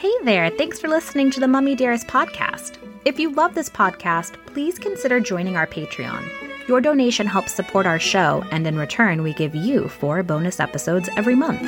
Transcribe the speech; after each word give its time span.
Hey 0.00 0.14
there, 0.22 0.48
thanks 0.48 0.80
for 0.80 0.88
listening 0.88 1.30
to 1.32 1.40
the 1.40 1.46
Mummy 1.46 1.74
Dearest 1.74 2.06
podcast. 2.06 2.78
If 3.04 3.20
you 3.20 3.34
love 3.34 3.54
this 3.54 3.68
podcast, 3.68 4.32
please 4.46 4.78
consider 4.78 5.20
joining 5.20 5.56
our 5.56 5.66
Patreon. 5.66 6.26
Your 6.66 6.80
donation 6.80 7.26
helps 7.26 7.52
support 7.52 7.84
our 7.84 7.98
show, 7.98 8.42
and 8.50 8.66
in 8.66 8.78
return, 8.78 9.22
we 9.22 9.34
give 9.34 9.54
you 9.54 9.88
four 9.88 10.22
bonus 10.22 10.58
episodes 10.58 11.10
every 11.18 11.34
month. 11.34 11.60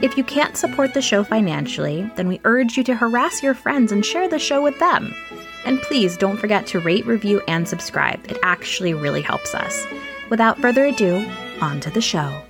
If 0.00 0.16
you 0.16 0.22
can't 0.22 0.56
support 0.56 0.94
the 0.94 1.02
show 1.02 1.24
financially, 1.24 2.08
then 2.14 2.28
we 2.28 2.40
urge 2.44 2.76
you 2.76 2.84
to 2.84 2.94
harass 2.94 3.42
your 3.42 3.54
friends 3.54 3.90
and 3.90 4.06
share 4.06 4.28
the 4.28 4.38
show 4.38 4.62
with 4.62 4.78
them. 4.78 5.12
And 5.64 5.82
please 5.82 6.16
don't 6.16 6.36
forget 6.36 6.68
to 6.68 6.78
rate, 6.78 7.06
review, 7.06 7.42
and 7.48 7.66
subscribe. 7.66 8.24
It 8.30 8.38
actually 8.44 8.94
really 8.94 9.22
helps 9.22 9.52
us. 9.52 9.84
Without 10.30 10.60
further 10.60 10.84
ado, 10.84 11.28
on 11.60 11.80
to 11.80 11.90
the 11.90 12.00
show. 12.00 12.40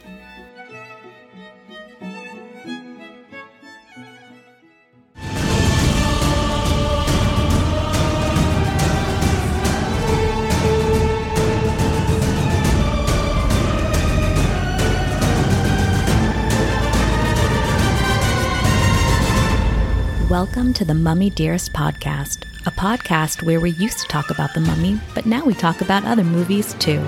To 20.74 20.84
the 20.84 20.92
Mummy 20.94 21.30
Dearest 21.30 21.72
podcast, 21.72 22.42
a 22.66 22.70
podcast 22.72 23.44
where 23.44 23.60
we 23.60 23.70
used 23.70 24.00
to 24.00 24.08
talk 24.08 24.30
about 24.30 24.54
the 24.54 24.60
mummy, 24.60 25.00
but 25.14 25.24
now 25.24 25.44
we 25.44 25.54
talk 25.54 25.80
about 25.80 26.04
other 26.04 26.24
movies 26.24 26.74
too. 26.80 26.98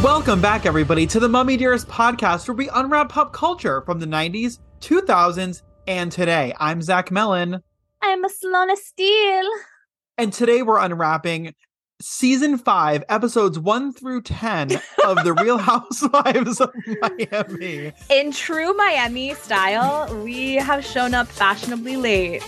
Welcome 0.00 0.40
back, 0.40 0.64
everybody, 0.64 1.08
to 1.08 1.18
the 1.18 1.28
Mummy 1.28 1.56
Dearest 1.56 1.88
podcast, 1.88 2.46
where 2.46 2.54
we 2.54 2.68
unwrap 2.68 3.08
pop 3.08 3.32
culture 3.32 3.80
from 3.82 3.98
the 3.98 4.06
90s, 4.06 4.60
2000s, 4.80 5.62
and 5.88 6.12
today. 6.12 6.54
I'm 6.60 6.80
Zach 6.82 7.10
Mellon, 7.10 7.60
I'm 8.00 8.24
a 8.24 8.28
Salona 8.28 8.76
Steele. 8.76 9.50
and 10.18 10.32
today 10.32 10.62
we're 10.62 10.78
unwrapping 10.78 11.52
season 12.00 12.58
five, 12.58 13.04
episodes 13.08 13.58
one 13.58 13.92
through 13.92 14.22
10 14.22 14.72
of 15.04 15.24
The 15.24 15.34
Real 15.34 15.58
Housewives 15.72 16.60
of 16.60 16.72
Miami. 17.00 17.92
In 18.10 18.32
true 18.32 18.74
Miami 18.74 19.34
style, 19.34 20.14
we 20.22 20.54
have 20.54 20.84
shown 20.84 21.14
up 21.14 21.28
fashionably 21.28 21.96
late. 21.96 22.42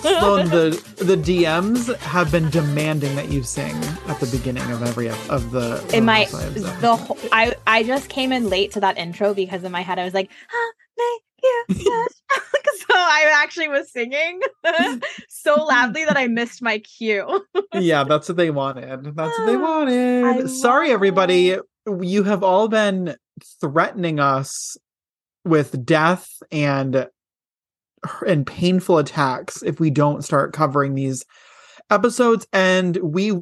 Sloan, 0.00 0.48
the 0.48 0.70
the 1.04 1.16
DMs 1.16 1.94
have 1.98 2.30
been 2.30 2.48
demanding 2.50 3.16
that 3.16 3.30
you 3.30 3.42
sing 3.42 3.74
at 4.06 4.20
the 4.20 4.26
beginning 4.26 4.70
of 4.70 4.82
every 4.82 5.08
of 5.08 5.50
the. 5.50 5.84
in 5.92 6.04
my 6.04 6.26
the 6.26 6.94
whole, 6.96 7.18
I 7.32 7.56
I 7.66 7.82
just 7.82 8.08
came 8.08 8.30
in 8.30 8.48
late 8.48 8.70
to 8.72 8.80
that 8.80 8.96
intro 8.96 9.34
because 9.34 9.64
in 9.64 9.72
my 9.72 9.80
head 9.80 9.98
I 9.98 10.04
was 10.04 10.14
like, 10.14 10.30
"I'll 10.52 11.18
touch." 11.68 12.12
so 12.78 12.94
I 12.94 13.32
actually 13.42 13.68
was 13.68 13.90
singing 13.90 14.40
so 15.28 15.64
loudly 15.64 16.04
that 16.04 16.16
I 16.16 16.26
missed 16.28 16.62
my 16.62 16.78
cue. 16.78 17.44
yeah, 17.74 18.04
that's 18.04 18.28
what 18.28 18.36
they 18.36 18.50
wanted. 18.50 19.16
That's 19.16 19.38
what 19.38 19.46
they 19.46 19.56
ah, 19.56 19.60
wanted. 19.60 20.24
I 20.24 20.46
Sorry, 20.46 20.90
everybody. 20.90 21.50
it. 21.50 21.62
You 22.00 22.22
have 22.24 22.42
all 22.42 22.68
been 22.68 23.16
threatening 23.60 24.20
us 24.20 24.76
with 25.44 25.84
death 25.86 26.30
and 26.52 27.08
and 28.26 28.46
painful 28.46 28.98
attacks 28.98 29.62
if 29.62 29.80
we 29.80 29.90
don't 29.90 30.22
start 30.22 30.52
covering 30.52 30.94
these 30.94 31.24
episodes. 31.90 32.46
And 32.52 32.96
we 32.98 33.32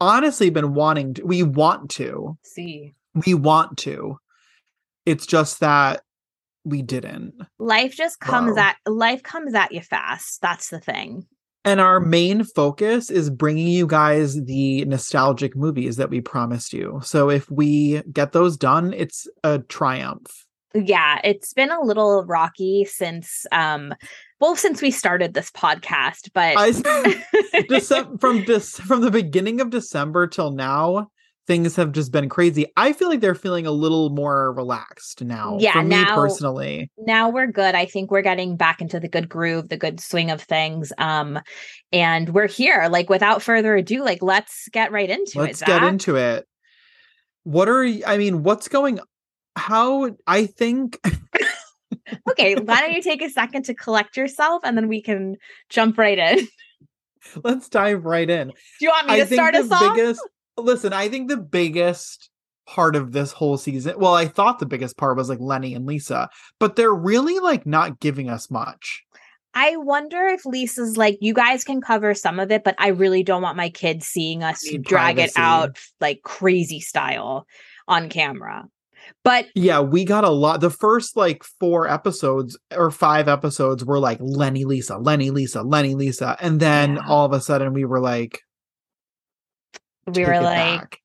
honestly 0.00 0.50
been 0.50 0.74
wanting 0.74 1.14
to. 1.14 1.24
We 1.24 1.42
want 1.42 1.90
to. 1.92 2.38
See, 2.42 2.94
We 3.26 3.34
want 3.34 3.78
to. 3.78 4.18
It's 5.06 5.26
just 5.26 5.60
that 5.60 6.02
we 6.64 6.82
didn't. 6.82 7.34
life 7.58 7.94
just 7.96 8.20
comes 8.20 8.56
Wow. 8.56 8.72
at 8.86 8.92
life 8.92 9.22
comes 9.22 9.54
at 9.54 9.72
you 9.72 9.80
fast. 9.80 10.40
That's 10.42 10.68
the 10.68 10.80
thing. 10.80 11.26
And 11.64 11.78
our 11.80 12.00
main 12.00 12.44
focus 12.44 13.10
is 13.10 13.28
bringing 13.28 13.68
you 13.68 13.86
guys 13.86 14.42
the 14.44 14.84
nostalgic 14.86 15.54
movies 15.54 15.96
that 15.96 16.08
we 16.10 16.20
promised 16.22 16.72
you. 16.72 17.00
So 17.02 17.28
if 17.30 17.50
we 17.50 18.02
get 18.12 18.32
those 18.32 18.56
done, 18.56 18.92
it's 18.94 19.26
a 19.44 19.58
triumph. 19.58 20.46
yeah 20.74 21.18
it's 21.24 21.52
been 21.52 21.70
a 21.72 21.80
little 21.82 22.24
rocky 22.26 22.84
since 22.84 23.44
um 23.50 23.92
well 24.40 24.54
since 24.54 24.80
we 24.80 24.92
started 24.92 25.34
this 25.34 25.50
podcast 25.50 26.30
but 26.32 26.56
I 26.56 26.70
Decem- 27.68 28.20
from 28.20 28.44
this 28.46 28.78
from 28.78 29.00
the 29.00 29.10
beginning 29.10 29.60
of 29.60 29.70
December 29.70 30.26
till 30.28 30.52
now, 30.52 31.08
things 31.50 31.74
have 31.74 31.90
just 31.90 32.12
been 32.12 32.28
crazy. 32.28 32.64
I 32.76 32.92
feel 32.92 33.08
like 33.08 33.18
they're 33.18 33.34
feeling 33.34 33.66
a 33.66 33.72
little 33.72 34.10
more 34.10 34.52
relaxed 34.52 35.24
now. 35.24 35.56
Yeah, 35.58 35.72
for 35.72 35.82
me 35.82 35.88
now- 35.88 36.14
personally. 36.14 36.92
now 36.96 37.28
we're 37.28 37.48
good 37.48 37.74
i 37.74 37.86
think 37.86 38.10
we're 38.10 38.22
getting 38.22 38.56
back 38.56 38.80
into 38.80 39.00
the 39.00 39.08
good 39.08 39.28
groove 39.28 39.68
the 39.68 39.76
good 39.76 39.98
swing 39.98 40.30
of 40.30 40.40
things 40.40 40.92
um 40.98 41.40
and 41.90 42.28
we're 42.28 42.46
here 42.46 42.86
like 42.88 43.10
without 43.10 43.42
further 43.42 43.74
ado 43.74 44.04
like 44.04 44.22
let's 44.22 44.68
get 44.70 44.92
right 44.92 45.10
into 45.10 45.40
it. 45.40 45.42
Let's 45.42 45.62
get 45.62 45.82
into 45.82 46.14
it. 46.14 46.46
What 47.42 47.68
are 47.68 47.84
I 47.84 48.16
mean, 48.16 48.44
what's 48.44 48.68
going 48.68 49.00
how 49.56 50.10
I 50.28 50.46
think 50.46 51.00
okay 52.30 52.54
why 52.54 52.80
don't 52.80 52.92
you 52.92 53.02
take 53.02 53.22
a 53.22 53.30
second 53.30 53.64
to 53.64 53.74
collect 53.74 54.16
yourself 54.16 54.62
and 54.62 54.76
then 54.76 54.86
we 54.86 55.02
can 55.02 55.34
jump 55.68 55.98
right 55.98 56.18
in 56.18 56.46
let's 57.44 57.68
dive 57.68 58.04
right 58.04 58.28
in. 58.28 58.48
Do 58.48 58.54
you 58.80 58.90
want 58.90 59.08
me 59.08 59.14
I 59.14 59.24
to 59.24 59.26
start 59.26 59.54
the 59.54 59.60
us 59.60 59.72
off 59.72 59.96
biggest 59.96 60.22
listen, 60.56 60.92
I 60.92 61.08
think 61.08 61.28
the 61.28 61.36
biggest 61.36 62.30
part 62.66 62.94
of 62.96 63.12
this 63.12 63.32
whole 63.32 63.56
season, 63.58 63.94
well, 63.98 64.14
I 64.14 64.26
thought 64.26 64.58
the 64.58 64.66
biggest 64.66 64.96
part 64.96 65.16
was 65.16 65.28
like 65.28 65.40
Lenny 65.40 65.74
and 65.74 65.86
Lisa, 65.86 66.28
but 66.58 66.76
they're 66.76 66.94
really 66.94 67.38
like 67.40 67.66
not 67.66 68.00
giving 68.00 68.28
us 68.30 68.50
much. 68.50 69.02
i 69.54 69.76
wonder 69.78 70.26
if 70.28 70.46
lisa's 70.46 70.96
like 70.96 71.18
you 71.20 71.34
guys 71.34 71.64
can 71.64 71.80
cover 71.80 72.14
some 72.14 72.38
of 72.38 72.52
it 72.52 72.62
but 72.62 72.76
i 72.78 72.86
really 72.88 73.24
don't 73.24 73.42
want 73.42 73.56
my 73.56 73.68
kids 73.68 74.06
seeing 74.06 74.44
us 74.44 74.64
drag 74.82 75.18
it 75.18 75.32
out 75.36 75.76
like 76.00 76.20
crazy 76.22 76.78
style 76.78 77.46
on 77.88 78.08
camera 78.08 78.64
but 79.24 79.46
Yeah, 79.54 79.80
we 79.80 80.04
got 80.04 80.24
a 80.24 80.30
lot. 80.30 80.60
The 80.60 80.70
first 80.70 81.16
like 81.16 81.42
four 81.42 81.88
episodes 81.88 82.56
or 82.76 82.90
five 82.92 83.28
episodes 83.28 83.84
were 83.84 83.98
like 83.98 84.18
Lenny 84.20 84.64
Lisa, 84.64 84.98
Lenny 84.98 85.30
Lisa, 85.30 85.62
Lenny 85.62 85.94
Lisa. 85.94 86.36
And 86.40 86.60
then 86.60 86.96
Yeah. 86.96 87.02
all 87.08 87.24
of 87.24 87.32
a 87.32 87.40
sudden 87.40 87.72
we 87.72 87.84
were 87.86 87.98
like, 87.98 88.40
we 90.06 90.24
were 90.24 90.40
like 90.40 91.00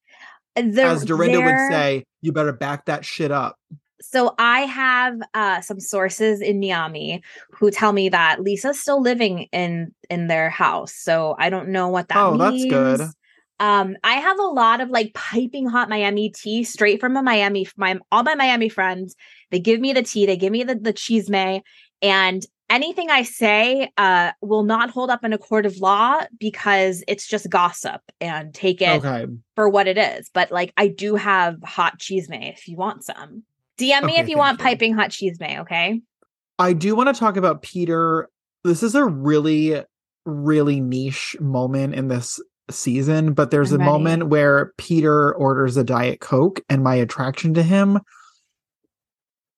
the, 0.56 0.84
as 0.84 1.06
Dorinda 1.06 1.42
would 1.42 1.60
say, 1.70 2.06
you 2.22 2.32
better 2.32 2.54
back 2.54 2.86
that 2.86 3.06
shit 3.06 3.32
up. 3.32 3.58
So 4.02 4.36
I 4.38 4.62
have 4.62 5.20
uh, 5.34 5.62
some 5.62 5.80
sources 5.80 6.42
in 6.42 6.60
Miami 6.60 7.24
who 7.52 7.72
tell 7.72 7.92
me 7.92 8.10
that 8.10 8.42
Lisa's 8.42 8.80
still 8.80 9.02
living 9.02 9.48
in 9.52 9.94
in 10.10 10.28
their 10.28 10.50
house. 10.50 10.94
So 10.94 11.36
I 11.40 11.50
don't 11.50 11.70
know 11.70 11.90
what 11.90 12.10
that 12.10 12.18
Oh, 12.18 12.38
that's 12.38 12.66
good. 12.66 13.02
Um, 13.60 13.96
I 14.04 14.16
have 14.16 14.38
a 14.38 14.44
lot 14.44 14.82
of 14.82 14.90
like 14.90 15.14
piping 15.14 15.68
hot 15.68 15.88
Miami 15.88 16.30
tea 16.30 16.64
straight 16.64 17.00
from 17.00 17.16
a 17.16 17.24
Miami. 17.24 17.68
My 17.78 17.98
all 18.12 18.24
my 18.24 18.36
Miami 18.36 18.70
friends, 18.70 19.16
they 19.50 19.60
give 19.60 19.80
me 19.80 19.94
the 19.94 20.04
tea, 20.04 20.26
they 20.26 20.38
give 20.38 20.52
me 20.52 20.64
the 20.64 20.76
the 20.76 20.94
chisme, 20.94 21.62
and 22.02 22.46
anything 22.70 23.10
I 23.10 23.24
say 23.24 23.92
uh 23.98 24.32
will 24.42 24.64
not 24.64 24.90
hold 24.90 25.10
up 25.10 25.24
in 25.24 25.34
a 25.34 25.38
court 25.38 25.66
of 25.66 25.78
law 25.78 26.22
because 26.40 27.04
it's 27.08 27.28
just 27.28 27.50
gossip 27.50 28.02
and 28.20 28.54
take 28.54 28.82
it 28.82 29.04
Okay. 29.06 29.26
for 29.56 29.70
what 29.70 29.88
it 29.88 29.98
is. 29.98 30.30
But 30.34 30.52
like 30.52 30.74
I 30.78 30.88
do 30.88 31.16
have 31.16 31.58
hot 31.64 32.00
chisme 32.00 32.52
if 32.54 32.68
you 32.68 32.76
want 32.78 33.04
some. 33.04 33.44
DM 33.78 34.06
me 34.06 34.14
Okay, 34.14 34.22
if 34.22 34.30
you 34.30 34.38
want 34.38 34.60
you. 34.60 34.64
piping 34.66 34.94
hot 34.96 35.10
chisme, 35.10 35.60
okay? 35.60 36.02
I 36.58 36.74
do 36.74 36.96
want 36.96 37.14
to 37.14 37.20
talk 37.20 37.36
about 37.38 37.62
Peter. 37.62 38.30
This 38.64 38.82
is 38.82 38.96
a 38.96 39.06
really, 39.06 39.84
really 40.26 40.80
niche 40.80 41.36
moment 41.42 41.94
in 41.94 42.08
this 42.08 42.40
season, 42.72 43.34
but 43.34 43.52
there's 43.52 43.72
I'm 43.74 43.82
a 43.82 43.84
ready. 43.84 43.92
moment 43.92 44.28
where 44.30 44.72
Peter 44.78 45.36
orders 45.36 45.76
a 45.78 45.84
Diet 45.84 46.20
Coke, 46.22 46.62
and 46.70 46.84
my 46.84 46.96
attraction 46.96 47.54
to 47.56 47.64
him 47.64 48.00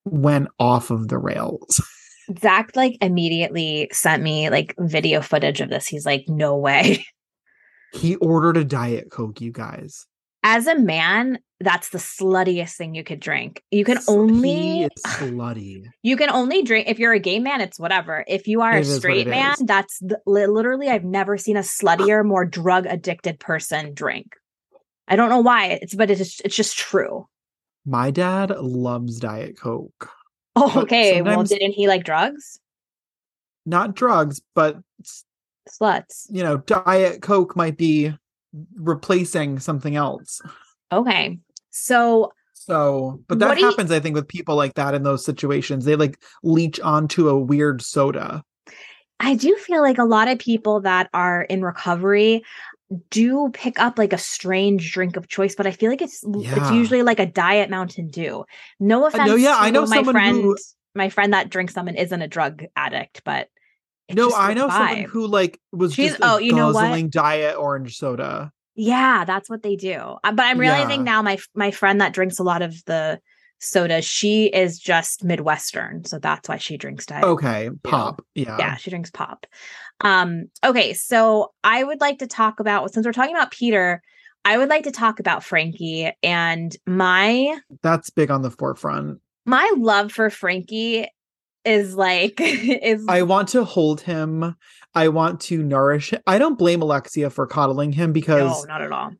went 0.04 0.48
off 0.58 0.90
of 0.90 1.08
the 1.08 1.18
rails. 1.18 1.80
Zach 2.40 2.74
like 2.76 2.96
immediately 3.00 3.88
sent 3.92 4.22
me 4.22 4.50
like 4.50 4.74
video 4.78 5.20
footage 5.20 5.60
of 5.60 5.68
this. 5.70 5.86
He's 5.86 6.06
like, 6.06 6.24
no 6.28 6.56
way. 6.56 7.04
he 7.92 8.16
ordered 8.16 8.56
a 8.56 8.64
Diet 8.64 9.10
Coke, 9.10 9.40
you 9.40 9.52
guys. 9.52 10.06
As 10.44 10.66
a 10.66 10.78
man, 10.78 11.40
that's 11.60 11.88
the 11.88 11.98
sluttiest 11.98 12.76
thing 12.76 12.94
you 12.94 13.02
could 13.02 13.18
drink. 13.20 13.62
You 13.70 13.84
can 13.84 13.96
S- 13.98 14.06
He 14.06 14.12
only 14.14 14.88
slutty. 15.06 15.84
you 16.02 16.16
can 16.16 16.30
only 16.30 16.62
drink 16.62 16.86
if 16.88 16.98
you're 16.98 17.12
a 17.12 17.18
gay 17.18 17.38
man, 17.40 17.60
it's 17.60 17.78
whatever. 17.80 18.24
If 18.28 18.46
you 18.46 18.60
are 18.62 18.76
It 18.76 18.80
a 18.82 18.84
straight 18.84 19.26
man, 19.26 19.54
is. 19.54 19.58
that's 19.66 19.98
the, 19.98 20.20
literally 20.26 20.88
I've 20.88 21.04
never 21.04 21.36
seen 21.36 21.56
a 21.56 21.60
sluttier, 21.62 22.24
more 22.24 22.44
drug 22.44 22.86
addicted 22.86 23.40
person 23.40 23.94
drink. 23.94 24.36
I 25.08 25.16
don't 25.16 25.30
know 25.30 25.40
why 25.40 25.78
it's 25.82 25.94
but 25.94 26.10
it's 26.10 26.40
it's 26.44 26.54
just 26.56 26.76
true. 26.78 27.26
My 27.84 28.10
dad 28.10 28.50
loves 28.50 29.18
Diet 29.18 29.58
Coke. 29.58 30.10
Oh, 30.60 30.80
okay. 30.82 31.22
Well, 31.22 31.42
didn't 31.44 31.72
he 31.72 31.86
like 31.88 32.04
drugs? 32.04 32.58
Not 33.66 33.94
drugs, 33.94 34.40
but 34.54 34.78
Sluts. 35.68 36.26
you 36.30 36.42
know, 36.42 36.56
Diet 36.58 37.22
Coke 37.22 37.54
might 37.56 37.76
be 37.76 38.12
replacing 38.76 39.58
something 39.60 39.94
else. 39.96 40.40
Okay. 40.90 41.38
So 41.70 42.32
So, 42.54 43.20
but 43.28 43.38
that 43.40 43.54
do 43.56 43.60
you- 43.60 43.68
happens, 43.70 43.90
I 43.92 44.00
think, 44.00 44.14
with 44.14 44.26
people 44.26 44.56
like 44.56 44.74
that 44.74 44.94
in 44.94 45.02
those 45.02 45.24
situations. 45.24 45.84
They 45.84 45.96
like 45.96 46.18
leech 46.42 46.80
onto 46.80 47.28
a 47.28 47.38
weird 47.38 47.82
soda. 47.82 48.42
I 49.20 49.34
do 49.34 49.56
feel 49.56 49.82
like 49.82 49.98
a 49.98 50.04
lot 50.04 50.28
of 50.28 50.38
people 50.38 50.80
that 50.82 51.10
are 51.12 51.42
in 51.42 51.62
recovery 51.62 52.44
do 53.10 53.50
pick 53.52 53.78
up 53.78 53.98
like 53.98 54.12
a 54.12 54.18
strange 54.18 54.92
drink 54.92 55.16
of 55.16 55.28
choice, 55.28 55.54
but 55.54 55.66
I 55.66 55.72
feel 55.72 55.90
like 55.90 56.02
it's 56.02 56.24
it's 56.26 56.70
usually 56.70 57.02
like 57.02 57.20
a 57.20 57.26
diet 57.26 57.70
Mountain 57.70 58.08
Dew. 58.08 58.44
No 58.80 59.06
offense. 59.06 59.28
no, 59.28 59.34
yeah, 59.36 59.52
to 59.54 59.60
I 59.60 59.70
know 59.70 59.86
my 59.86 59.96
someone 59.96 60.14
friend. 60.14 60.36
who- 60.42 60.56
My 60.94 61.10
friend 61.10 61.32
that 61.32 61.50
drinks 61.50 61.74
them 61.74 61.86
and 61.86 61.96
isn't 61.98 62.22
a 62.22 62.28
drug 62.28 62.64
addict, 62.74 63.22
but 63.24 63.48
no, 64.10 64.32
I 64.34 64.54
know 64.54 64.68
someone 64.70 65.02
who 65.04 65.26
like 65.26 65.60
was 65.70 65.94
She's- 65.94 66.12
just 66.12 66.22
oh, 66.24 66.38
you 66.38 66.52
know 66.54 66.72
what? 66.72 67.10
diet 67.10 67.56
orange 67.56 67.96
soda. 67.98 68.52
Yeah, 68.74 69.24
that's 69.24 69.50
what 69.50 69.62
they 69.62 69.76
do. 69.76 69.96
Uh, 70.24 70.32
But 70.32 70.46
I'm 70.46 70.58
realizing 70.58 71.00
Yeah. 71.00 71.12
now 71.12 71.22
my 71.22 71.38
my 71.54 71.70
friend 71.70 72.00
that 72.00 72.14
drinks 72.14 72.38
a 72.38 72.42
lot 72.42 72.62
of 72.62 72.82
the 72.86 73.20
soda, 73.60 74.00
she 74.00 74.46
is 74.46 74.78
just 74.78 75.24
Midwestern, 75.24 76.04
so 76.04 76.18
that's 76.18 76.48
why 76.48 76.56
she 76.58 76.76
drinks 76.78 77.04
diet. 77.06 77.24
Okay, 77.24 77.70
pop. 77.82 78.24
Yeah. 78.34 78.56
yeah 78.58 78.76
she 78.76 78.88
drinks 78.90 79.10
pop 79.10 79.46
um 80.02 80.46
okay 80.64 80.92
so 80.94 81.52
i 81.64 81.82
would 81.82 82.00
like 82.00 82.18
to 82.18 82.26
talk 82.26 82.60
about 82.60 82.92
since 82.92 83.04
we're 83.04 83.12
talking 83.12 83.34
about 83.34 83.50
peter 83.50 84.02
i 84.44 84.56
would 84.56 84.68
like 84.68 84.84
to 84.84 84.90
talk 84.90 85.20
about 85.20 85.42
frankie 85.44 86.10
and 86.22 86.76
my 86.86 87.58
That's 87.82 88.10
big 88.10 88.30
on 88.30 88.42
the 88.42 88.50
forefront. 88.50 89.20
my 89.44 89.70
love 89.76 90.12
for 90.12 90.30
frankie 90.30 91.06
is 91.64 91.94
like 91.94 92.34
is 92.40 93.04
I 93.08 93.22
want 93.22 93.48
to 93.48 93.64
hold 93.64 94.00
him. 94.00 94.56
I 94.94 95.08
want 95.08 95.40
to 95.42 95.62
nourish 95.62 96.12
him. 96.12 96.20
I 96.26 96.38
don't 96.38 96.56
blame 96.56 96.80
Alexia 96.80 97.30
for 97.30 97.46
coddling 97.46 97.92
him 97.92 98.12
because 98.12 98.38
no 98.38 98.48
because 98.48 98.66
not 98.66 98.80
at 98.80 98.92
all 98.92 99.12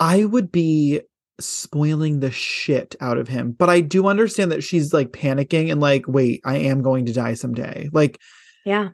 I 0.00 0.24
would 0.24 0.50
be 0.50 1.00
spoiling 1.38 2.20
the 2.20 2.30
shit 2.30 2.96
out 3.00 3.18
of 3.18 3.28
him. 3.28 3.52
But 3.52 3.70
I 3.70 3.80
do 3.80 4.06
understand 4.08 4.50
that 4.52 4.62
she's 4.62 4.92
like 4.92 5.10
panicking 5.10 5.70
and 5.70 5.80
like, 5.80 6.06
wait, 6.08 6.40
I 6.44 6.56
am 6.58 6.82
going 6.82 7.06
to 7.06 7.12
die 7.12 7.34
someday. 7.34 7.88
Like, 7.92 8.18
yeah 8.64 8.90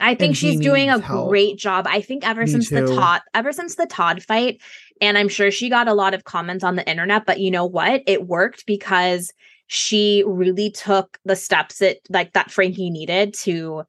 i 0.00 0.14
think 0.14 0.30
And 0.30 0.36
she's 0.36 0.58
doing 0.60 0.88
a 0.88 0.98
help. 0.98 1.28
great 1.28 1.56
job 1.58 1.86
i 1.88 2.00
think 2.00 2.26
ever 2.26 2.42
Me 2.42 2.46
since 2.52 2.70
the 2.70 2.86
todd 2.86 3.20
ever 3.34 3.52
since 3.52 3.74
the 3.76 3.86
todd 3.86 4.22
fight 4.22 4.60
and 5.00 5.18
i'm 5.18 5.28
sure 5.28 5.50
she 5.50 5.68
got 5.68 5.88
a 5.88 5.94
lot 5.94 6.14
of 6.14 6.24
comments 6.24 6.64
on 6.64 6.76
the 6.76 6.88
internet 6.88 7.26
but 7.26 7.40
you 7.40 7.50
know 7.50 7.66
what? 7.66 8.02
It 8.06 8.26
worked 8.26 8.66
because 8.66 9.32
she 9.66 10.22
really 10.26 10.70
took 10.70 11.18
the 11.24 11.36
steps 11.36 11.78
that 11.78 11.98
like 12.10 12.32
that 12.32 12.50
frankie 12.50 12.90
needed 12.90 13.34
to 13.40 13.82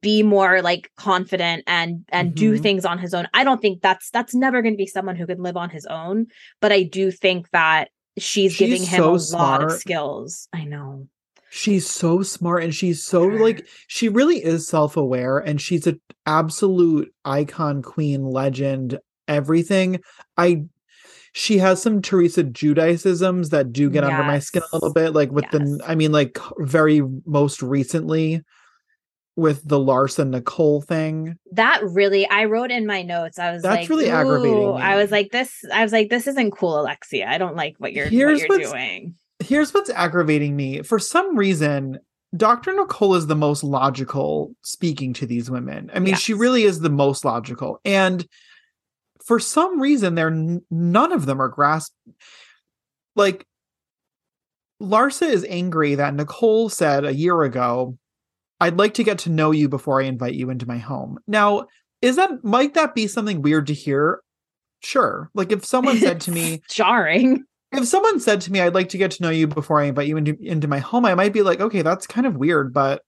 be 0.00 0.22
more 0.24 0.62
like 0.62 0.90
confident 0.96 1.62
and 1.68 2.04
and 2.08 2.34
do 2.34 2.54
Mhm. 2.54 2.62
things 2.62 2.84
on 2.84 2.98
his 2.98 3.14
own. 3.14 3.28
I 3.34 3.44
don't 3.44 3.60
think 3.62 3.82
that's 3.82 4.10
that's 4.10 4.34
never 4.34 4.60
going 4.62 4.74
to 4.74 4.78
be 4.78 4.86
someone 4.86 5.14
who 5.14 5.26
can 5.26 5.42
live 5.42 5.56
on 5.56 5.70
his 5.70 5.86
own 5.86 6.26
but 6.60 6.72
i 6.72 6.82
do 6.82 7.10
think 7.12 7.48
that 7.50 7.90
she's, 8.18 8.52
She's 8.52 8.58
giving 8.58 8.82
him 8.82 9.18
so 9.18 9.36
a 9.36 9.38
lot 9.38 9.62
of 9.62 9.72
skills. 9.72 10.48
I 10.52 10.64
know 10.64 11.06
she's 11.50 11.88
so 11.88 12.22
smart 12.22 12.62
and 12.62 12.74
she's 12.74 13.02
so 13.02 13.22
like 13.22 13.66
she 13.86 14.08
really 14.08 14.44
is 14.44 14.66
self-aware 14.66 15.38
and 15.38 15.60
she's 15.60 15.86
an 15.86 16.00
absolute 16.26 17.12
icon 17.24 17.82
queen 17.82 18.24
legend 18.24 18.98
everything. 19.28 20.00
I 20.36 20.64
she 21.32 21.58
has 21.58 21.82
some 21.82 22.00
teresa 22.00 22.42
Giudice-isms 22.44 23.50
that 23.50 23.70
do 23.70 23.90
get 23.90 24.04
under 24.04 24.24
my 24.24 24.38
skin 24.38 24.62
a 24.72 24.76
little 24.76 24.92
bit 24.92 25.12
like 25.12 25.30
with 25.30 25.44
the 25.50 25.80
i 25.86 25.94
mean 25.94 26.10
like 26.10 26.38
very 26.58 27.02
most 27.26 27.62
recently 27.62 28.40
with 29.36 29.60
the 29.68 29.78
larsa 29.78 30.26
nicole 30.26 30.80
thing. 30.80 31.36
That 31.52 31.82
really 31.84 32.26
i 32.28 32.46
wrote 32.46 32.70
in 32.70 32.86
my 32.86 33.02
notes 33.02 33.38
i 33.38 33.52
was 33.52 33.62
That's 33.62 33.82
like 33.82 33.88
really 33.90 34.08
aggravating 34.08 34.56
"Ooh," 34.56 34.72
i 34.72 34.96
was 34.96 35.10
like 35.10 35.30
this 35.30 35.62
i 35.70 35.82
was 35.82 35.92
like 35.92 36.08
this 36.08 36.26
isn't 36.26 36.52
cool 36.52 36.80
alexia. 36.80 37.26
I 37.28 37.36
don't 37.36 37.54
like 37.54 37.74
what 37.76 37.92
you're 37.92 38.06
Here's 38.06 38.42
what 38.44 38.60
you're 38.60 38.70
doing 38.70 39.16
here's 39.46 39.72
what's 39.72 39.90
aggravating 39.90 40.56
me. 40.56 40.82
For 40.82 40.98
some 40.98 41.36
reason 41.36 41.98
dr 42.36 42.74
nicole 42.74 43.14
is 43.14 43.28
the 43.28 43.36
most 43.36 43.62
logical 43.62 44.54
speaking 44.62 45.12
to 45.14 45.26
these 45.26 45.50
women. 45.50 45.90
I 45.94 46.00
mean 46.00 46.16
she 46.16 46.34
really 46.34 46.64
is 46.64 46.80
the 46.80 46.90
most 46.90 47.24
logical. 47.24 47.80
And 47.84 48.26
for 49.24 49.38
some 49.38 49.80
reason 49.80 50.14
they're 50.14 50.60
none 50.70 51.12
of 51.12 51.26
them 51.26 51.40
are 51.40 51.48
grasp 51.48 51.92
like 53.14 53.46
larsa 54.80 55.28
is 55.28 55.46
angry 55.48 55.94
that 55.94 56.14
nicole 56.14 56.68
said 56.68 57.04
a 57.04 57.14
year 57.14 57.42
ago 57.42 57.96
i'd 58.60 58.76
like 58.76 58.92
to 58.92 59.02
get 59.02 59.18
to 59.18 59.30
know 59.30 59.50
you 59.50 59.68
before 59.68 60.02
i 60.02 60.04
invite 60.04 60.34
you 60.34 60.50
into 60.50 60.66
my 60.66 60.78
home. 60.78 61.18
Now 61.26 61.66
is 62.02 62.16
that 62.16 62.44
might 62.44 62.74
that 62.74 62.94
be 62.94 63.06
something 63.06 63.42
weird 63.42 63.66
to 63.68 63.74
hear? 63.74 64.20
Sure. 64.80 65.30
Like 65.34 65.50
if 65.50 65.64
someone 65.64 65.98
said 65.98 66.20
to 66.22 66.30
me 66.30 66.62
jarring 66.70 67.44
if 67.72 67.86
someone 67.86 68.20
said 68.20 68.40
to 68.40 68.52
me 68.52 68.60
i'd 68.60 68.74
like 68.74 68.88
to 68.88 68.98
get 68.98 69.10
to 69.10 69.22
know 69.22 69.30
you 69.30 69.46
before 69.46 69.80
i 69.80 69.84
invite 69.84 70.08
you 70.08 70.16
into, 70.16 70.36
into 70.40 70.68
my 70.68 70.78
home 70.78 71.04
i 71.04 71.14
might 71.14 71.32
be 71.32 71.42
like 71.42 71.60
okay 71.60 71.82
that's 71.82 72.06
kind 72.06 72.26
of 72.26 72.36
weird 72.36 72.72
but 72.72 73.02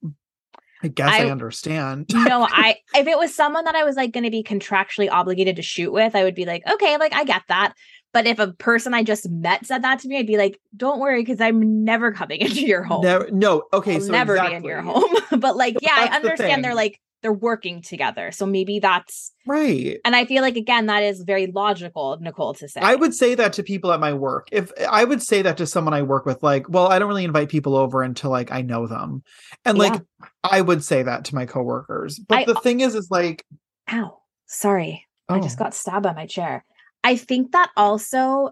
i 0.83 0.87
guess 0.87 1.09
i, 1.09 1.25
I- 1.25 1.31
understand. 1.31 2.09
No 2.13 2.47
i 2.49 2.75
if 2.95 3.07
it 3.07 3.17
was 3.17 3.35
someone 3.35 3.65
that 3.65 3.75
i 3.75 3.83
was 3.83 3.95
like 3.95 4.11
going 4.11 4.23
to 4.23 4.31
be 4.31 4.43
contractually 4.43 5.09
obligated 5.09 5.55
to 5.57 5.61
shoot 5.61 5.91
with 5.91 6.15
i 6.15 6.23
would 6.23 6.35
be 6.35 6.45
like 6.45 6.63
okay 6.69 6.97
like 6.97 7.13
i 7.13 7.23
get 7.23 7.43
that. 7.47 7.73
But 8.11 8.25
if 8.25 8.39
a 8.39 8.53
person 8.53 8.93
i 8.95 9.03
just 9.03 9.29
met 9.29 9.65
said 9.65 9.83
that 9.83 9.99
to 9.99 10.07
me 10.07 10.17
i'd 10.17 10.27
be 10.27 10.37
like 10.37 10.59
don't 10.75 10.99
worry 10.99 11.21
because 11.21 11.39
i'm 11.39 11.83
never 11.83 12.11
coming 12.11 12.39
into 12.41 12.61
your 12.61 12.83
home. 12.83 13.03
No, 13.03 13.25
no 13.31 13.63
okay 13.71 13.95
I'll 13.95 14.01
so 14.01 14.11
never 14.11 14.33
exactly. 14.35 14.53
be 14.53 14.57
in 14.57 14.63
your 14.63 14.81
home. 14.81 15.15
But 15.39 15.55
like 15.55 15.77
yeah 15.81 15.91
i 15.93 16.07
that's 16.07 16.09
the 16.23 16.31
understand 16.31 16.63
they're 16.63 16.73
like 16.75 16.99
they're 17.21 17.33
working 17.33 17.81
together. 17.81 18.31
So 18.31 18.45
maybe 18.45 18.79
that's 18.79 19.31
right. 19.45 19.97
And 20.05 20.15
i 20.15 20.25
feel 20.25 20.41
like 20.41 20.55
again 20.55 20.85
that 20.87 21.03
is 21.03 21.21
very 21.21 21.47
logical 21.47 22.17
nicole 22.21 22.53
to 22.55 22.67
say. 22.67 22.81
I 22.81 22.95
would 22.95 23.13
say 23.13 23.35
that 23.35 23.53
to 23.53 23.63
people 23.63 23.91
at 23.91 23.99
my 23.99 24.13
work. 24.13 24.47
If 24.51 24.71
i 24.89 25.03
would 25.03 25.21
say 25.21 25.41
that 25.41 25.57
to 25.57 25.65
someone 25.65 25.93
i 25.93 26.01
work 26.01 26.25
with 26.25 26.41
like 26.43 26.69
well 26.69 26.87
i 26.87 26.99
don't 26.99 27.09
really 27.09 27.25
invite 27.25 27.49
people 27.49 27.75
over 27.75 28.03
until 28.03 28.29
like 28.29 28.51
i 28.51 28.61
know 28.61 28.87
them. 28.87 29.23
And 29.65 29.77
like 29.77 29.93
Yeah. 29.93 30.27
i 30.43 30.61
would 30.61 30.83
say 30.83 31.03
that 31.03 31.25
to 31.25 31.35
my 31.35 31.45
coworkers. 31.45 32.19
But 32.19 32.39
I- 32.39 32.45
the 32.45 32.55
thing 32.55 32.81
is 32.81 32.95
is 32.95 33.09
like 33.11 33.45
ow 33.91 34.19
sorry. 34.47 35.05
I 35.29 35.37
oh, 35.37 35.41
just 35.41 35.59
got 35.59 35.73
stabbed 35.75 36.03
by 36.03 36.13
my 36.13 36.25
chair. 36.25 36.65
I 37.03 37.15
think 37.15 37.51
that 37.51 37.69
also, 37.77 38.49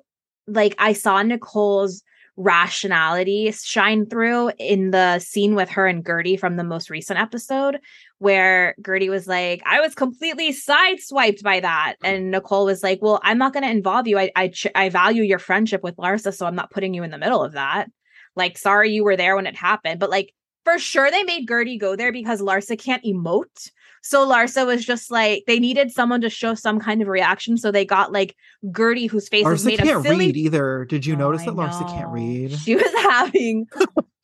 like, 0.47 0.75
I 0.77 0.93
saw 0.93 1.21
Nicole's 1.23 2.03
rationality 2.37 3.51
shine 3.51 4.05
through 4.05 4.51
in 4.59 4.91
the 4.91 5.19
scene 5.19 5.55
with 5.55 5.69
her 5.69 5.87
and 5.87 6.05
Guerdy 6.05 6.39
from 6.39 6.55
the 6.55 6.63
most 6.63 6.89
recent 6.89 7.19
episode, 7.19 7.79
where 8.19 8.75
Guerdy 8.81 9.09
was 9.09 9.27
like, 9.27 9.61
I 9.65 9.81
was 9.81 9.95
completely 9.95 10.53
sideswiped 10.53 11.41
by 11.43 11.59
that. 11.59 11.95
Mm. 12.03 12.07
And 12.07 12.31
Nicole 12.31 12.65
was 12.65 12.83
like, 12.83 12.99
Well, 13.01 13.19
I'm 13.23 13.39
not 13.39 13.53
going 13.53 13.63
to 13.63 13.71
involve 13.71 14.07
you. 14.07 14.19
I, 14.19 14.31
I, 14.35 14.47
ch- 14.49 14.67
I 14.75 14.89
value 14.89 15.23
your 15.23 15.39
friendship 15.39 15.83
with 15.83 15.97
Larsa, 15.97 16.33
so 16.33 16.45
I'm 16.45 16.55
not 16.55 16.71
putting 16.71 16.93
you 16.93 17.03
in 17.03 17.11
the 17.11 17.17
middle 17.17 17.43
of 17.43 17.53
that. 17.53 17.89
Like, 18.35 18.57
sorry 18.57 18.91
you 18.91 19.03
were 19.03 19.17
there 19.17 19.35
when 19.35 19.47
it 19.47 19.55
happened, 19.55 19.99
but 19.99 20.11
like, 20.11 20.31
for 20.63 20.77
sure 20.77 21.09
they 21.09 21.23
made 21.23 21.47
Guerdy 21.47 21.79
go 21.79 21.95
there 21.95 22.11
because 22.11 22.41
Larsa 22.41 22.77
can't 22.77 23.03
emote. 23.03 23.71
So 24.03 24.27
Larsa 24.27 24.65
was 24.65 24.85
just 24.85 25.11
like 25.11 25.43
they 25.47 25.59
needed 25.59 25.91
someone 25.91 26.21
to 26.21 26.29
show 26.29 26.53
some 26.53 26.79
kind 26.79 27.01
of 27.01 27.07
reaction. 27.07 27.57
So 27.57 27.71
they 27.71 27.85
got 27.85 28.11
like 28.11 28.35
Guerdy, 28.65 29.09
whose 29.09 29.27
face 29.27 29.45
is 29.45 29.65
made 29.65 29.79
can't 29.79 29.97
of 29.97 30.03
silly. 30.03 30.27
read 30.27 30.37
either 30.37 30.85
did 30.85 31.05
you 31.05 31.15
Oh, 31.15 31.19
notice 31.19 31.43
that 31.45 31.55
larsa 31.55 31.87
can't 31.89 32.09
read 32.09 32.51
She 32.51 32.75
was 32.75 32.91
having 32.97 33.67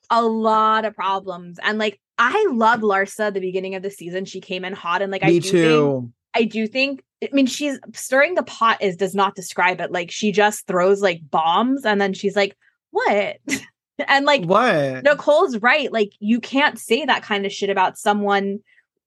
a 0.10 0.24
lot 0.24 0.86
of 0.86 0.96
problems, 0.96 1.60
and 1.62 1.77
like 1.77 2.00
I 2.18 2.48
love 2.51 2.82
Larsa 2.82 3.34
the 3.34 3.39
beginning 3.39 3.75
of 3.75 3.82
the 3.82 3.89
season. 3.89 4.25
She 4.25 4.39
came 4.42 4.63
in 4.63 4.74
hot, 4.74 5.01
and 5.01 5.12
like 5.12 5.24
I 5.24 5.32
do 5.32 5.42
too 5.42 6.01
think 6.01 6.13
I 6.36 6.44
do 6.46 6.68
think. 6.68 7.03
I 7.24 7.30
mean, 7.32 7.46
she's 7.46 7.80
stirring 7.94 8.36
the 8.36 8.44
pot 8.44 8.82
is 8.82 8.98
does 8.98 9.15
not 9.15 9.36
describe 9.36 9.80
it. 9.80 9.92
Like 9.92 10.12
she 10.12 10.32
just 10.32 10.68
throws 10.68 11.01
like 11.01 11.22
bombs, 11.30 11.86
and 11.86 12.00
then 12.00 12.13
she's 12.13 12.36
like, 12.36 12.56
"What?" 12.92 13.38
and 14.08 14.25
like 14.25 14.44
what 14.44 15.03
Nicole's 15.03 15.58
right. 15.58 15.92
Like 15.92 16.12
you 16.20 16.39
can't 16.39 16.77
say 16.77 17.06
that 17.06 17.24
kind 17.24 17.46
of 17.46 17.51
shit 17.51 17.70
about 17.70 17.98
someone. 17.98 18.60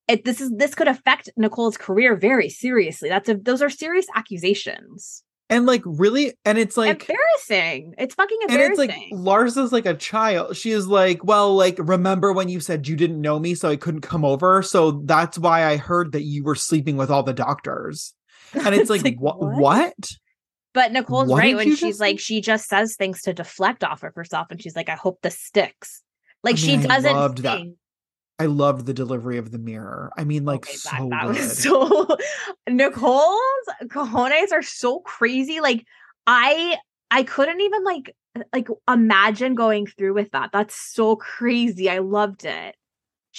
It, 0.09 0.25
this 0.25 0.41
is 0.41 0.53
this 0.57 0.75
could 0.75 0.89
affect 0.89 1.31
Nicole's 1.37 1.77
career 1.77 2.15
very 2.17 2.49
seriously. 2.49 3.09
That's 3.09 3.29
a 3.29 3.35
those 3.35 3.61
are 3.63 3.71
serious 3.71 4.07
accusations. 4.15 5.25
and 5.51 5.67
like 5.67 5.83
really 5.85 6.35
and 6.45 6.59
it's 6.59 6.77
like 6.77 7.09
embarrassing. 7.09 7.95
It's 7.99 8.15
fucking 8.15 8.39
embarrassing. 8.43 8.91
and 8.91 8.93
it's 9.03 9.11
like 9.13 9.21
Lars 9.21 9.57
is 9.57 9.73
like 9.73 9.87
a 9.87 9.95
child. 9.95 10.57
She 10.57 10.71
is 10.71 10.87
like, 10.87 11.25
well, 11.25 11.55
like 11.55 11.77
remember 11.81 12.33
when 12.33 12.49
you 12.49 12.61
said 12.61 12.87
you 12.87 12.95
didn't 12.97 13.21
know 13.21 13.39
me, 13.39 13.55
so 13.55 13.69
I 13.69 13.77
couldn't 13.77 14.03
come 14.03 14.25
over. 14.25 14.63
So 14.63 15.03
that's 15.05 15.39
why 15.39 15.65
I 15.65 15.77
heard 15.77 16.13
that 16.13 16.23
you 16.23 16.45
were 16.45 16.55
sleeping 16.55 16.97
with 16.97 17.11
all 17.11 17.23
the 17.23 17.33
doctors. 17.33 18.15
And 18.55 18.75
it's 18.75 18.91
like, 19.05 19.17
what? 19.19 19.39
What? 19.41 20.09
But 20.73 20.93
Nicole's 20.93 21.29
What 21.29 21.39
right 21.39 21.57
when 21.57 21.75
she's 21.75 21.99
like 22.01 22.21
she 22.21 22.41
just 22.41 22.69
says 22.69 22.97
things 22.97 23.23
to 23.23 23.33
deflect 23.33 23.83
off 23.83 24.03
of 24.05 24.15
herself, 24.15 24.49
and 24.51 24.63
she's 24.63 24.77
like, 24.77 24.89
"I 24.91 24.95
hope 24.95 25.21
this 25.23 25.39
sticks." 25.41 26.03
Like 26.45 26.55
I 26.55 26.59
she 26.59 26.77
mean, 26.77 26.91
I 26.91 27.01
doesn't 27.01 27.39
think- 27.39 27.77
I 28.39 28.47
loved 28.47 28.87
the 28.87 28.93
delivery 28.93 29.39
of 29.39 29.51
the 29.51 29.59
mirror. 29.59 30.13
I 30.17 30.25
mean, 30.25 30.45
like 30.45 30.67
Okay, 30.67 30.75
so 30.75 31.09
that, 31.11 31.35
that 31.35 31.51
so 31.51 32.17
Nicole's 32.69 33.41
cojones 33.85 34.53
are 34.53 34.63
so 34.63 35.01
crazy. 35.01 35.61
Like 35.61 35.85
I 36.27 36.77
I 37.11 37.23
couldn't 37.23 37.61
even 37.61 37.85
like 37.85 38.15
uh, 38.37 38.43
like 38.53 38.69
imagine 38.89 39.55
going 39.55 39.87
through 39.87 40.15
with 40.15 40.31
that. 40.33 40.51
That's 40.53 40.75
so 40.75 41.17
crazy. 41.17 41.89
I 41.89 41.99
loved 41.99 42.45
it. 42.45 42.75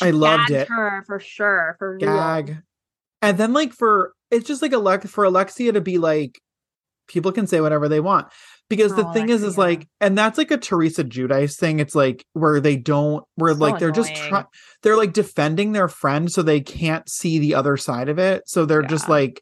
I 0.02 0.12
loved 0.12 0.52
it. 0.52 0.68
Her 0.68 1.04
for 1.06 1.20
sure. 1.20 1.76
For 1.80 1.98
real. 1.98 2.00
Gag. 2.00 2.58
And 3.22 3.38
then 3.38 3.54
like 3.54 3.74
for 3.74 4.14
it's 4.32 4.48
just 4.48 4.62
like 4.62 4.74
Alex 4.74 5.10
for 5.10 5.24
Alexia 5.24 5.74
to 5.74 5.82
be 5.82 5.98
like, 5.98 6.40
people 7.08 7.32
can 7.32 7.48
say 7.48 7.62
whatever 7.62 7.88
they 7.88 8.00
want. 8.00 8.28
Because 8.70 8.94
the 8.96 9.06
Oh, 9.08 9.14
thing 9.14 9.30
is 9.30 9.44
is 9.44 9.58
Alexia. 9.58 9.80
like 9.80 9.88
and 10.02 10.18
that's 10.18 10.38
like 10.38 10.52
a 10.52 10.58
teresa 10.58 11.04
Giudice 11.04 11.58
thing 11.58 11.80
it's 11.80 11.96
like 11.96 12.26
where 12.34 12.60
they 12.60 12.76
don't 12.76 13.24
where 13.36 13.54
So 13.54 13.60
like 13.60 13.80
they're 13.80 13.92
just 13.92 14.12
annoying. 14.12 14.30
trying 14.30 14.46
they're 14.84 14.98
like 14.98 15.14
defending 15.14 15.72
their 15.72 15.88
friend 15.88 16.32
so 16.32 16.42
they 16.42 16.60
can't 16.62 17.08
see 17.10 17.40
the 17.40 17.56
other 17.56 17.78
side 17.78 18.10
of 18.10 18.20
it 18.20 18.44
so 18.46 18.66
they're 18.66 18.82
just 18.84 19.08
like 19.08 19.42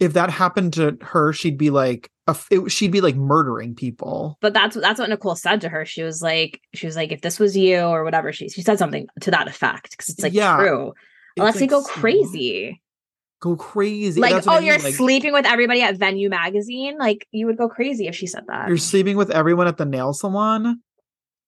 if 0.00 0.14
that 0.14 0.30
happened 0.30 0.72
to 0.74 0.96
her 1.02 1.32
she'd 1.32 1.58
be 1.58 1.70
like 1.70 2.10
a, 2.26 2.36
it, 2.50 2.70
she'd 2.72 2.90
be 2.90 3.00
like 3.00 3.16
murdering 3.16 3.74
people 3.74 4.36
But 4.40 4.52
that's 4.54 4.74
that's 4.76 4.98
what 4.98 5.08
Nicole 5.10 5.36
said 5.36 5.60
to 5.62 5.68
her. 5.68 5.84
She 5.84 6.02
was 6.02 6.22
like, 6.22 6.60
she 6.74 6.86
was 6.86 6.94
like, 6.96 7.10
if 7.12 7.20
this 7.22 7.40
was 7.40 7.56
you 7.56 7.80
or 7.80 8.04
whatever, 8.04 8.32
she 8.32 8.48
she 8.48 8.62
said 8.62 8.78
something 8.78 9.06
to 9.22 9.30
that 9.32 9.48
effect 9.48 9.90
because 9.92 10.08
it's 10.10 10.22
like 10.22 10.32
Yeah. 10.32 10.56
true. 10.56 10.92
It's, 11.36 11.42
Alexia, 11.42 11.62
like, 11.62 11.70
go 11.70 11.82
crazy. 11.82 12.80
Go 13.40 13.56
crazy 13.56 14.20
Like, 14.20 14.46
oh, 14.46 14.50
I 14.50 14.56
mean, 14.56 14.66
you're 14.66 14.78
like, 14.78 14.94
sleeping 14.94 15.32
with 15.32 15.46
everybody 15.46 15.82
at 15.82 15.96
Venue 15.96 16.28
magazine. 16.28 16.96
Like, 16.98 17.26
you 17.32 17.46
would 17.46 17.56
go 17.56 17.68
crazy 17.68 18.06
if 18.06 18.14
she 18.14 18.26
said 18.26 18.44
that. 18.46 18.68
you're 18.68 18.76
sleeping 18.76 19.16
with 19.16 19.30
everyone 19.30 19.66
at 19.66 19.76
the 19.76 19.86
nail 19.86 20.12
salon 20.12 20.80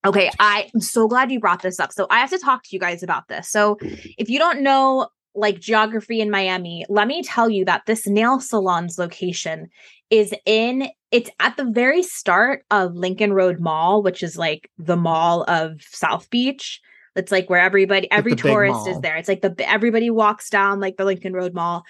Okay, 0.05 0.29
I'm 0.39 0.81
so 0.81 1.07
glad 1.07 1.31
you 1.31 1.39
brought 1.39 1.61
this 1.61 1.79
up. 1.79 1.93
So 1.93 2.07
I 2.09 2.19
have 2.19 2.29
to 2.31 2.37
talk 2.37 2.63
to 2.63 2.69
you 2.71 2.79
guys 2.79 3.03
about 3.03 3.27
this. 3.29 3.49
So 3.49 3.75
mm. 3.75 4.13
if 4.17 4.29
you 4.29 4.37
don't 4.37 4.61
know 4.61 5.07
like 5.35 5.59
geography 5.59 6.21
in 6.21 6.29
Miami, 6.29 6.85
let 6.89 7.07
me 7.07 7.23
tell 7.23 7.49
you 7.49 7.65
that 7.65 7.83
this 7.87 8.05
nail 8.05 8.39
salon's 8.39 8.99
location 8.99 9.69
is 10.09 10.33
in 10.45 10.89
it's 11.11 11.29
at 11.39 11.57
the 11.57 11.65
very 11.65 12.03
start 12.03 12.65
of 12.69 12.95
Lincoln 12.95 13.33
Road 13.33 13.59
Mall, 13.59 14.03
which 14.03 14.21
is 14.21 14.37
like 14.37 14.69
the 14.77 14.97
mall 14.97 15.43
of 15.47 15.81
South 15.81 16.29
Beach. 16.29 16.81
It's 17.15 17.31
like 17.31 17.49
where 17.49 17.59
everybody 17.61 18.09
every 18.11 18.35
tourist 18.35 18.87
is 18.87 18.99
there. 19.01 19.17
It's 19.17 19.27
like 19.29 19.41
the 19.41 19.55
everybody 19.69 20.09
walks 20.09 20.49
down 20.49 20.79
like 20.79 20.97
the 20.97 21.05
Lincoln 21.05 21.33
Road 21.33 21.53
Mall. 21.53 21.83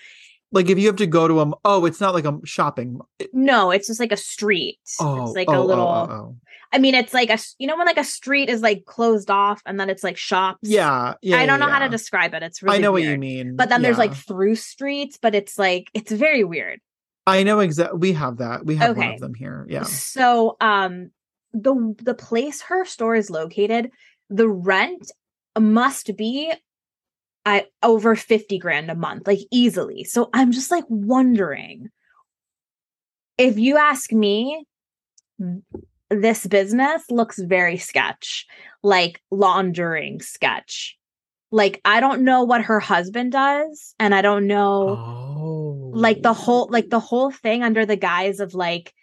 like 0.52 0.70
if 0.70 0.78
you 0.78 0.88
have 0.88 0.98
to 0.98 1.08
go 1.08 1.28
to 1.28 1.34
them 1.36 1.54
oh 1.66 1.86
it's 1.86 2.00
not 2.00 2.14
like 2.14 2.26
a 2.26 2.38
shopping 2.46 3.00
No, 3.34 3.72
it's 3.72 3.88
just 3.88 4.00
like 4.00 4.12
a 4.12 4.18
street. 4.18 4.80
oh 5.00 5.24
it's 5.24 5.36
like 5.36 5.50
oh, 5.50 5.54
a 5.54 5.58
oh, 5.60 5.66
little 5.66 5.88
oh, 5.88 6.08
oh. 6.12 6.36
I 6.72 6.80
mean, 6.80 6.96
it's 6.96 7.14
like 7.14 7.30
a 7.30 7.38
you 7.60 7.68
know 7.68 7.78
when 7.78 7.86
like 7.86 7.98
a 8.00 8.04
street 8.04 8.50
is 8.50 8.62
like 8.62 8.86
closed 8.86 9.30
off 9.30 9.62
and 9.66 9.80
then 9.80 9.90
it's 9.90 10.04
like 10.04 10.18
shops. 10.18 10.60
yeah 10.64 11.14
yeah 11.22 11.38
I 11.38 11.46
don't 11.46 11.60
yeah, 11.60 11.66
know 11.66 11.72
how 11.72 11.80
to 11.80 11.90
describe 11.90 12.34
it. 12.34 12.44
It's 12.44 12.62
really 12.64 12.78
i 12.78 12.80
know 12.80 12.92
what 12.92 13.04
you 13.04 13.18
mean 13.18 13.56
But 13.56 13.70
then 13.70 13.82
there's 13.82 13.98
like 13.98 14.14
through 14.14 14.56
streets, 14.56 15.18
but 15.22 15.36
it's 15.36 15.58
like 15.60 15.90
it's 15.94 16.12
very 16.12 16.44
weird. 16.44 16.80
i 17.28 17.44
know 17.44 17.60
exactly 17.60 18.00
we 18.00 18.14
have 18.14 18.38
that 18.38 18.66
we 18.66 18.76
have 18.76 18.98
one 18.98 19.14
of 19.14 19.20
them 19.20 19.34
here 19.34 19.66
yeah 19.70 19.84
So 19.84 20.58
um 20.60 21.12
the 21.54 21.96
the 22.02 22.16
place 22.16 22.62
her 22.64 22.84
store 22.86 23.16
is 23.16 23.30
located, 23.30 23.92
the 24.34 24.50
rent 24.50 25.12
must 25.58 26.18
be 26.18 26.52
at 27.46 27.68
over 27.84 28.16
50 28.16 28.58
grand 28.58 28.90
a 28.90 28.96
month, 28.96 29.28
like 29.28 29.40
easily. 29.52 30.04
So 30.04 30.30
I'm 30.34 30.52
just 30.52 30.72
like 30.72 30.86
wondering 30.90 31.90
if 33.38 33.60
you 33.60 33.78
ask 33.78 34.12
me, 34.12 34.66
this 36.10 36.48
business 36.48 37.04
looks 37.10 37.40
very 37.40 37.78
sketch, 37.78 38.46
like 38.82 39.22
laundering 39.30 40.22
sketch. 40.22 40.98
Like 41.52 41.80
I 41.86 42.00
don't 42.00 42.24
know 42.24 42.44
what 42.44 42.64
her 42.64 42.80
husband 42.80 43.34
does, 43.34 43.94
and 44.00 44.16
I 44.16 44.24
don't 44.24 44.48
know 44.48 44.98
oh 44.98 45.92
like 45.94 46.24
the 46.24 46.30
oh. 46.30 46.34
whole 46.34 46.68
like 46.72 46.90
the 46.90 47.00
whole 47.00 47.30
thing 47.30 47.62
under 47.64 47.86
the 47.86 47.96
guise 47.96 48.40
of 48.40 48.56
like 48.56 48.94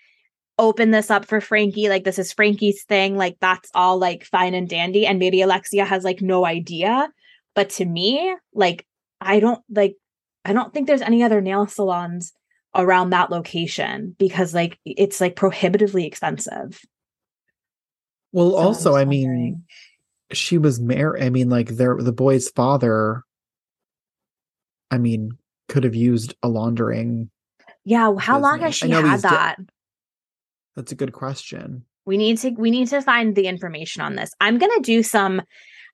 open 0.61 0.91
this 0.91 1.11
up 1.11 1.25
for 1.25 1.41
Frankie 1.41 1.89
like 1.89 2.05
this 2.05 2.19
is 2.19 2.33
Frankie's 2.33 2.85
thing 2.85 3.17
like 3.17 3.37
that's 3.41 3.71
all 3.75 3.99
like 3.99 4.25
fine 4.25 4.55
and 4.55 4.69
dandy 4.69 5.07
and 5.07 5.19
maybe 5.19 5.41
Alexia 5.41 5.85
has 5.85 6.05
like 6.05 6.21
no 6.21 6.45
idea. 6.45 7.11
But 7.55 7.71
to 7.71 7.85
me 7.85 8.37
like 8.53 8.87
I 9.21 9.41
don't 9.41 9.63
like 9.71 9.97
I 10.45 10.53
don't 10.53 10.73
think 10.73 10.87
there's 10.87 11.03
any 11.03 11.23
other 11.23 11.41
nail 11.41 11.67
salons 11.67 12.33
around 12.77 13.11
that 13.11 13.31
location 13.31 14.15
because 14.19 14.55
like 14.55 14.79
it's 14.85 15.21
like 15.21 15.35
prohibitively 15.35 16.07
expensive. 16.07 16.81
Well 18.33 18.51
So 18.51 18.57
also 18.57 18.97
i 18.97 19.05
mean 19.05 19.65
she 20.33 20.59
was 20.59 20.79
married 20.79 21.25
i 21.25 21.31
mean 21.31 21.49
like 21.49 21.69
their 21.69 21.97
the 21.97 22.13
boy's 22.13 22.49
father 22.51 23.25
i 24.91 24.99
mean 24.99 25.33
could 25.69 25.83
have 25.83 25.97
used 25.97 26.35
a 26.43 26.49
laundering 26.49 27.31
yeah 27.85 28.15
how 28.19 28.39
long 28.39 28.61
has 28.61 28.77
she 28.77 28.89
had 28.91 29.23
that 29.23 29.57
that's 30.77 30.93
a 30.93 30.97
good 30.97 31.13
question. 31.13 31.85
We 32.07 32.17
need 32.17 32.39
to 32.39 32.51
we 32.51 32.71
need 32.71 32.89
to 32.89 33.03
find 33.03 33.37
the 33.37 33.47
information 33.47 34.03
on 34.03 34.17
this. 34.17 34.33
I'm 34.41 34.59
going 34.59 34.73
to 34.77 34.83
do 34.83 35.03
some 35.03 35.43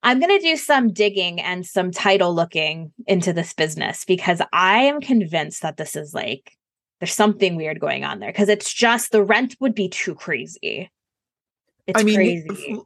i'm 0.02 0.20
going 0.20 0.38
to 0.38 0.46
do 0.46 0.56
some 0.56 0.92
digging 0.92 1.40
and 1.40 1.66
some 1.66 1.90
title 1.90 2.34
looking 2.34 2.92
into 3.06 3.32
this 3.32 3.52
business 3.52 4.04
because 4.04 4.40
i 4.52 4.78
am 4.78 5.00
convinced 5.00 5.62
that 5.62 5.76
this 5.76 5.96
is 5.96 6.14
like 6.14 6.56
there's 7.00 7.12
something 7.12 7.56
weird 7.56 7.80
going 7.80 8.04
on 8.04 8.20
there 8.20 8.32
because 8.32 8.48
it's 8.48 8.72
just 8.72 9.12
the 9.12 9.22
rent 9.22 9.54
would 9.60 9.74
be 9.74 9.88
too 9.88 10.14
crazy. 10.14 10.90
It's 11.86 12.00
i 12.00 12.04
mean 12.04 12.46
crazy. 12.46 12.80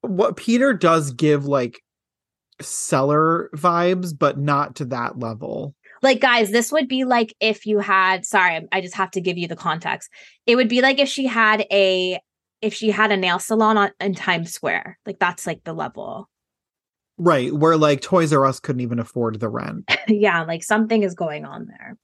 what 0.00 0.36
peter 0.36 0.72
does 0.72 1.12
give 1.12 1.44
like 1.46 1.80
seller 2.60 3.50
vibes 3.54 4.16
but 4.16 4.38
not 4.38 4.76
to 4.76 4.84
that 4.86 5.18
level 5.18 5.74
like 6.02 6.20
guys 6.20 6.50
this 6.50 6.72
would 6.72 6.88
be 6.88 7.04
like 7.04 7.34
if 7.40 7.66
you 7.66 7.78
had 7.78 8.26
sorry 8.26 8.66
i 8.72 8.80
just 8.80 8.94
have 8.94 9.10
to 9.10 9.20
give 9.20 9.38
you 9.38 9.48
the 9.48 9.56
context 9.56 10.10
it 10.46 10.56
would 10.56 10.68
be 10.68 10.82
like 10.82 10.98
if 10.98 11.08
she 11.08 11.26
had 11.26 11.66
a 11.70 12.18
if 12.60 12.74
she 12.74 12.90
had 12.90 13.10
a 13.12 13.16
nail 13.16 13.38
salon 13.38 13.76
on 13.76 13.90
in 14.00 14.14
times 14.14 14.52
square 14.52 14.98
like 15.06 15.18
that's 15.18 15.46
like 15.46 15.62
the 15.64 15.72
level 15.72 16.28
right 17.18 17.52
where 17.52 17.76
like 17.76 18.00
toys 18.00 18.32
r 18.32 18.44
us 18.46 18.60
couldn't 18.60 18.80
even 18.80 18.98
afford 18.98 19.38
the 19.40 19.48
rent 19.48 19.84
yeah, 20.08 20.42
like 20.42 20.62
something 20.62 21.02
is 21.02 21.14
going 21.14 21.44
on 21.44 21.66
there. 21.66 21.96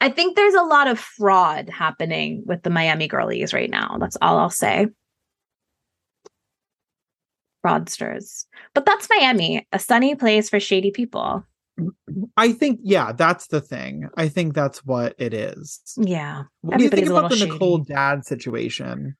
I 0.00 0.10
think 0.10 0.36
there's 0.36 0.54
a 0.54 0.62
lot 0.62 0.88
of 0.88 0.98
fraud 0.98 1.68
happening 1.68 2.42
with 2.46 2.62
the 2.62 2.70
Miami 2.70 3.08
girlies 3.08 3.54
right 3.54 3.70
now. 3.70 3.96
That's 3.98 4.16
all 4.20 4.38
I'll 4.38 4.50
say. 4.50 4.88
Fraudsters. 7.64 8.44
But 8.74 8.86
that's 8.86 9.08
Miami, 9.08 9.66
a 9.72 9.78
sunny 9.78 10.14
place 10.14 10.50
for 10.50 10.60
shady 10.60 10.90
people. 10.90 11.44
I 12.36 12.52
think 12.52 12.78
yeah 12.82 13.12
that's 13.12 13.46
the 13.48 13.60
thing 13.60 14.08
i 14.16 14.28
think 14.28 14.54
that's 14.54 14.84
what 14.84 15.14
it 15.18 15.32
is 15.32 15.80
Yeah. 15.96 16.44
what 16.60 16.78
do 16.78 16.84
you 16.84 16.90
think 16.90 17.08
about 17.08 17.30
the 17.30 17.36
little 17.36 17.52
nicole 17.54 17.78
dad 17.78 18.24
situation 18.24 19.16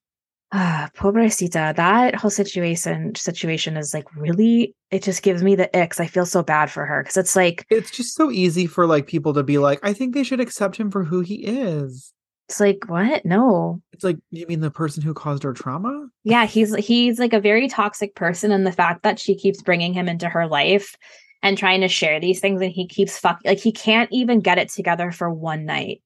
Ah, 0.54 0.90
pobrecita. 0.94 1.74
That 1.74 2.14
whole 2.14 2.30
situation 2.30 3.14
situation 3.14 3.78
is 3.78 3.94
like 3.94 4.14
really 4.14 4.74
it 4.90 5.02
just 5.02 5.22
gives 5.22 5.42
me 5.42 5.54
the 5.54 5.74
icks. 5.74 5.98
I 5.98 6.06
feel 6.06 6.26
so 6.26 6.42
bad 6.42 6.70
for 6.70 6.84
her 6.84 7.02
because 7.02 7.16
it's 7.16 7.34
like 7.34 7.64
it's 7.70 7.90
just 7.90 8.14
so 8.14 8.30
easy 8.30 8.66
for 8.66 8.86
like 8.86 9.06
people 9.06 9.32
to 9.32 9.42
be 9.42 9.56
like 9.56 9.80
i 9.82 9.94
think 9.94 10.12
they 10.12 10.22
should 10.22 10.40
accept 10.40 10.76
him 10.76 10.90
for 10.90 11.04
who 11.04 11.20
he 11.20 11.36
is 11.36 12.12
it's 12.50 12.60
like 12.60 12.84
what? 12.88 13.24
No. 13.24 13.80
it's 13.94 14.04
like 14.04 14.18
you 14.30 14.46
mean 14.46 14.60
the 14.60 14.70
person 14.70 15.02
who 15.02 15.14
caused 15.14 15.42
her 15.42 15.54
trauma 15.54 16.08
yeah 16.22 16.44
he's 16.44 16.74
he's 16.74 17.18
like 17.18 17.32
a 17.32 17.40
very 17.40 17.66
toxic 17.66 18.14
person 18.14 18.52
and 18.52 18.66
the 18.66 18.72
fact 18.72 19.04
that 19.04 19.18
she 19.18 19.34
keeps 19.34 19.62
bringing 19.62 19.94
him 19.94 20.06
into 20.06 20.28
her 20.28 20.46
life 20.46 20.96
and 21.42 21.58
trying 21.58 21.80
to 21.80 21.88
share 21.88 22.20
these 22.20 22.40
things 22.40 22.60
and 22.60 22.70
he 22.70 22.86
keeps 22.86 23.18
fuck 23.18 23.40
like 23.44 23.58
he 23.58 23.72
can't 23.72 24.10
even 24.12 24.40
get 24.40 24.58
it 24.58 24.68
together 24.68 25.10
for 25.10 25.30
one 25.30 25.64
night. 25.64 26.02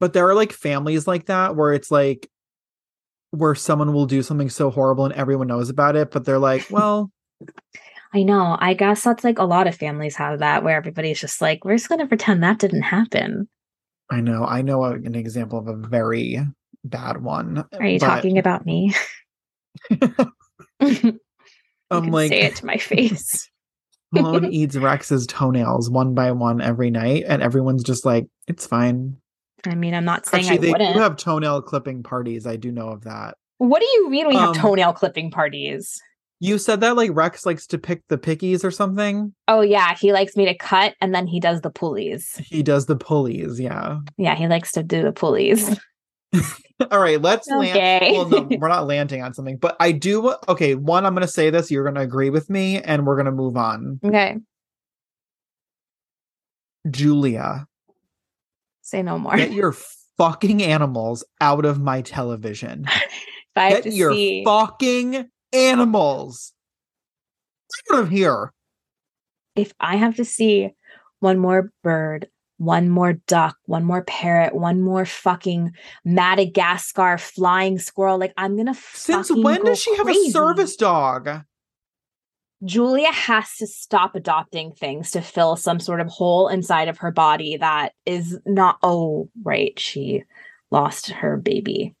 But 0.00 0.12
there 0.12 0.28
are 0.28 0.34
like 0.34 0.52
families 0.52 1.06
like 1.06 1.26
that 1.26 1.56
where 1.56 1.72
it's 1.72 1.90
like 1.90 2.28
where 3.30 3.54
someone 3.54 3.92
will 3.92 4.06
do 4.06 4.22
something 4.22 4.50
so 4.50 4.70
horrible 4.70 5.04
and 5.04 5.14
everyone 5.14 5.48
knows 5.48 5.68
about 5.68 5.96
it 5.96 6.10
but 6.10 6.24
they're 6.24 6.38
like 6.38 6.66
well 6.70 7.10
i 8.14 8.22
know 8.22 8.56
i 8.60 8.72
guess 8.72 9.02
that's 9.02 9.24
like 9.24 9.38
a 9.38 9.44
lot 9.44 9.66
of 9.66 9.74
families 9.74 10.16
have 10.16 10.38
that 10.38 10.62
where 10.62 10.76
everybody's 10.76 11.20
just 11.20 11.40
like 11.40 11.64
we're 11.64 11.76
just 11.76 11.88
gonna 11.88 12.06
pretend 12.06 12.42
that 12.42 12.58
didn't 12.58 12.82
happen. 12.82 13.48
I 14.10 14.20
know 14.20 14.44
i 14.44 14.62
know 14.62 14.84
an 14.84 15.14
example 15.14 15.58
of 15.58 15.66
a 15.66 15.76
very 15.76 16.40
bad 16.84 17.22
one 17.22 17.64
are 17.78 17.86
you 17.86 17.98
but 17.98 18.06
talking 18.06 18.38
about 18.38 18.64
me? 18.64 18.94
I'm 21.90 22.10
like 22.10 22.28
say 22.28 22.42
it 22.42 22.56
to 22.56 22.66
my 22.66 22.78
face 22.78 23.50
Malone 24.12 24.44
eats 24.52 24.76
rex's 24.76 25.26
toenails 25.26 25.90
one 25.90 26.14
by 26.14 26.30
one 26.32 26.60
every 26.60 26.90
night 26.90 27.24
and 27.26 27.42
everyone's 27.42 27.82
just 27.82 28.04
like 28.04 28.26
it's 28.46 28.66
fine. 28.66 29.16
I 29.66 29.74
mean 29.74 29.94
i'm 29.94 30.04
not 30.04 30.26
saying 30.26 30.44
actually 30.44 30.58
i 30.58 30.60
they 30.60 30.70
wouldn't. 30.72 30.94
do 30.94 31.00
have 31.00 31.16
toenail 31.16 31.62
clipping 31.62 32.02
parties. 32.02 32.46
I 32.46 32.56
do 32.56 32.70
know 32.70 32.88
of 32.90 33.04
that. 33.04 33.36
What 33.58 33.80
do 33.80 33.86
you 33.86 34.10
mean 34.10 34.28
we 34.28 34.36
have 34.36 34.50
Um, 34.50 34.54
toenail 34.54 34.92
clipping 34.92 35.30
parties? 35.30 36.00
You 36.38 36.58
said 36.58 36.80
that 36.82 36.96
like 36.96 37.10
rex 37.14 37.46
likes 37.46 37.66
to 37.68 37.78
pick 37.78 38.02
the 38.08 38.18
pickies 38.18 38.62
or 38.62 38.70
something? 38.70 39.34
Oh 39.48 39.62
yeah 39.62 39.94
he 39.96 40.12
likes 40.12 40.36
me 40.36 40.44
to 40.44 40.54
cut 40.56 40.94
and 41.00 41.14
then 41.14 41.26
he 41.26 41.40
does 41.40 41.62
the 41.62 41.70
pulleys. 41.70 42.40
He 42.44 42.62
does 42.62 42.86
the 42.86 42.96
pulleys 42.96 43.58
yeah. 43.58 43.98
Yeah 44.18 44.34
he 44.34 44.46
likes 44.46 44.72
to 44.72 44.82
do 44.82 45.02
the 45.02 45.12
pulleys 45.12 45.78
all 46.90 47.00
right 47.00 47.20
let's 47.22 47.48
land. 47.48 48.14
Well 48.14 48.28
no 48.28 48.42
we're 48.58 48.68
not 48.68 48.86
landing 48.86 49.22
on 49.22 49.32
something 49.32 49.56
but 49.56 49.76
i 49.80 49.92
do 49.92 50.34
okay 50.48 50.74
one 50.74 51.06
i'm 51.06 51.14
gonna 51.14 51.26
say 51.26 51.50
this 51.50 51.70
you're 51.70 51.84
gonna 51.84 52.00
agree 52.00 52.30
with 52.30 52.50
me 52.50 52.80
and 52.82 53.06
we're 53.06 53.16
gonna 53.16 53.32
move 53.32 53.56
on. 53.56 54.00
Okay. 54.04 54.36
Julia. 56.90 57.66
Say 58.82 59.02
no 59.02 59.18
more. 59.18 59.36
Get 59.36 59.52
your 59.52 59.74
fucking 60.18 60.62
animals 60.62 61.24
out 61.40 61.64
of 61.64 61.80
my 61.80 62.02
television. 62.02 62.86
If 62.86 63.56
I 63.56 63.70
have 63.70 63.84
get 63.84 63.90
to 63.90 63.96
your 63.96 64.12
see, 64.12 64.44
fucking 64.44 65.28
animals 65.52 66.52
out 67.92 68.00
of 68.00 68.10
here. 68.10 68.52
If 69.54 69.72
I 69.80 69.96
have 69.96 70.16
to 70.16 70.24
see 70.24 70.70
one 71.20 71.38
more 71.38 71.72
bird 71.82 72.28
one 72.58 72.88
more 72.88 73.14
duck, 73.26 73.56
one 73.64 73.84
more 73.84 74.02
parrot, 74.04 74.54
one 74.54 74.80
more 74.80 75.04
fucking 75.04 75.72
Madagascar 76.04 77.18
flying 77.18 77.78
squirrel. 77.78 78.18
Like 78.18 78.32
I'm 78.36 78.56
gonna. 78.56 78.74
Since 78.74 79.30
when 79.30 79.64
does 79.64 79.80
she 79.80 79.94
crazy. 79.96 80.26
have 80.26 80.28
a 80.28 80.30
service 80.30 80.76
dog? 80.76 81.44
Julia 82.64 83.12
has 83.12 83.54
to 83.56 83.66
stop 83.66 84.14
adopting 84.14 84.72
things 84.72 85.10
to 85.10 85.20
fill 85.20 85.56
some 85.56 85.78
sort 85.78 86.00
of 86.00 86.08
hole 86.08 86.48
inside 86.48 86.88
of 86.88 86.98
her 86.98 87.12
body 87.12 87.58
that 87.58 87.92
is 88.06 88.38
not. 88.46 88.78
Oh, 88.82 89.28
right. 89.42 89.78
She 89.78 90.24
lost 90.70 91.10
her 91.10 91.36
baby. 91.36 91.94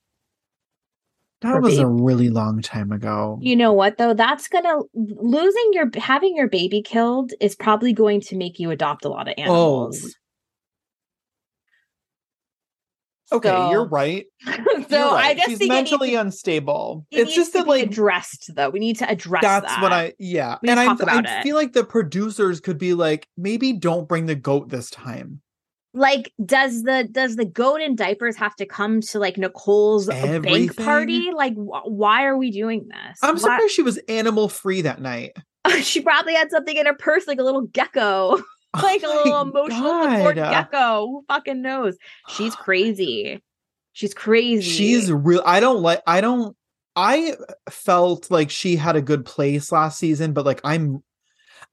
That 1.42 1.48
Her 1.48 1.60
was 1.60 1.78
a 1.78 1.86
really 1.86 2.30
long 2.30 2.62
time 2.62 2.90
ago. 2.92 3.38
You 3.42 3.56
know 3.56 3.72
what 3.72 3.98
though? 3.98 4.14
That's 4.14 4.48
gonna 4.48 4.78
losing 4.94 5.70
your 5.72 5.90
having 5.96 6.34
your 6.34 6.48
baby 6.48 6.80
killed 6.80 7.32
is 7.40 7.54
probably 7.54 7.92
going 7.92 8.22
to 8.22 8.36
make 8.36 8.58
you 8.58 8.70
adopt 8.70 9.04
a 9.04 9.10
lot 9.10 9.28
of 9.28 9.34
oh, 9.36 9.42
animals. 9.42 10.16
Okay, 13.32 13.48
So- 13.50 13.70
you're 13.70 13.88
right. 13.88 14.24
so 14.44 14.52
You're 14.88 15.00
right. 15.12 15.30
I 15.30 15.34
just 15.34 15.58
She's 15.60 15.68
mentally 15.68 16.10
needs, 16.10 16.20
unstable. 16.20 17.06
it 17.10 17.22
It's 17.22 17.34
just 17.34 17.52
to 17.52 17.58
that 17.58 17.66
like 17.66 17.86
addressed 17.86 18.52
though. 18.54 18.70
We 18.70 18.78
need 18.78 18.98
to 18.98 19.10
address 19.10 19.42
that's 19.42 19.66
that. 19.66 19.82
what 19.82 19.92
I 19.92 20.14
yeah. 20.18 20.58
And 20.66 20.78
I, 20.78 20.92
I 20.92 21.42
feel 21.42 21.56
like 21.56 21.72
the 21.72 21.84
producers 21.84 22.60
could 22.60 22.78
be 22.78 22.94
like, 22.94 23.26
maybe 23.36 23.72
don't 23.72 24.08
bring 24.08 24.26
the 24.26 24.34
goat 24.36 24.68
this 24.68 24.90
time. 24.90 25.40
like. 25.94 26.32
Does 26.44 26.82
the 26.82 27.08
does 27.10 27.36
the 27.36 27.44
goat 27.46 27.80
in 27.80 27.96
diapers 27.96 28.36
have 28.36 28.54
to 28.56 28.66
come 28.66 29.00
to 29.00 29.18
like 29.18 29.36
Nicole's 29.38 30.06
bank 30.06 30.76
party? 30.76 31.30
Like, 31.34 31.54
wh- 31.54 31.86
why 31.88 32.24
are 32.26 32.36
we 32.36 32.50
doing 32.50 32.86
this? 32.88 33.18
I'm 33.22 33.34
Why- 33.36 33.40
surprised 33.40 33.70
she 33.72 33.82
was 33.82 33.98
animal 34.08 34.48
free 34.48 34.82
that 34.82 35.00
night. 35.00 35.32
she 35.80 36.00
probably 36.00 36.34
had 36.34 36.50
something 36.52 36.76
in 36.76 36.86
her 36.86 36.94
purse, 36.94 37.26
like 37.26 37.38
a 37.40 37.42
little 37.42 37.62
gecko, 37.62 38.40
like 38.82 39.02
a 39.02 39.06
Oh 39.06 39.22
little 39.24 39.44
my 39.44 39.50
emotional 39.50 40.02
support 40.02 40.36
gecko. 40.36 41.06
Who 41.06 41.24
fucking 41.28 41.62
knows? 41.62 41.96
She's 42.28 42.54
crazy. 42.56 43.42
She's 43.92 44.14
crazy. 44.14 44.70
She's 44.70 45.10
real. 45.10 45.42
I 45.44 45.60
don't 45.60 45.82
like. 45.82 46.02
I 46.06 46.20
don't. 46.20 46.56
I 46.94 47.34
felt 47.70 48.30
like 48.30 48.50
she 48.50 48.76
had 48.76 48.96
a 48.96 49.02
good 49.02 49.24
place 49.24 49.72
last 49.72 49.98
season, 49.98 50.32
but 50.32 50.44
like 50.44 50.60
I'm. 50.64 51.02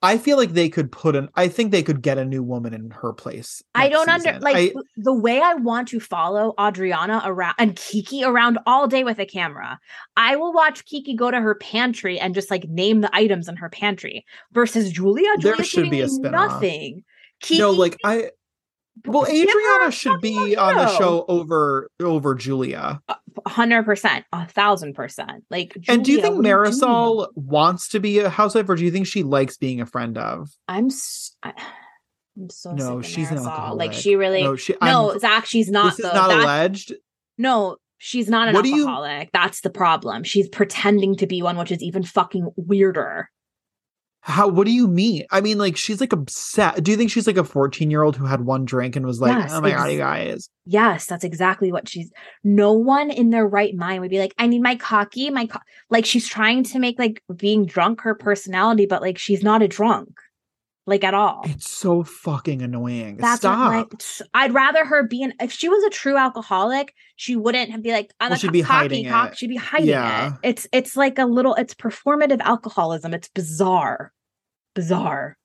I 0.01 0.17
feel 0.17 0.37
like 0.37 0.51
they 0.51 0.67
could 0.67 0.91
put 0.91 1.15
an. 1.15 1.29
I 1.35 1.47
think 1.47 1.71
they 1.71 1.83
could 1.83 2.01
get 2.01 2.17
a 2.17 2.25
new 2.25 2.43
woman 2.43 2.73
in 2.73 2.91
her 2.91 3.13
place. 3.13 3.63
I 3.73 3.87
don't 3.89 4.09
under 4.09 4.39
like 4.39 4.55
I- 4.55 4.73
the 4.97 5.13
way 5.13 5.39
I 5.39 5.53
want 5.53 5.87
to 5.89 5.99
follow 5.99 6.53
Adriana 6.59 7.21
around 7.23 7.55
and 7.57 7.75
Kiki 7.75 8.23
around 8.23 8.59
all 8.65 8.87
day 8.87 9.03
with 9.03 9.19
a 9.19 9.25
camera. 9.25 9.79
I 10.17 10.35
will 10.35 10.51
watch 10.53 10.85
Kiki 10.85 11.15
go 11.15 11.31
to 11.31 11.39
her 11.39 11.55
pantry 11.55 12.19
and 12.19 12.35
just 12.35 12.51
like 12.51 12.67
name 12.67 13.01
the 13.01 13.15
items 13.15 13.47
in 13.47 13.55
her 13.57 13.69
pantry 13.69 14.25
versus 14.51 14.91
Julia. 14.91 15.29
There 15.39 15.63
should 15.63 15.89
be 15.89 16.01
a 16.01 16.09
spin-off. 16.09 16.51
nothing. 16.53 17.03
Kiki, 17.41 17.59
no, 17.59 17.71
like 17.71 17.97
I. 18.03 18.31
Well, 19.05 19.25
Adriana 19.27 19.91
should 19.91 20.21
be 20.21 20.55
on 20.55 20.75
the 20.75 20.87
show. 20.97 21.25
over 21.27 21.89
over 22.01 22.35
Julia. 22.35 23.01
Uh, 23.07 23.15
hundred 23.47 23.83
percent, 23.83 24.25
a 24.31 24.47
thousand 24.47 24.93
percent. 24.93 25.43
Like, 25.49 25.75
and 25.87 26.05
do 26.05 26.11
you 26.11 26.21
think 26.21 26.35
what 26.37 26.45
are 26.45 26.63
doing? 26.65 26.73
Marysol 26.79 27.27
wants 27.35 27.87
to 27.89 27.99
be 27.99 28.19
a 28.19 28.29
housewife, 28.29 28.69
or 28.69 28.75
do 28.75 28.85
you 28.85 28.91
think 28.91 29.07
she 29.07 29.23
likes 29.23 29.57
being 29.57 29.81
a 29.81 29.85
friend 29.85 30.17
of? 30.17 30.49
I'm. 30.67 30.85
s- 30.87 31.35
I, 31.41 31.53
am 32.39 32.49
so 32.49 32.73
No, 32.73 33.01
she's 33.01 33.31
an 33.31 33.37
Marysol. 33.39 33.77
Like 33.77 33.93
she 33.93 34.15
really. 34.15 34.43
No, 34.43 34.51
No, 34.51 34.55
she. 34.55 34.75
I'm- 34.79 35.19
Zach, 35.19 35.45
she's 35.47 35.69
not. 35.71 35.95
this 35.97 35.99
is 36.05 36.13
not 36.13 36.27
That's- 36.29 36.43
alleged. 36.43 36.93
No, 37.39 37.77
she's 37.97 38.29
not 38.29 38.47
an 38.49 38.53
What 38.53 38.63
do 38.63 38.69
you- 38.69 38.81
alcoholic. 38.87 39.31
That's 39.33 39.61
the 39.61 39.71
problem. 39.71 40.23
She's 40.23 40.47
pretending 40.47 41.15
to 41.17 41.25
be 41.25 41.41
one, 41.41 41.57
which 41.57 41.71
is 41.71 41.81
even 41.81 42.03
fucking 42.03 42.51
weirder. 42.55 43.29
How? 44.25 44.47
What 44.47 44.65
do 44.65 44.71
you 44.71 44.87
mean? 44.87 45.25
I 45.31 45.41
mean, 45.41 45.57
like 45.57 45.75
she's 45.75 45.99
like 45.99 46.13
upset. 46.13 46.81
Do 46.81 46.91
you 46.91 46.97
think 46.97 47.11
she's 47.11 47.27
like 47.27 47.35
a 47.37 47.43
fourteen-year-old 47.43 48.15
who 48.15 48.25
had 48.25 48.41
one 48.45 48.63
drink 48.63 48.95
and 48.95 49.05
was 49.05 49.19
like, 49.19 49.37
Yes, 49.37 49.51
"Oh 49.53 49.59
my 49.59 49.71
god, 49.71 49.91
you 49.91 49.97
guys." 49.97 50.49
Yes, 50.65 51.05
that's 51.07 51.25
exactly 51.25 51.73
what 51.73 51.89
she's. 51.89 52.09
No 52.43 52.71
one 52.71 53.11
in 53.11 53.31
their 53.31 53.45
right 53.45 53.75
mind 53.75 53.99
would 54.01 54.09
be 54.11 54.19
like, 54.19 54.33
"I 54.37 54.47
need 54.47 54.61
my 54.61 54.75
cocky, 54.75 55.29
my 55.29 55.47
co-. 55.47 55.59
like." 55.89 56.05
She's 56.05 56.27
trying 56.27 56.63
to 56.63 56.79
make 56.79 56.97
like 56.97 57.21
being 57.35 57.65
drunk 57.65 57.99
her 58.01 58.15
personality, 58.15 58.85
but 58.85 59.01
like 59.01 59.17
she's 59.17 59.43
not 59.43 59.61
a 59.61 59.67
drunk, 59.67 60.11
like 60.85 61.03
at 61.03 61.13
all. 61.13 61.41
It's 61.43 61.69
so 61.69 62.03
fucking 62.03 62.61
annoying. 62.61 63.17
That's 63.17 63.43
what, 63.43 63.51
Stop. 63.55 63.71
like. 63.73 63.93
s- 63.99 64.21
I'd 64.33 64.53
rather 64.53 64.85
her 64.85 65.03
be 65.05 65.23
an. 65.23 65.33
If 65.41 65.51
she 65.51 65.67
was 65.67 65.83
a 65.83 65.89
true 65.89 66.15
alcoholic, 66.15 66.93
she 67.17 67.35
wouldn't 67.35 67.83
be 67.83 67.91
like. 67.91 68.13
I'm 68.21 68.29
Well, 68.29 68.39
she'd 68.39 68.47
co- 68.47 68.53
be 68.53 68.61
cocky 68.61 68.73
hiding 68.73 69.09
cock. 69.09 69.31
it. 69.33 69.37
She'd 69.37 69.47
be 69.49 69.57
hiding 69.57 69.89
Yeah. 69.89 70.35
it. 70.41 70.47
It's 70.49 70.67
it's 70.71 70.95
like 70.95 71.19
a 71.19 71.25
little. 71.25 71.55
It's 71.55 71.73
performative 71.73 72.39
alcoholism. 72.39 73.13
It's 73.13 73.27
bizarre, 73.29 74.11
bizarre. 74.73 75.37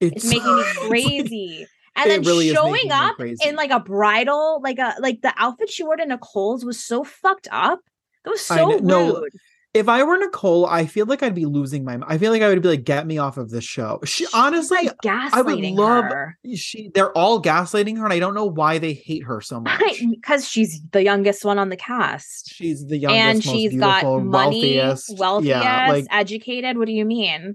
It's 0.00 0.24
making 0.24 0.56
me 0.56 0.62
crazy. 0.88 1.66
And 1.96 2.10
then 2.10 2.22
really 2.22 2.52
showing 2.52 2.90
up 2.90 3.14
in 3.20 3.54
like 3.54 3.70
a 3.70 3.78
bridal, 3.80 4.60
like 4.62 4.78
a 4.80 4.94
like 4.98 5.20
the 5.22 5.32
outfit 5.36 5.70
she 5.70 5.84
wore 5.84 5.96
to 5.96 6.04
Nicole's 6.04 6.64
was 6.64 6.84
so 6.84 7.04
fucked 7.04 7.46
up. 7.52 7.78
That 8.24 8.30
was 8.30 8.40
so 8.40 8.68
kn- 8.70 8.84
no, 8.86 9.20
rude. 9.20 9.32
if 9.74 9.88
I 9.88 10.02
were 10.02 10.18
Nicole, 10.18 10.66
I 10.66 10.86
feel 10.86 11.06
like 11.06 11.22
I'd 11.22 11.36
be 11.36 11.44
losing 11.46 11.84
my. 11.84 12.00
I 12.06 12.18
feel 12.18 12.32
like 12.32 12.42
I 12.42 12.48
would 12.48 12.60
be 12.62 12.68
like, 12.68 12.82
"Get 12.82 13.06
me 13.06 13.18
off 13.18 13.36
of 13.36 13.50
this 13.50 13.62
show." 13.64 14.00
She 14.04 14.24
She's, 14.24 14.34
honestly, 14.34 14.78
like 14.78 14.96
gaslighting 15.04 15.76
love- 15.76 16.04
her. 16.06 16.36
she 16.56 16.90
they're 16.92 17.12
all 17.12 17.40
gaslighting 17.40 17.96
her, 17.98 18.04
and 18.04 18.12
I 18.12 18.18
don't 18.18 18.34
know 18.34 18.46
why 18.46 18.78
they 18.78 18.94
hate 18.94 19.22
her 19.24 19.40
so 19.40 19.60
much. 19.60 20.02
because 20.10 20.48
she's 20.48 20.80
the 20.90 21.04
youngest 21.04 21.44
one 21.44 21.60
on 21.60 21.68
the 21.68 21.76
cast. 21.76 22.48
She's 22.52 22.84
the 22.86 22.98
youngest, 22.98 23.20
and 23.20 23.36
most 23.36 23.54
she's 23.54 23.76
got 23.78 24.02
money, 24.24 24.78
wealthiest. 24.78 25.16
wealthiest, 25.16 25.62
Yeah, 25.64 25.86
like 25.92 26.06
educated. 26.10 26.76
What 26.76 26.86
do 26.86 26.92
you 26.92 27.04
mean? 27.04 27.54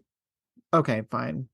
Okay, 0.73 1.03
fine. 1.09 1.47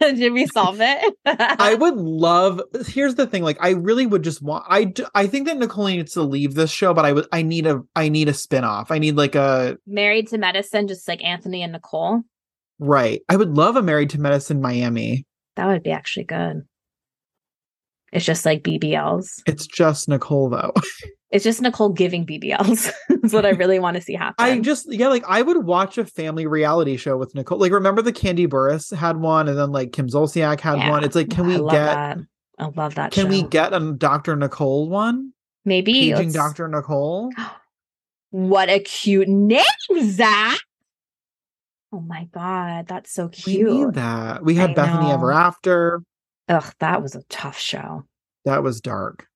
Did 0.00 0.32
we 0.32 0.46
solve 0.46 0.78
it? 0.80 1.14
I 1.24 1.74
would 1.80 1.96
love. 1.96 2.60
Here's 2.86 3.14
the 3.14 3.26
thing. 3.26 3.42
Like, 3.42 3.56
I 3.60 3.70
really 3.70 4.06
would 4.06 4.22
just 4.22 4.42
want. 4.42 4.64
I 4.68 4.92
I 5.14 5.26
think 5.26 5.46
that 5.46 5.56
Nicole 5.56 5.86
needs 5.86 6.12
to 6.12 6.22
leave 6.22 6.54
this 6.54 6.70
show, 6.70 6.92
but 6.92 7.04
I 7.06 7.12
would. 7.12 7.26
I 7.32 7.42
need 7.42 7.66
a. 7.66 7.80
I 7.96 8.08
need 8.08 8.28
a 8.28 8.32
spinoff. 8.32 8.86
I 8.90 8.98
need 8.98 9.16
like 9.16 9.34
a. 9.34 9.78
married 9.86 10.28
to 10.28 10.38
medicine, 10.38 10.88
just 10.88 11.08
like 11.08 11.24
Anthony 11.24 11.62
and 11.62 11.72
Nicole. 11.72 12.22
Right. 12.78 13.22
I 13.28 13.36
would 13.36 13.56
love 13.56 13.76
a 13.76 13.82
Married 13.82 14.10
to 14.10 14.20
Medicine 14.20 14.60
Miami. 14.60 15.26
That 15.56 15.68
would 15.68 15.82
be 15.82 15.92
actually 15.92 16.24
good. 16.24 16.62
It's 18.12 18.24
just 18.24 18.44
like 18.44 18.62
BBLs. 18.62 19.42
It's 19.46 19.66
just 19.66 20.08
Nicole 20.08 20.48
though. 20.50 20.72
It's 21.34 21.42
just 21.44 21.60
Nicole 21.60 21.88
giving 21.90 22.24
BBLs. 22.24 22.90
That's 23.08 23.32
what 23.34 23.44
I 23.44 23.50
really 23.62 23.80
want 23.80 23.96
to 23.96 24.00
see 24.00 24.14
happen. 24.14 24.36
I 24.38 24.58
just 24.60 24.90
yeah, 24.90 25.08
like 25.08 25.24
I 25.28 25.42
would 25.42 25.64
watch 25.64 25.98
a 25.98 26.06
family 26.06 26.46
reality 26.46 26.96
show 26.96 27.16
with 27.18 27.34
Nicole. 27.34 27.58
Like 27.58 27.72
remember 27.72 28.00
the 28.02 28.12
Kandi 28.12 28.46
Burruss 28.46 28.96
had 28.96 29.16
one, 29.16 29.48
and 29.48 29.58
then 29.58 29.72
like 29.72 29.92
Kim 29.92 30.06
Zolciak 30.08 30.60
had 30.60 30.78
Yeah. 30.78 30.90
one. 30.90 31.02
It's 31.04 31.16
like, 31.16 31.30
can 31.30 31.44
I 31.44 31.48
we 31.48 31.56
love 31.56 31.72
get? 31.72 31.84
that. 31.86 32.18
I 32.58 32.66
love 32.76 32.94
that. 32.94 33.10
Can 33.12 33.28
we 33.28 33.42
get 33.42 33.74
a 33.74 33.92
Dr. 33.92 34.36
Nicole 34.36 34.88
one? 34.88 35.32
maybe 35.66 35.92
Paging 35.92 36.30
Dr. 36.32 36.68
Nicole. 36.68 37.30
What 38.30 38.68
a 38.68 38.80
cute 38.80 39.28
name, 39.28 39.62
Zach. 40.02 40.58
Oh 41.92 42.00
my 42.00 42.24
god, 42.32 42.88
that's 42.88 43.12
so 43.12 43.26
We 43.26 43.30
cute. 43.30 43.70
need 43.70 43.94
that. 43.94 44.44
We 44.44 44.56
had 44.56 44.70
I 44.70 44.74
Bethany 44.74 45.12
Ever. 45.12 45.30
After. 45.32 46.02
Ugh, 46.48 46.74
that 46.80 47.00
was 47.00 47.14
a 47.14 47.22
tough 47.28 47.56
show. 47.58 48.02
That 48.44 48.62
was 48.64 48.80
dark. 48.80 49.26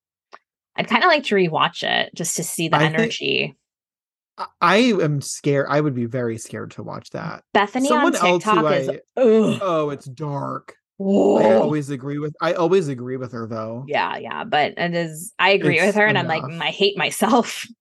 I'd 0.79 0.89
kind 0.89 1.03
of 1.05 1.09
like 1.09 1.25
to 1.25 1.35
rewatch 1.35 1.83
it 1.83 2.15
just 2.15 2.37
to 2.37 2.45
see 2.45 2.69
the 2.69 2.77
I 2.79 2.85
energy. 2.85 3.57
I- 4.39 4.47
I 4.61 4.77
am 4.77 5.21
scared. 5.21 5.67
I 5.69 5.81
would 5.81 5.95
be 5.97 6.07
very 6.07 6.39
scared 6.39 6.71
to 6.73 6.85
watch 6.85 7.11
that. 7.11 7.43
Bethany 7.53 7.89
Someone 7.89 8.15
on 8.17 8.25
else 8.27 8.45
TikTok 8.45 8.73
is 8.73 8.89
I- 8.89 9.01
ugh. 9.17 9.59
Oh, 9.61 9.91
it's 9.91 10.07
dark. 10.07 10.75
I 11.01 11.05
always 11.55 11.91
agree 11.91 12.19
with. 12.19 12.35
I 12.41 12.55
always 12.55 12.89
agree 12.89 13.17
with 13.17 13.33
her 13.33 13.47
though. 13.47 13.85
Yeah, 13.87 14.17
yeah, 14.17 14.43
but 14.45 14.75
it 14.77 14.95
is. 14.95 15.33
I 15.39 15.51
agree 15.51 15.81
with 15.81 15.95
her, 15.95 16.07
and 16.07 16.19
I'm 16.19 16.27
like, 16.27 16.43
enough. 16.43 16.61
I 16.63 16.71
hate 16.71 16.97
myself. 16.97 17.67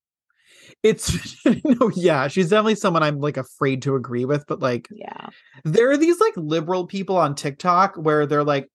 It's 0.84 1.44
no, 1.66 1.90
yeah. 1.96 2.28
She's 2.28 2.50
definitely 2.50 2.76
someone 2.76 3.02
I'm 3.02 3.20
like 3.20 3.38
afraid 3.38 3.82
to 3.82 3.96
agree 3.96 4.26
with. 4.26 4.46
But 4.48 4.60
like, 4.60 4.88
Yeah, 4.92 5.30
there 5.64 5.90
are 5.90 5.98
these 5.98 6.20
like 6.20 6.34
liberal 6.38 6.86
people 6.86 7.18
on 7.18 7.34
TikTok 7.34 7.96
where 7.96 8.28
they're 8.28 8.44
like, 8.44 8.70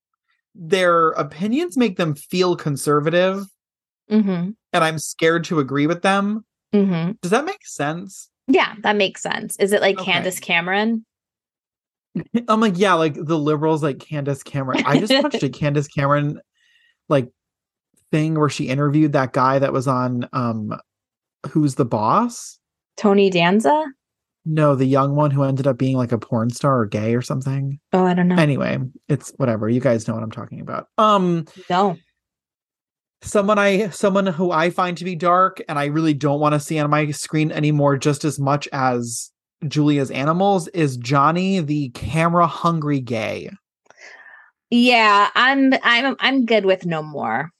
their 0.56 1.10
opinions 1.10 1.76
make 1.76 1.96
them 1.98 2.16
feel 2.16 2.56
conservative, 2.56 3.44
mm-hmm. 4.12 4.50
and 4.72 4.84
I'm 4.84 4.98
scared 4.98 5.44
to 5.44 5.58
agree 5.58 5.86
with 5.86 6.02
them. 6.02 6.44
Mm-hmm. 6.74 7.12
Does 7.22 7.30
that 7.30 7.44
make 7.44 7.66
sense? 7.66 8.28
yeah, 8.48 8.74
that 8.82 8.96
makes 8.96 9.22
sense. 9.22 9.56
Is 9.58 9.72
it 9.72 9.80
like 9.80 9.98
Okay. 9.98 10.12
Candace 10.12 10.40
Cameron? 10.40 11.04
I'm 12.48 12.60
like, 12.60 12.76
yeah, 12.76 12.94
like 12.94 13.14
the 13.14 13.38
liberals, 13.38 13.82
like 13.82 13.98
Candace 13.98 14.42
Cameron. 14.42 14.82
I 14.84 14.98
just 14.98 15.22
watched 15.22 15.42
a 15.42 15.48
Candace 15.50 15.88
Cameron 15.88 16.40
like 17.08 17.30
thing 18.10 18.38
where 18.38 18.50
she 18.50 18.68
interviewed 18.68 19.12
that 19.12 19.32
guy 19.32 19.58
that 19.58 19.72
was 19.72 19.88
on 19.88 20.28
um 20.32 20.74
Who's 21.50 21.76
the 21.76 21.84
Boss? 21.84 22.58
Tony 22.96 23.30
Danza? 23.30 23.86
No, 24.44 24.74
the 24.74 24.84
young 24.84 25.14
one 25.14 25.30
who 25.30 25.44
ended 25.44 25.66
up 25.66 25.78
being 25.78 25.96
like 25.96 26.12
a 26.12 26.18
porn 26.18 26.50
star 26.50 26.80
or 26.80 26.86
gay 26.86 27.14
or 27.14 27.22
something. 27.22 27.78
Oh, 27.92 28.04
I 28.04 28.14
don't 28.14 28.28
know. 28.28 28.36
Anyway, 28.36 28.78
it's 29.08 29.32
whatever. 29.36 29.68
You 29.68 29.80
guys 29.80 30.06
know 30.06 30.14
what 30.14 30.22
I'm 30.22 30.32
talking 30.32 30.60
about. 30.60 30.88
Um 30.98 31.46
no. 31.70 31.96
Someone 33.22 33.58
I 33.58 33.88
someone 33.90 34.26
who 34.26 34.50
I 34.50 34.70
find 34.70 34.96
to 34.98 35.04
be 35.04 35.16
dark 35.16 35.62
and 35.68 35.78
I 35.78 35.86
really 35.86 36.14
don't 36.14 36.40
want 36.40 36.54
to 36.54 36.60
see 36.60 36.78
on 36.78 36.90
my 36.90 37.10
screen 37.10 37.50
anymore 37.52 37.96
just 37.96 38.24
as 38.24 38.38
much 38.38 38.68
as 38.72 39.30
Julia's 39.66 40.10
animals 40.10 40.68
is 40.68 40.96
Johnny 40.96 41.60
the 41.60 41.90
camera 41.90 42.46
hungry 42.46 43.00
gay. 43.00 43.50
Yeah, 44.70 45.30
I'm 45.34 45.74
I'm 45.82 46.16
I'm 46.18 46.46
good 46.46 46.64
with 46.64 46.86
no 46.86 47.02
more. 47.02 47.50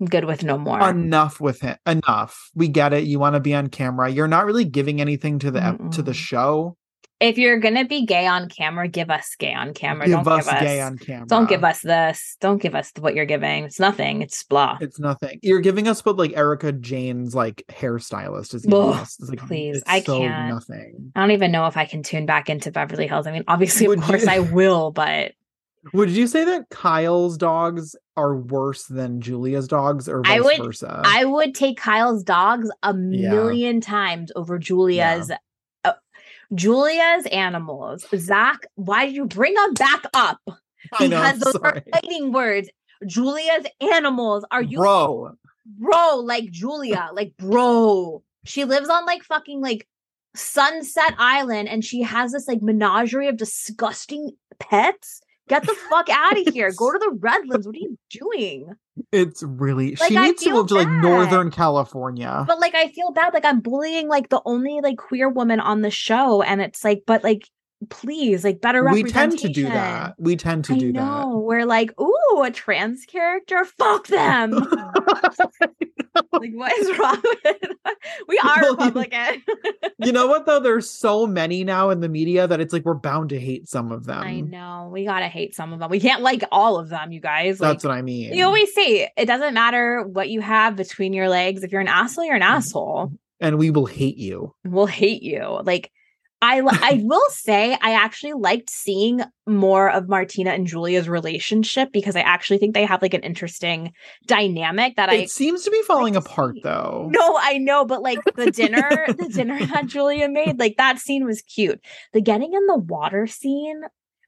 I'm 0.00 0.06
good 0.06 0.24
with 0.24 0.44
no 0.44 0.56
more. 0.56 0.88
Enough 0.88 1.40
with 1.40 1.60
him. 1.60 1.76
Enough. 1.86 2.50
We 2.54 2.68
get 2.68 2.92
it. 2.92 3.04
You 3.04 3.18
want 3.18 3.34
to 3.34 3.40
be 3.40 3.54
on 3.54 3.68
camera. 3.68 4.08
You're 4.08 4.28
not 4.28 4.46
really 4.46 4.64
giving 4.64 5.00
anything 5.00 5.38
to 5.40 5.50
the 5.50 5.62
ep- 5.62 5.90
to 5.92 6.02
the 6.02 6.14
show. 6.14 6.76
If 7.20 7.36
you're 7.36 7.58
gonna 7.58 7.84
be 7.84 8.06
gay 8.06 8.26
on 8.28 8.48
camera, 8.48 8.86
give 8.86 9.10
us 9.10 9.34
gay 9.38 9.52
on 9.52 9.74
camera. 9.74 10.06
Give 10.06 10.16
don't 10.22 10.28
us 10.28 10.44
give 10.46 10.54
us 10.54 10.60
gay 10.62 10.80
on 10.80 10.98
camera. 10.98 11.26
don't 11.26 11.48
give 11.48 11.64
us 11.64 11.80
this. 11.80 12.36
Don't 12.40 12.62
give 12.62 12.76
us 12.76 12.92
what 13.00 13.14
you're 13.16 13.24
giving. 13.26 13.64
It's 13.64 13.80
nothing. 13.80 14.22
It's 14.22 14.44
blah. 14.44 14.78
It's 14.80 15.00
nothing. 15.00 15.40
You're 15.42 15.60
giving 15.60 15.88
us 15.88 16.04
what 16.04 16.16
like 16.16 16.36
Erika 16.36 16.72
Jayne's 16.72 17.34
like 17.34 17.64
hairstylist 17.68 18.54
is 18.54 18.62
giving 18.62 18.78
Ugh, 18.78 18.94
us. 18.94 19.16
It's 19.18 19.28
like, 19.30 19.40
please. 19.40 19.82
I 19.86 20.00
so 20.00 20.18
can't. 20.18 20.48
Nothing. 20.54 21.12
I 21.16 21.20
don't 21.20 21.32
even 21.32 21.50
know 21.50 21.66
if 21.66 21.76
I 21.76 21.86
can 21.86 22.04
tune 22.04 22.24
back 22.24 22.48
into 22.48 22.70
Beverly 22.70 23.08
Hills. 23.08 23.26
I 23.26 23.32
mean, 23.32 23.44
obviously, 23.48 23.88
Would 23.88 23.98
of 23.98 24.04
course, 24.04 24.22
you- 24.22 24.30
I 24.30 24.38
will, 24.52 24.92
but 24.92 25.32
Would 25.92 26.10
you 26.10 26.28
say 26.28 26.44
that 26.44 26.68
Kyle's 26.70 27.36
dogs 27.36 27.96
are 28.16 28.36
worse 28.36 28.84
than 28.86 29.20
Julia's 29.20 29.66
dogs, 29.66 30.08
or 30.08 30.22
I 30.24 30.38
vice 30.38 30.44
would- 30.58 30.66
versa? 30.66 31.02
I 31.04 31.24
would 31.24 31.52
take 31.56 31.78
Kyle's 31.78 32.22
dogs 32.22 32.70
a 32.84 32.94
Yeah. 32.94 33.30
million 33.30 33.80
times 33.80 34.30
over 34.36 34.58
Julia's. 34.60 35.32
uh, 35.32 35.36
Julia's 36.54 37.26
animals. 37.26 38.06
Zach, 38.16 38.66
why 38.74 39.06
did 39.06 39.14
you 39.14 39.26
bring 39.26 39.54
them 39.54 39.74
back 39.74 40.04
up? 40.14 40.40
I 40.98 41.06
know. 41.06 41.20
Because 41.20 41.38
those 41.40 41.52
sorry. 41.54 41.78
are 41.78 41.84
fighting 41.92 42.32
words. 42.32 42.70
Julia's 43.06 43.66
animals. 43.80 44.44
Are 44.50 44.62
you 44.62 44.78
bro? 44.78 45.36
bro, 45.76 46.16
like 46.16 46.50
Julia, 46.50 47.10
like 47.12 47.36
bro. 47.36 48.22
She 48.44 48.64
lives 48.64 48.88
on 48.88 49.04
like 49.04 49.22
fucking 49.24 49.60
like 49.60 49.86
Sunset 50.34 51.14
Island 51.18 51.68
and 51.68 51.84
she 51.84 52.02
has 52.02 52.32
this 52.32 52.48
like 52.48 52.62
menagerie 52.62 53.28
of 53.28 53.36
disgusting 53.36 54.30
pets. 54.58 55.20
Get 55.48 55.62
the 55.66 55.74
fuck 55.90 56.08
out 56.08 56.38
of 56.38 56.54
here. 56.54 56.72
Go 56.76 56.92
to 56.92 56.98
the 57.00 57.16
Redlands. 57.18 57.66
What 57.66 57.74
are 57.74 57.78
you 57.78 57.98
doing? 58.10 58.72
It's 59.12 59.42
really 59.42 59.96
Like, 59.96 60.08
she 60.08 60.16
I 60.16 60.26
needs 60.26 60.42
to 60.44 60.50
move 60.50 60.68
to 60.68 60.74
like. 60.74 60.88
Northern 60.88 61.50
California. 61.50 62.44
But 62.46 62.60
like 62.60 62.74
I 62.74 62.88
feel 62.88 63.12
bad. 63.12 63.34
Like 63.34 63.44
I'm 63.44 63.60
bullying 63.60 64.08
like 64.08 64.28
the 64.28 64.42
only 64.44 64.80
like 64.82 64.98
queer 64.98 65.28
woman 65.28 65.60
on 65.60 65.82
the 65.82 65.90
show. 65.90 66.42
And 66.42 66.60
it's 66.60 66.84
like, 66.84 67.02
but 67.06 67.24
like 67.24 67.48
please, 67.90 68.44
like 68.44 68.60
better 68.60 68.84
we 68.90 69.04
tend 69.04 69.38
to 69.38 69.48
do 69.48 69.64
that. 69.64 70.14
We 70.18 70.36
tend 70.36 70.64
to 70.66 70.74
I 70.74 70.78
do 70.78 70.92
know. 70.92 71.42
We're 71.44 71.64
like, 71.64 71.98
ooh, 72.00 72.42
a 72.42 72.50
trans 72.50 73.04
character. 73.04 73.64
Fuck 73.64 74.08
them. 74.08 74.52
like, 76.32 76.52
what 76.52 76.72
is 76.78 76.98
wrong 76.98 77.20
with 77.22 77.56
we 78.28 78.38
are 78.38 78.60
Well, 78.62 78.74
Republican. 78.76 79.42
you 80.04 80.12
know 80.12 80.26
what 80.26 80.46
though? 80.46 80.60
There's 80.60 80.88
so 80.90 81.26
many 81.26 81.64
now 81.64 81.90
in 81.90 82.00
the 82.00 82.08
media 82.08 82.46
that 82.46 82.60
it's 82.60 82.72
like 82.72 82.84
we're 82.84 82.94
bound 82.94 83.30
to 83.30 83.40
hate 83.40 83.68
some 83.68 83.90
of 83.92 84.04
them. 84.04 84.22
I 84.22 84.40
know. 84.40 84.88
We 84.92 85.04
gotta 85.04 85.28
hate 85.28 85.54
some 85.54 85.72
of 85.72 85.78
them. 85.80 85.90
We 85.90 86.00
can't 86.00 86.22
like 86.22 86.44
all 86.52 86.78
of 86.78 86.88
them, 86.88 87.12
you 87.12 87.20
guys. 87.20 87.60
Like 87.60 87.70
That's 87.74 87.84
what 87.84 87.92
I 87.92 88.02
mean. 88.02 88.32
you 88.34 88.44
always 88.44 88.72
say 88.74 89.10
it 89.16 89.26
doesn't 89.26 89.54
matter 89.54 90.02
what 90.02 90.28
you 90.28 90.40
have 90.40 90.76
between 90.76 91.12
your 91.12 91.28
legs. 91.28 91.62
If 91.62 91.72
you're 91.72 91.80
an 91.80 91.88
asshole, 91.88 92.24
you're 92.24 92.34
an 92.36 92.42
Mm-hmm. 92.42 92.56
asshole. 92.56 93.12
and 93.40 93.58
we 93.58 93.70
will 93.70 93.86
hate 93.86 94.16
you. 94.18 94.54
We'll 94.64 94.86
hate 94.86 95.22
you. 95.22 95.60
Like 95.64 95.90
I 96.40 96.60
I 96.60 97.00
will 97.02 97.28
say 97.30 97.76
I 97.80 97.94
actually 97.94 98.34
liked 98.34 98.70
seeing 98.70 99.22
more 99.46 99.90
of 99.90 100.08
Martina 100.08 100.50
and 100.50 100.66
Julia's 100.66 101.08
relationship 101.08 101.90
because 101.92 102.14
I 102.14 102.20
actually 102.20 102.58
think 102.58 102.74
they 102.74 102.84
have 102.84 103.02
like 103.02 103.14
an 103.14 103.22
interesting 103.22 103.92
dynamic 104.26 104.96
that 104.96 105.08
I 105.08 105.14
it 105.14 105.30
seems 105.30 105.64
to 105.64 105.70
be 105.70 105.82
falling 105.82 106.12
to 106.12 106.20
apart 106.20 106.54
see. 106.56 106.60
though. 106.62 107.08
No, 107.10 107.38
I 107.40 107.58
know, 107.58 107.84
but 107.84 108.02
like 108.02 108.20
the 108.36 108.50
dinner, 108.50 109.06
the 109.18 109.28
dinner 109.28 109.58
that 109.66 109.86
Julia 109.86 110.28
made, 110.28 110.58
like 110.60 110.76
that 110.76 110.98
scene 110.98 111.24
was 111.24 111.42
cute. 111.42 111.80
The 112.12 112.20
getting 112.20 112.52
in 112.52 112.66
the 112.66 112.76
water 112.76 113.26
scene 113.26 113.82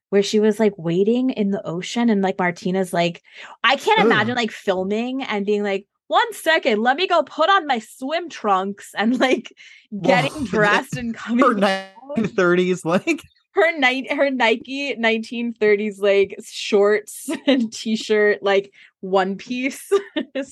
where 0.08 0.22
she 0.22 0.40
was 0.40 0.58
like 0.58 0.74
waiting 0.76 1.30
in 1.30 1.50
the 1.50 1.64
ocean 1.64 2.10
and 2.10 2.20
like 2.22 2.38
Martina's 2.38 2.92
like, 2.92 3.22
I 3.62 3.76
can't 3.76 4.00
Ugh. 4.00 4.06
imagine 4.06 4.34
like 4.34 4.50
filming 4.50 5.22
and 5.22 5.46
being 5.46 5.62
like, 5.62 5.86
one 6.10 6.32
second, 6.32 6.82
let 6.82 6.96
me 6.96 7.06
go 7.06 7.22
put 7.22 7.48
on 7.48 7.68
my 7.68 7.78
swim 7.78 8.28
trunks 8.28 8.90
and 8.96 9.20
like 9.20 9.52
getting 10.02 10.42
dressed 10.44 10.96
and 10.96 11.14
coming. 11.14 11.44
Her 11.44 11.64
out. 11.64 12.16
1930s, 12.16 12.84
like 12.84 13.22
her 13.52 13.78
night 13.78 14.12
her 14.12 14.30
Nike 14.30 14.96
1930s 14.96 16.00
like 16.00 16.36
shorts 16.44 17.28
and 17.46 17.72
t-shirt 17.72 18.42
like 18.42 18.72
one 19.00 19.36
piece 19.36 19.90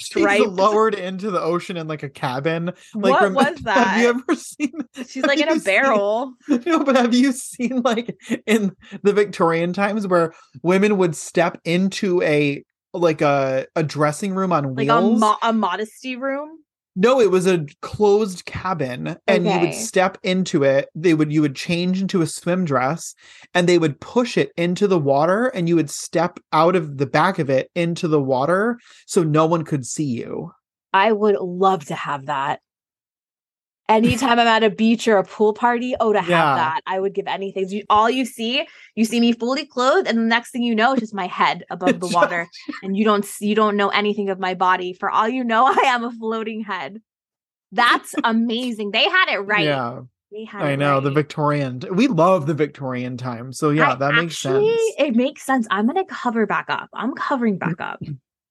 she's 0.01 0.47
lowered 0.47 0.95
into 0.95 1.31
the 1.31 1.41
ocean 1.41 1.77
in 1.77 1.87
like 1.87 2.03
a 2.03 2.09
cabin. 2.09 2.73
Like, 2.95 3.21
what 3.21 3.33
was 3.33 3.59
that? 3.63 3.87
Have 3.87 4.01
you 4.01 4.09
ever 4.09 4.35
seen? 4.35 4.73
She's 5.07 5.25
like 5.25 5.39
in 5.39 5.49
a 5.49 5.55
you 5.55 5.61
seen- 5.61 5.65
barrel. 5.65 6.35
No, 6.49 6.83
but 6.85 6.97
have 6.97 7.15
you 7.15 7.33
seen 7.33 7.83
like 7.83 8.17
in 8.47 8.75
the 9.03 9.13
Victorian 9.13 9.73
times 9.73 10.07
where 10.07 10.33
women 10.63 10.97
would 10.97 11.15
step 11.15 11.61
into 11.65 12.23
a 12.23 12.65
like 12.93 13.21
a 13.21 13.67
a 13.77 13.83
dressing 13.83 14.35
room 14.35 14.53
on 14.53 14.75
like 14.75 14.89
a, 14.89 15.01
wheels? 15.01 15.21
mo- 15.21 15.37
a 15.43 15.53
modesty 15.53 16.17
room. 16.17 16.59
No, 17.01 17.21
it 17.21 17.31
was 17.31 17.47
a 17.47 17.65
closed 17.81 18.45
cabin, 18.45 19.17
and 19.29 19.45
you 19.47 19.61
would 19.61 19.75
step 19.75 20.19
into 20.25 20.65
it. 20.65 20.89
They 20.97 21.15
would 21.15 21.33
you 21.33 21.43
would 21.43 21.55
change 21.55 22.01
into 22.01 22.23
a 22.23 22.27
swim 22.27 22.65
dress, 22.65 23.15
and 23.55 23.69
they 23.69 23.79
would 23.79 24.01
push 24.01 24.37
it 24.37 24.51
into 24.57 24.89
the 24.89 24.99
water, 24.99 25.47
and 25.47 25.69
you 25.69 25.77
would 25.77 25.91
step 25.91 26.41
out 26.53 26.75
of 26.75 26.99
the 26.99 27.07
back 27.07 27.39
of 27.39 27.51
it 27.51 27.71
into 27.77 28.09
the 28.09 28.21
water, 28.21 28.81
so 29.07 29.23
no 29.23 29.47
one 29.47 29.65
could 29.65 29.87
see 29.87 30.07
you. 30.07 30.51
I 30.93 31.13
would 31.13 31.37
love 31.37 31.85
to 31.87 31.95
have 31.95 32.27
that. 32.27 32.61
Anytime 33.89 34.39
I'm 34.39 34.47
at 34.47 34.63
a 34.63 34.69
beach 34.69 35.09
or 35.09 35.17
a 35.17 35.25
pool 35.25 35.55
party, 35.55 35.95
oh, 35.99 36.13
to 36.13 36.21
have 36.21 36.29
Yeah. 36.29 36.55
that, 36.57 36.81
I 36.87 37.01
would 37.01 37.15
give 37.15 37.27
anything. 37.27 37.69
You, 37.71 37.85
all 37.89 38.11
you 38.11 38.27
see, 38.27 38.67
you 38.95 39.05
see 39.07 39.19
me 39.19 39.33
fully 39.33 39.65
clothed, 39.65 40.07
and 40.07 40.19
the 40.19 40.23
next 40.23 40.51
thing 40.51 40.63
you 40.63 40.75
know, 40.75 40.93
it's 40.93 41.01
just 41.01 41.15
my 41.15 41.27
head 41.27 41.65
above 41.71 41.99
the 42.01 42.09
water, 42.09 42.47
and 42.83 42.97
you 42.97 43.05
don't 43.05 43.27
you 43.41 43.55
don't 43.55 43.77
know 43.77 43.89
anything 43.89 44.29
of 44.29 44.39
my 44.39 44.55
body. 44.55 44.93
For 44.93 45.11
all 45.11 45.29
you 45.29 45.43
know, 45.43 45.67
I 45.67 45.87
am 45.87 46.05
a 46.05 46.13
floating 46.13 46.63
head. 46.63 47.01
That's 47.73 48.15
amazing. 48.25 48.91
They 48.91 49.05
had 49.05 49.31
it 49.31 49.39
right. 49.39 49.65
Yeah, 49.65 50.01
I 50.53 50.77
know 50.77 51.01
the. 51.01 51.11
Victorian. 51.11 51.83
We 51.91 52.09
love 52.09 52.47
the 52.47 52.55
Victorian 52.55 53.17
time, 53.17 53.53
so 53.53 53.71
yeah, 53.71 53.93
I 53.93 53.95
that 53.97 54.15
makes 54.15 54.39
sense. 54.39 54.67
It 54.99 55.17
makes 55.17 55.43
sense. 55.43 55.67
I'm 55.71 55.87
gonna 55.87 56.05
cover 56.05 56.47
back 56.47 56.67
up. 56.69 56.91
I'm 56.93 57.15
covering 57.15 57.55
mm, 57.57 57.61
back 57.61 57.81
up. 57.81 58.03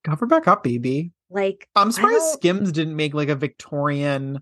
Cover 0.04 0.26
back 0.26 0.48
up, 0.48 0.64
baby. 0.64 1.12
Like 1.30 1.68
I'm 1.76 1.92
surprised 1.92 2.26
Skims 2.34 2.72
didn't 2.72 2.96
make 2.96 3.14
like 3.14 3.30
a 3.30 3.36
Victorian 3.36 4.42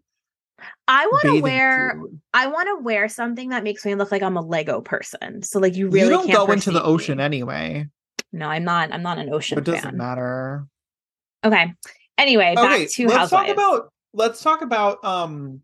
I 0.87 1.05
want 1.07 1.23
to 1.23 1.41
wear. 1.41 1.97
suit. 1.99 2.19
I 2.33 2.47
want 2.47 2.67
to 2.67 2.83
wear 2.83 3.09
something 3.09 3.49
that 3.49 3.63
makes 3.63 3.85
me 3.85 3.95
look 3.95 4.11
like 4.11 4.21
I'm 4.21 4.37
a 4.37 4.41
Lego 4.41 4.81
person. 4.81 5.41
So 5.43 5.59
like 5.59 5.75
you 5.75 5.89
really 5.89 6.05
you 6.05 6.09
don't 6.09 6.31
go 6.31 6.51
into 6.51 6.71
the 6.71 6.83
ocean 6.83 7.17
me. 7.17 7.23
anyway. 7.23 7.87
No, 8.31 8.47
I'm 8.49 8.63
not. 8.63 8.91
I'm 8.93 9.01
not 9.03 9.17
an 9.17 9.33
ocean 9.33 9.57
It 9.57 9.63
doesn't 9.63 9.81
fan. 9.91 9.97
matter. 9.97 10.65
Okay. 11.43 11.73
Anyway, 12.17 12.53
back 12.55 12.87
to 12.89 13.07
let's 13.07 13.17
Housewives. 13.17 13.29
talk 13.31 13.47
about 13.49 13.93
let's 14.13 14.41
talk 14.41 14.61
about 14.61 15.03
um 15.03 15.61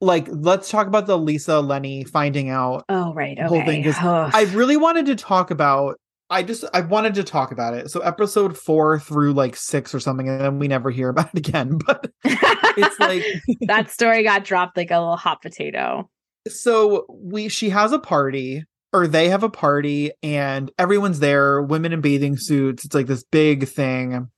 like 0.00 0.26
let's 0.30 0.68
talk 0.70 0.86
about 0.86 1.06
the 1.06 1.16
Lisa 1.18 1.60
Lenny 1.60 2.04
finding 2.04 2.50
out. 2.50 2.84
oh 2.88 3.14
right. 3.14 3.38
Okay. 3.38 3.46
whole 3.48 3.64
thing, 3.64 3.82
'cause 3.84 3.96
Ugh. 4.00 4.30
I 4.34 4.42
really 4.54 4.76
wanted 4.76 5.06
to 5.06 5.16
talk 5.16 5.50
about 5.50 5.98
I 6.30 6.42
just 6.42 6.64
I 6.72 6.80
wanted 6.80 7.14
to 7.14 7.24
talk 7.24 7.52
about 7.52 7.74
it. 7.74 7.90
So 7.90 8.00
episode 8.00 8.56
4 8.56 8.98
through 9.00 9.34
like 9.34 9.56
6 9.56 9.94
or 9.94 10.00
something 10.00 10.28
and 10.28 10.40
then 10.40 10.58
we 10.58 10.68
never 10.68 10.90
hear 10.90 11.08
about 11.08 11.28
it 11.34 11.38
again, 11.38 11.78
but 11.86 12.10
it's 12.24 12.98
like 12.98 13.22
that 13.68 13.90
story 13.90 14.22
got 14.22 14.44
dropped 14.44 14.76
like 14.76 14.90
a 14.90 14.98
little 14.98 15.16
hot 15.16 15.42
potato. 15.42 16.08
so 16.48 17.06
we 17.10 17.48
she 17.48 17.70
has 17.70 17.92
a 17.92 17.98
party 17.98 18.64
or 18.94 19.08
they 19.08 19.28
have 19.28 19.42
a 19.42 19.50
party 19.50 20.12
and 20.22 20.70
everyone's 20.78 21.18
there 21.18 21.60
women 21.60 21.92
in 21.92 22.00
bathing 22.00 22.36
suits 22.36 22.84
it's 22.84 22.94
like 22.94 23.06
this 23.06 23.24
big 23.24 23.66
thing 23.66 24.28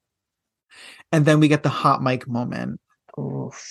and 1.12 1.26
then 1.26 1.38
we 1.38 1.46
get 1.46 1.62
the 1.62 1.68
hot 1.68 2.02
mic 2.02 2.26
moment 2.26 2.80
Oof. 3.18 3.62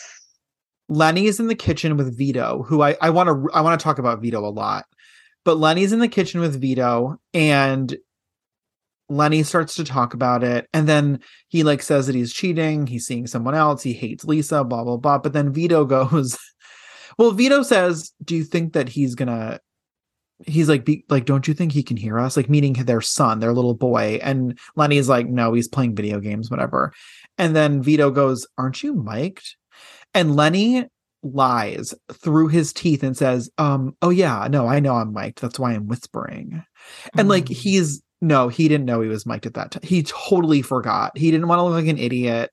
is 0.90 1.40
in 1.40 1.48
the 1.48 1.56
kitchen 1.56 1.98
with 1.98 2.18
vito 2.18 2.64
who 2.64 2.82
i 2.82 2.96
i 3.02 3.10
want 3.10 3.28
to 3.28 3.50
i 3.54 3.62
want 3.62 3.78
to 3.80 3.84
talk 3.84 4.00
about 4.00 4.22
vito 4.22 4.40
a 4.40 4.50
lot 4.50 4.86
but 5.44 5.58
lenny's 5.58 5.92
in 5.92 6.00
the 6.00 6.08
kitchen 6.08 6.40
with 6.40 6.60
vito 6.62 7.18
and 7.34 7.98
lenny 9.10 9.44
starts 9.44 9.76
to 9.76 9.84
talk 9.84 10.14
about 10.14 10.44
it 10.44 10.68
and 10.74 10.88
then 10.90 11.20
he 11.48 11.64
like 11.64 11.82
says 11.82 12.08
that 12.08 12.16
he's 12.16 12.34
cheating 12.34 12.88
he's 12.88 13.06
seeing 13.06 13.28
someone 13.28 13.54
else 13.54 13.84
he 13.84 13.94
hates 13.94 14.26
lisa 14.26 14.64
blah 14.64 14.84
blah 14.84 14.98
blah 14.98 15.18
but 15.18 15.34
then 15.34 15.54
vito 15.54 15.86
goes 15.96 16.38
well 17.18 17.32
vito 17.32 17.62
says 17.62 18.12
do 18.24 18.36
you 18.36 18.44
think 18.44 18.74
that 18.74 18.90
he's 18.90 19.14
gonna 19.16 19.60
he's 20.46 20.68
like 20.68 20.84
be, 20.86 21.06
like 21.10 21.26
don't 21.26 21.48
you 21.48 21.54
think 21.54 21.72
he 21.72 21.84
can 21.84 21.98
hear 21.98 22.20
us? 22.20 22.36
Like 22.36 22.50
meaning 22.50 22.74
their 22.74 23.02
son 23.02 23.40
their 23.40 23.54
little 23.54 23.74
boy 23.74 24.20
and 24.22 24.58
lenny's 24.76 25.08
like 25.08 25.28
no 25.28 25.54
he's 25.54 25.68
playing 25.68 25.96
video 25.96 26.20
games 26.20 26.52
whatever. 26.52 26.92
And 27.38 27.56
then 27.56 27.82
vito 27.82 28.12
goes 28.12 28.46
aren't 28.58 28.84
you 28.84 28.94
mic'd? 28.94 29.56
And 30.14 30.36
lenny 30.36 30.88
lies 31.24 31.94
through 32.12 32.50
his 32.50 32.72
teeth 32.74 33.02
and 33.02 33.18
says 33.18 33.50
um 33.58 33.96
oh 34.02 34.12
yeah 34.12 34.48
no 34.48 34.68
i 34.68 34.80
know 34.80 34.96
i'm 34.96 35.12
mic'd 35.12 35.42
that's 35.42 35.58
why 35.58 35.72
i'm 35.72 35.88
whispering. 35.88 36.64
And 37.18 37.30
like 37.30 37.46
Mm. 37.46 37.56
he's 37.56 38.04
no 38.26 38.48
he 38.48 38.68
didn't 38.68 38.86
know 38.86 39.02
he 39.02 39.10
was 39.10 39.26
mic'd 39.26 39.46
at 39.46 39.54
that 39.54 39.72
time 39.72 39.84
he 39.84 40.04
totally 40.04 40.62
forgot 40.62 41.18
he 41.18 41.32
didn't 41.32 41.48
want 41.48 41.60
to 41.60 41.64
look 41.64 41.74
like 41.74 41.88
an 41.88 41.98
idiot 41.98 42.52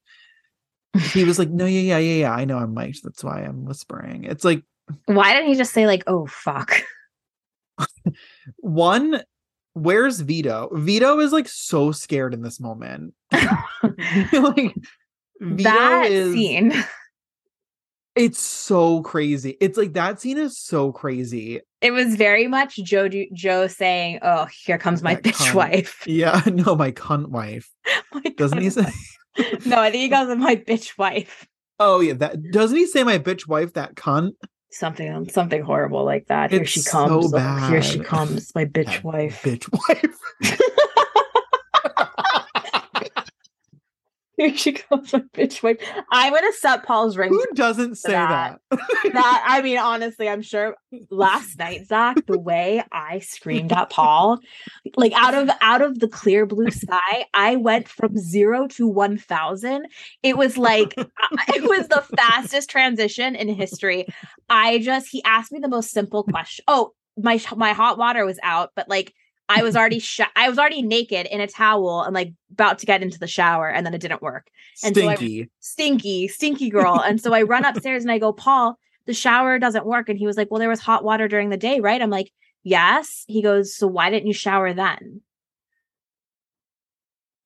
he 1.12 1.24
was 1.24 1.38
like 1.38 1.48
no 1.48 1.64
yeah 1.64 1.80
yeah 1.80 1.98
yeah 1.98 2.20
yeah 2.20 2.32
i 2.32 2.44
know 2.44 2.58
i'm 2.58 2.74
mic'd 2.74 3.02
that's 3.02 3.24
why 3.24 3.40
i'm 3.40 3.64
whispering 3.64 4.24
it's 4.24 4.44
like 4.44 4.62
Why 5.06 5.32
didn't 5.32 5.48
he 5.48 5.54
just 5.54 5.72
say 5.72 5.86
like, 5.86 6.04
"Oh 6.06 6.26
fuck"? 6.26 6.72
one 8.58 9.22
where's 9.74 10.20
Vito? 10.20 10.70
Vito 10.74 11.18
is 11.20 11.32
like 11.32 11.48
so 11.48 11.92
scared 11.92 12.34
in 12.34 12.42
this 12.42 12.60
moment. 12.60 13.14
like 13.32 14.74
Vito 15.40 15.62
that 15.62 16.10
is 16.10 16.34
scene. 16.34 16.72
It's 18.14 18.40
so 18.40 19.02
crazy. 19.02 19.56
It's 19.60 19.78
like 19.78 19.94
that 19.94 20.20
scene 20.20 20.38
is 20.38 20.58
so 20.58 20.92
crazy. 20.92 21.60
It 21.80 21.90
was 21.92 22.14
very 22.16 22.46
much 22.46 22.76
Joe 22.76 23.08
Joe 23.32 23.66
saying, 23.66 24.18
"Oh, 24.22 24.46
here 24.64 24.78
comes 24.78 25.02
my 25.02 25.16
bitch 25.24 25.32
cunt. 25.50 25.54
wife." 25.54 26.06
Yeah, 26.06 26.40
no, 26.46 26.76
my 26.76 26.92
cunt 26.92 27.28
wife. 27.28 27.70
My 28.12 28.22
Doesn't 28.36 28.60
he 28.60 28.70
say? 28.70 28.86
no, 29.64 29.80
I 29.80 29.90
think 29.90 30.02
he 30.02 30.08
calls 30.10 30.28
it 30.28 30.36
my 30.38 30.56
bitch 30.56 30.98
wife. 30.98 31.46
Oh 31.80 32.00
yeah, 32.00 32.12
that 32.14 32.36
doesn't 32.52 32.76
he 32.76 32.86
say 32.86 33.02
my 33.02 33.18
bitch 33.18 33.48
wife 33.48 33.72
that 33.72 33.94
cunt? 33.94 34.32
Something 34.70 35.10
um, 35.12 35.28
something 35.28 35.62
horrible 35.62 36.04
like 36.04 36.26
that. 36.28 36.50
Here 36.50 36.62
It's 36.62 36.70
she 36.70 36.80
so 36.80 36.90
comes. 37.08 37.32
Oh, 37.34 37.68
here 37.68 37.82
she 37.82 37.98
comes, 38.00 38.54
my 38.54 38.64
bitch 38.66 38.86
That 38.86 39.04
wife. 39.04 39.42
Bitch 39.42 39.68
wife. 39.88 40.58
Here 44.38 44.56
she 44.56 44.72
comes, 44.72 45.12
my 45.12 45.20
bitch 45.34 45.62
wife. 45.62 45.76
I'm 46.10 46.32
gonna 46.32 46.52
set 46.52 46.84
Paul's 46.84 47.18
ring. 47.18 47.28
Who 47.28 47.44
doesn't 47.54 47.96
say 47.96 48.12
that? 48.12 48.58
that. 48.70 48.80
that 49.12 49.44
I 49.46 49.60
mean, 49.60 49.76
honestly, 49.76 50.26
I'm 50.26 50.40
sure 50.40 50.74
last 51.10 51.58
night, 51.58 51.86
Zach, 51.86 52.24
the 52.26 52.38
way 52.38 52.82
I 52.90 53.18
screamed 53.18 53.72
at 53.72 53.90
Paul, 53.90 54.38
like 54.96 55.12
out 55.12 55.34
of 55.34 55.50
out 55.60 55.82
of 55.82 55.98
the 55.98 56.08
clear 56.08 56.46
blue 56.46 56.70
sky, 56.70 57.26
I 57.34 57.56
went 57.56 57.88
from 57.88 58.16
zero 58.16 58.66
to 58.68 58.88
one 58.88 59.18
thousand. 59.18 59.86
It 60.22 60.38
was 60.38 60.56
like 60.56 60.94
it 60.96 61.68
was 61.68 61.88
the 61.88 62.04
fastest 62.16 62.70
transition 62.70 63.36
in 63.36 63.48
history. 63.48 64.06
I 64.48 64.78
just 64.78 65.08
he 65.10 65.22
asked 65.24 65.52
me 65.52 65.58
the 65.58 65.68
most 65.68 65.90
simple 65.90 66.24
question. 66.24 66.64
Oh, 66.68 66.92
my 67.18 67.38
my 67.54 67.74
hot 67.74 67.98
water 67.98 68.24
was 68.24 68.38
out, 68.42 68.70
but 68.74 68.88
like 68.88 69.12
I 69.58 69.62
was 69.62 69.76
already 69.76 69.98
sh- 69.98 70.20
I 70.36 70.48
was 70.48 70.58
already 70.58 70.82
naked 70.82 71.26
in 71.26 71.40
a 71.40 71.46
towel 71.46 72.02
and 72.02 72.14
like 72.14 72.32
about 72.52 72.78
to 72.80 72.86
get 72.86 73.02
into 73.02 73.18
the 73.18 73.26
shower, 73.26 73.68
and 73.68 73.84
then 73.86 73.94
it 73.94 74.00
didn't 74.00 74.22
work 74.22 74.46
And 74.84 74.94
so 74.96 75.08
I- 75.08 75.14
Stinky. 75.16 75.50
stinky, 75.60 76.28
stinky 76.28 76.70
girl. 76.76 77.00
And 77.00 77.20
so 77.20 77.32
I 77.34 77.42
run 77.42 77.64
upstairs 77.64 78.02
and 78.02 78.10
I 78.12 78.18
go, 78.18 78.32
Paul, 78.32 78.78
the 79.06 79.14
shower 79.14 79.58
doesn't 79.58 79.86
work. 79.86 80.08
And 80.08 80.18
he 80.18 80.26
was 80.26 80.36
like, 80.36 80.50
Well, 80.50 80.60
there 80.60 80.68
was 80.68 80.80
hot 80.80 81.04
water 81.04 81.28
during 81.28 81.50
the 81.50 81.56
day, 81.56 81.80
right? 81.80 82.00
I'm 82.00 82.10
like, 82.10 82.30
Yes. 82.64 83.24
He 83.26 83.42
goes, 83.42 83.74
So 83.76 83.86
why 83.86 84.10
didn't 84.10 84.26
you 84.28 84.32
shower 84.34 84.72
then? 84.72 85.20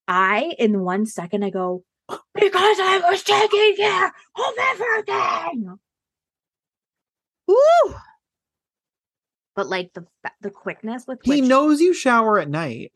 I, 0.08 0.54
in 0.58 0.80
one 0.80 1.06
second, 1.06 1.44
I 1.44 1.50
go, 1.50 1.82
Because 2.08 2.78
I 2.80 3.00
was 3.10 3.22
taking 3.22 3.74
care 3.76 4.06
of 4.06 4.54
everything. 4.72 5.78
Ooh. 7.50 7.94
But 9.56 9.68
like 9.68 9.92
the 9.94 10.06
the 10.42 10.50
quickness 10.50 11.06
with 11.06 11.18
he 11.24 11.40
which 11.40 11.48
knows 11.48 11.80
you 11.80 11.94
shower 11.94 12.38
at 12.38 12.48
night. 12.48 12.92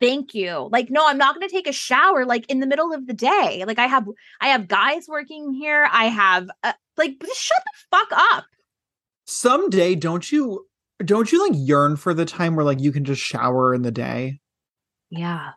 thank 0.00 0.34
you. 0.34 0.68
Like 0.72 0.90
no 0.90 1.06
i'm 1.06 1.18
not 1.18 1.34
going 1.34 1.48
to 1.48 1.54
take 1.54 1.68
a 1.68 1.72
shower 1.72 2.26
like 2.26 2.44
in 2.50 2.60
the 2.60 2.66
middle 2.66 2.92
of 2.92 3.06
the 3.06 3.14
day. 3.14 3.64
Like 3.66 3.78
i 3.78 3.86
have 3.86 4.06
i 4.40 4.48
have 4.48 4.68
guys 4.68 5.06
working 5.08 5.52
here 5.52 5.88
i 5.90 6.06
have 6.06 6.50
uh, 6.64 6.72
like 6.96 7.18
just 7.24 7.40
shut 7.40 7.62
the 7.64 7.96
fuck 7.96 8.08
up. 8.12 8.44
Someday, 9.26 9.94
don't 9.94 10.30
you 10.32 10.66
don't 11.04 11.30
you 11.30 11.48
like 11.48 11.56
yearn 11.56 11.96
for 11.96 12.12
the 12.12 12.24
time 12.24 12.56
where 12.56 12.64
like 12.64 12.80
you 12.80 12.92
can 12.92 13.04
just 13.04 13.22
shower 13.22 13.72
in 13.72 13.82
the 13.82 13.92
day? 13.92 14.40
yeah. 15.10 15.50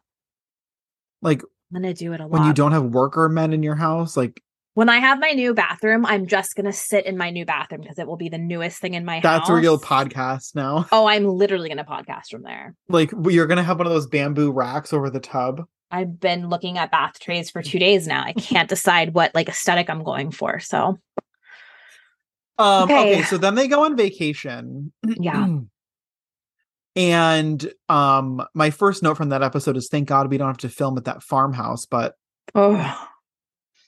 Like 1.21 1.41
i'm 1.75 1.81
to 1.81 1.93
do 1.93 2.13
it 2.13 2.19
a 2.19 2.23
lot 2.23 2.31
when 2.31 2.43
you 2.43 2.53
don't 2.53 2.73
have 2.73 2.83
worker 2.83 3.27
men 3.29 3.53
in 3.53 3.63
your 3.63 3.75
house, 3.75 4.15
like 4.15 4.41
when 4.75 4.89
i 4.89 4.97
have 4.97 5.19
my 5.19 5.31
new 5.31 5.53
bathroom 5.53 6.05
i'm 6.05 6.25
just 6.27 6.55
going 6.55 6.65
to 6.65 6.73
sit 6.73 7.05
in 7.05 7.17
my 7.17 7.29
new 7.29 7.45
bathroom 7.45 7.81
because 7.81 7.99
it 7.99 8.07
will 8.07 8.17
be 8.17 8.29
the 8.29 8.37
newest 8.37 8.79
thing 8.79 8.93
in 8.93 9.05
my 9.05 9.15
that's 9.19 9.25
house 9.25 9.39
That's 9.41 9.49
where 9.49 9.61
you'll 9.61 9.79
podcast 9.79 10.55
now. 10.55 10.87
oh 10.91 11.05
i'm 11.07 11.25
literally 11.25 11.69
going 11.69 11.77
to 11.77 11.83
podcast 11.83 12.27
from 12.31 12.43
there 12.43 12.75
Like 12.89 13.11
you're 13.29 13.47
gonna 13.47 13.63
have 13.63 13.77
one 13.77 13.87
of 13.87 13.93
those 13.93 14.07
bamboo 14.07 14.51
racks 14.51 14.93
over 14.93 15.09
the 15.09 15.19
tub. 15.19 15.63
i've 15.91 16.19
been 16.19 16.49
looking 16.49 16.77
at 16.77 16.91
bath 16.91 17.19
trays 17.19 17.49
for 17.49 17.61
two 17.61 17.79
days 17.79 18.07
now 18.07 18.23
i 18.25 18.33
can't 18.33 18.69
decide 18.69 19.13
what 19.13 19.33
like 19.35 19.49
aesthetic 19.49 19.89
i'm 19.89 20.03
going 20.03 20.31
for 20.31 20.59
so 20.59 20.97
Um 22.59 22.83
okay. 22.83 23.13
Okay. 23.13 23.23
so 23.23 23.37
then 23.39 23.55
they 23.55 23.67
go 23.67 23.83
on 23.85 23.97
vacation. 23.97 24.93
Yeah. 25.03 25.47
and 26.95 27.73
um 27.89 28.43
my 28.53 28.69
first 28.69 29.01
note 29.01 29.17
from 29.17 29.29
that 29.29 29.41
episode 29.41 29.75
is 29.75 29.87
thank 29.89 30.07
God 30.07 30.29
we 30.29 30.37
don't 30.37 30.47
have 30.47 30.57
to 30.59 30.69
film 30.69 30.95
at 30.97 31.05
that 31.05 31.23
farmhouse, 31.23 31.85
but 31.87 32.13
oh 32.53 33.09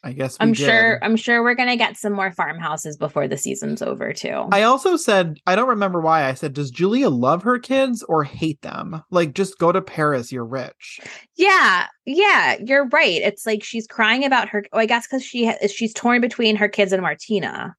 I 0.06 0.14
guess 0.14 0.40
we 0.40 0.44
i'm 0.44 0.54
did. 0.54 0.66
sure 0.66 1.00
i'm 1.04 1.16
sure 1.16 1.44
we're 1.44 1.56
going 1.56 1.70
to 1.70 1.76
get 1.76 1.98
some 1.98 2.14
more 2.14 2.32
farmhouses 2.32 2.96
before 2.96 3.28
the 3.28 3.38
season's 3.38 3.82
over 3.82 4.14
too 4.14 4.46
I 4.52 4.64
also 4.64 4.96
said 4.96 5.40
I 5.48 5.56
don't 5.56 5.68
remember 5.68 6.00
why 6.00 6.26
I 6.26 6.34
said 6.34 6.54
does 6.54 6.72
Julia 6.72 7.10
love 7.10 7.44
her 7.44 7.60
kids 7.60 8.04
or 8.04 8.24
hate 8.24 8.62
them? 8.62 9.02
Like 9.10 9.34
just 9.34 9.58
go 9.58 9.72
to 9.72 9.82
Paris, 9.82 10.32
you're 10.32 10.46
rich. 10.46 11.00
Yeah, 11.36 11.88
yeah, 12.06 12.56
you're 12.64 12.88
right. 12.88 13.22
It's 13.22 13.46
like 13.46 13.64
she's 13.64 13.88
crying 13.88 14.24
about 14.24 14.50
her. 14.50 14.64
Oh, 14.72 14.80
I 14.80 14.86
guess 14.86 15.08
because 15.08 15.24
she 15.24 15.48
ha- 15.48 15.68
she's 15.68 15.94
torn 15.94 16.22
between 16.22 16.56
her 16.56 16.68
kids 16.68 16.92
and 16.92 17.02
Martina. 17.02 17.76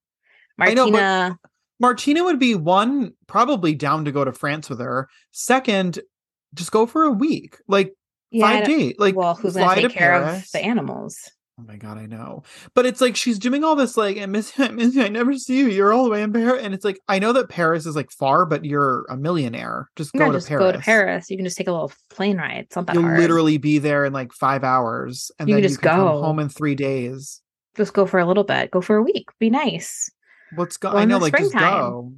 I 0.59 0.75
know, 0.75 0.91
Martina, 0.91 1.39
Martina 1.81 2.25
would 2.25 2.39
be 2.39 2.55
one 2.55 3.13
probably 3.27 3.75
down 3.75 4.05
to 4.07 4.13
go 4.13 4.25
to 4.25 4.33
France 4.33 4.69
with 4.69 4.81
her. 4.81 5.09
Second, 5.33 6.01
just 6.55 6.73
go 6.73 6.87
for 6.87 7.05
a 7.05 7.11
week. 7.11 7.57
Like 7.69 7.95
yeah, 8.31 8.47
five 8.47 8.67
days. 8.67 8.95
Like 8.99 9.17
well, 9.17 9.35
who's 9.35 9.55
gonna 9.55 9.75
take 9.75 9.93
care 9.93 10.23
of 10.23 10.45
the 10.53 10.61
animals? 10.61 11.19
Oh 11.59 11.63
my 11.67 11.77
god, 11.77 11.97
I 11.97 12.05
know. 12.05 12.43
But 12.75 12.85
it's 12.85 13.01
like 13.01 13.17
she's 13.17 13.39
doing 13.39 13.65
all 13.65 13.77
this 13.77 13.97
like 13.97 14.19
I 14.19 14.27
miss 14.27 14.59
you, 14.59 14.65
I 14.67 14.69
miss 14.69 14.95
you, 14.95 15.03
I 15.05 15.09
never 15.09 15.35
see 15.39 15.57
you. 15.59 15.69
You're 15.69 15.91
all 15.93 16.05
the 16.05 16.11
way 16.11 16.21
in 16.23 16.31
Paris. 16.33 16.63
And 16.63 16.75
it's 16.75 16.85
like 16.85 17.01
I 17.09 17.19
know 17.19 17.33
that 17.33 17.49
Paris 17.49 17.87
is 17.87 17.97
like 17.97 18.11
far, 18.11 18.45
but 18.45 18.65
you're 18.67 19.07
a 19.09 19.17
millionaire. 19.17 19.89
Just 19.97 20.13
go 20.13 20.27
to 20.27 20.33
just 20.37 20.49
Paris. 20.49 20.61
go 20.63 20.73
to 20.73 20.79
Paris. 20.79 21.31
You 21.31 21.37
can 21.39 21.47
just 21.47 21.57
take 21.57 21.69
a 21.69 21.73
little 21.73 21.91
plane 22.11 22.37
ride. 22.37 22.65
It's 22.67 22.77
not 22.77 22.87
that 22.89 22.95
You'll 22.95 23.05
hard. 23.05 23.19
literally 23.21 23.57
be 23.57 23.79
there 23.79 24.05
in 24.05 24.13
like 24.13 24.33
five 24.35 24.65
hours, 24.65 25.31
and 25.39 25.49
You 25.49 25.55
then 25.55 25.63
can 25.63 25.65
you 25.65 25.69
just 25.71 25.81
can 25.81 25.97
go. 25.99 26.05
come 26.13 26.23
home 26.23 26.39
in 26.41 26.51
three 26.51 26.75
days. 26.75 27.41
just 27.75 27.95
go 27.95 28.05
for 28.05 28.19
a 28.21 28.27
little 28.27 28.45
bit. 28.45 28.71
Go 28.71 28.83
for 28.83 28.97
a 28.97 29.03
week. 29.03 29.31
Be 29.41 29.49
nice. 29.49 30.11
What's 30.57 30.77
go? 30.77 30.93
Go 30.93 30.99
I 30.99 31.07
know, 31.07 31.17
like 31.19 31.37
just 31.39 31.55
go. 31.55 32.13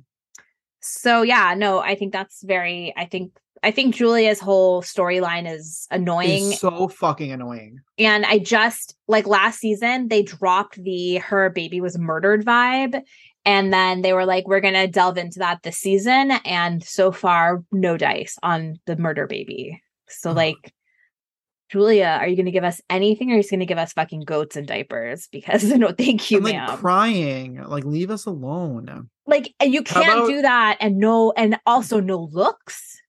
So 0.80 1.22
yeah, 1.22 1.54
no, 1.56 1.78
I 1.78 1.94
think 1.94 2.12
that's 2.12 2.42
very. 2.42 2.92
I 2.96 3.04
think 3.04 3.32
I 3.62 3.70
think 3.70 3.94
Julia's 3.94 4.40
whole 4.40 4.82
storyline 4.82 5.50
is 5.52 5.86
annoying. 5.90 6.52
Is 6.52 6.60
so 6.60 6.88
fucking 6.88 7.32
annoying. 7.32 7.80
and 7.98 8.24
I 8.26 8.38
just 8.38 8.94
like 9.08 9.26
last 9.26 9.58
season 9.60 10.08
they 10.08 10.22
dropped 10.22 10.82
the 10.82 11.16
her 11.16 11.50
baby 11.50 11.80
was 11.80 11.98
murdered 11.98 12.44
vibe 12.44 13.00
and 13.44 13.72
then 13.72 14.02
they 14.02 14.12
were 14.12 14.26
like 14.26 14.46
we're 14.46 14.60
going 14.60 14.74
to 14.74 14.86
delve 14.86 15.16
into 15.18 15.38
that 15.40 15.62
this 15.62 15.78
season 15.78 16.32
and 16.44 16.84
so 16.84 17.10
far 17.12 17.64
no 17.72 17.96
dice 17.96 18.36
on 18.42 18.78
the 18.86 18.96
murder 18.96 19.26
baby. 19.26 19.80
So 20.08 20.32
like 20.32 20.72
Julia, 21.70 22.16
are 22.20 22.26
you 22.26 22.34
going 22.36 22.46
to 22.46 22.52
give 22.52 22.64
us 22.64 22.80
anything 22.88 23.28
or 23.30 23.34
are 23.34 23.36
you 23.36 23.42
just 23.42 23.50
going 23.50 23.60
to 23.60 23.66
give 23.66 23.76
us 23.76 23.92
fucking 23.92 24.22
goats 24.24 24.56
and 24.56 24.66
diapers 24.66 25.28
because 25.32 25.64
no 25.64 25.92
thank 25.92 26.30
you 26.30 26.38
I'm 26.38 26.44
like 26.44 26.54
ma'am. 26.54 26.76
crying. 26.78 27.62
Like 27.64 27.84
leave 27.84 28.10
us 28.10 28.24
alone. 28.26 29.10
like 29.26 29.52
you 29.62 29.82
can't 29.82 30.06
about- 30.20 30.28
do 30.28 30.42
that 30.42 30.78
and 30.80 30.96
no 30.98 31.32
and 31.36 31.58
also 31.66 32.00
no 32.00 32.28
looks. 32.32 33.00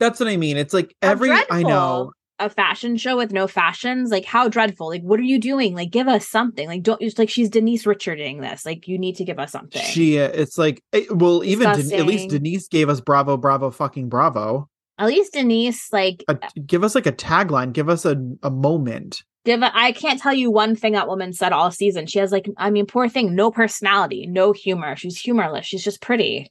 That's 0.00 0.18
what 0.20 0.28
I 0.28 0.36
mean. 0.36 0.56
It's 0.56 0.74
like 0.74 0.94
How 1.02 1.10
every 1.10 1.30
I 1.30 1.62
know. 1.62 2.12
a 2.40 2.50
fashion 2.50 2.96
show 2.96 3.16
with 3.16 3.30
no 3.32 3.46
fashions 3.46 4.10
like 4.10 4.24
how 4.24 4.48
dreadful 4.48 4.88
like 4.88 5.02
what 5.02 5.20
are 5.20 5.22
you 5.24 5.38
doing 5.38 5.72
like 5.74 5.90
give 5.92 6.08
us 6.08 6.28
something 6.28 6.66
like 6.66 6.82
don't 6.82 7.00
just 7.00 7.16
like 7.18 7.30
she's 7.30 7.48
denise 7.48 7.86
richarding 7.86 8.40
this 8.40 8.66
like 8.66 8.88
you 8.88 8.98
need 8.98 9.14
to 9.14 9.24
give 9.24 9.38
us 9.38 9.52
something 9.52 9.80
She, 9.82 10.18
uh, 10.18 10.30
it's 10.34 10.58
like, 10.58 10.82
eh, 10.92 11.04
well, 11.10 11.44
even 11.44 11.70
Den- 11.70 11.92
at 12.00 12.06
least 12.06 12.30
Denise 12.30 12.66
gave 12.66 12.88
us 12.88 13.00
bravo, 13.00 13.36
bravo, 13.36 13.70
fucking 13.70 14.08
bravo. 14.08 14.68
at 14.98 15.06
least 15.06 15.32
denise 15.34 15.92
like 15.92 16.24
A, 16.28 16.36
give 16.66 16.82
us 16.82 16.96
like 16.96 17.06
a 17.06 17.12
tagline. 17.12 17.72
Give 17.72 17.88
us 17.88 18.04
a 18.04 18.16
a 18.42 18.50
moment. 18.50 19.22
give 19.44 19.62
a, 19.62 19.70
i 19.76 19.92
can't 19.92 20.20
tell 20.20 20.34
you 20.34 20.50
one 20.50 20.74
thing 20.74 20.94
that 20.94 21.06
woman 21.06 21.32
said 21.32 21.52
all 21.52 21.70
season 21.70 22.06
she 22.06 22.18
has 22.18 22.32
like 22.32 22.46
i 22.56 22.68
mean 22.68 22.84
poor 22.86 23.08
thing 23.08 23.34
no 23.36 23.52
personality 23.52 24.26
no 24.26 24.50
humor 24.52 24.96
she's 24.96 25.18
humorless 25.20 25.64
she's 25.66 25.84
just 25.84 26.02
pretty 26.02 26.48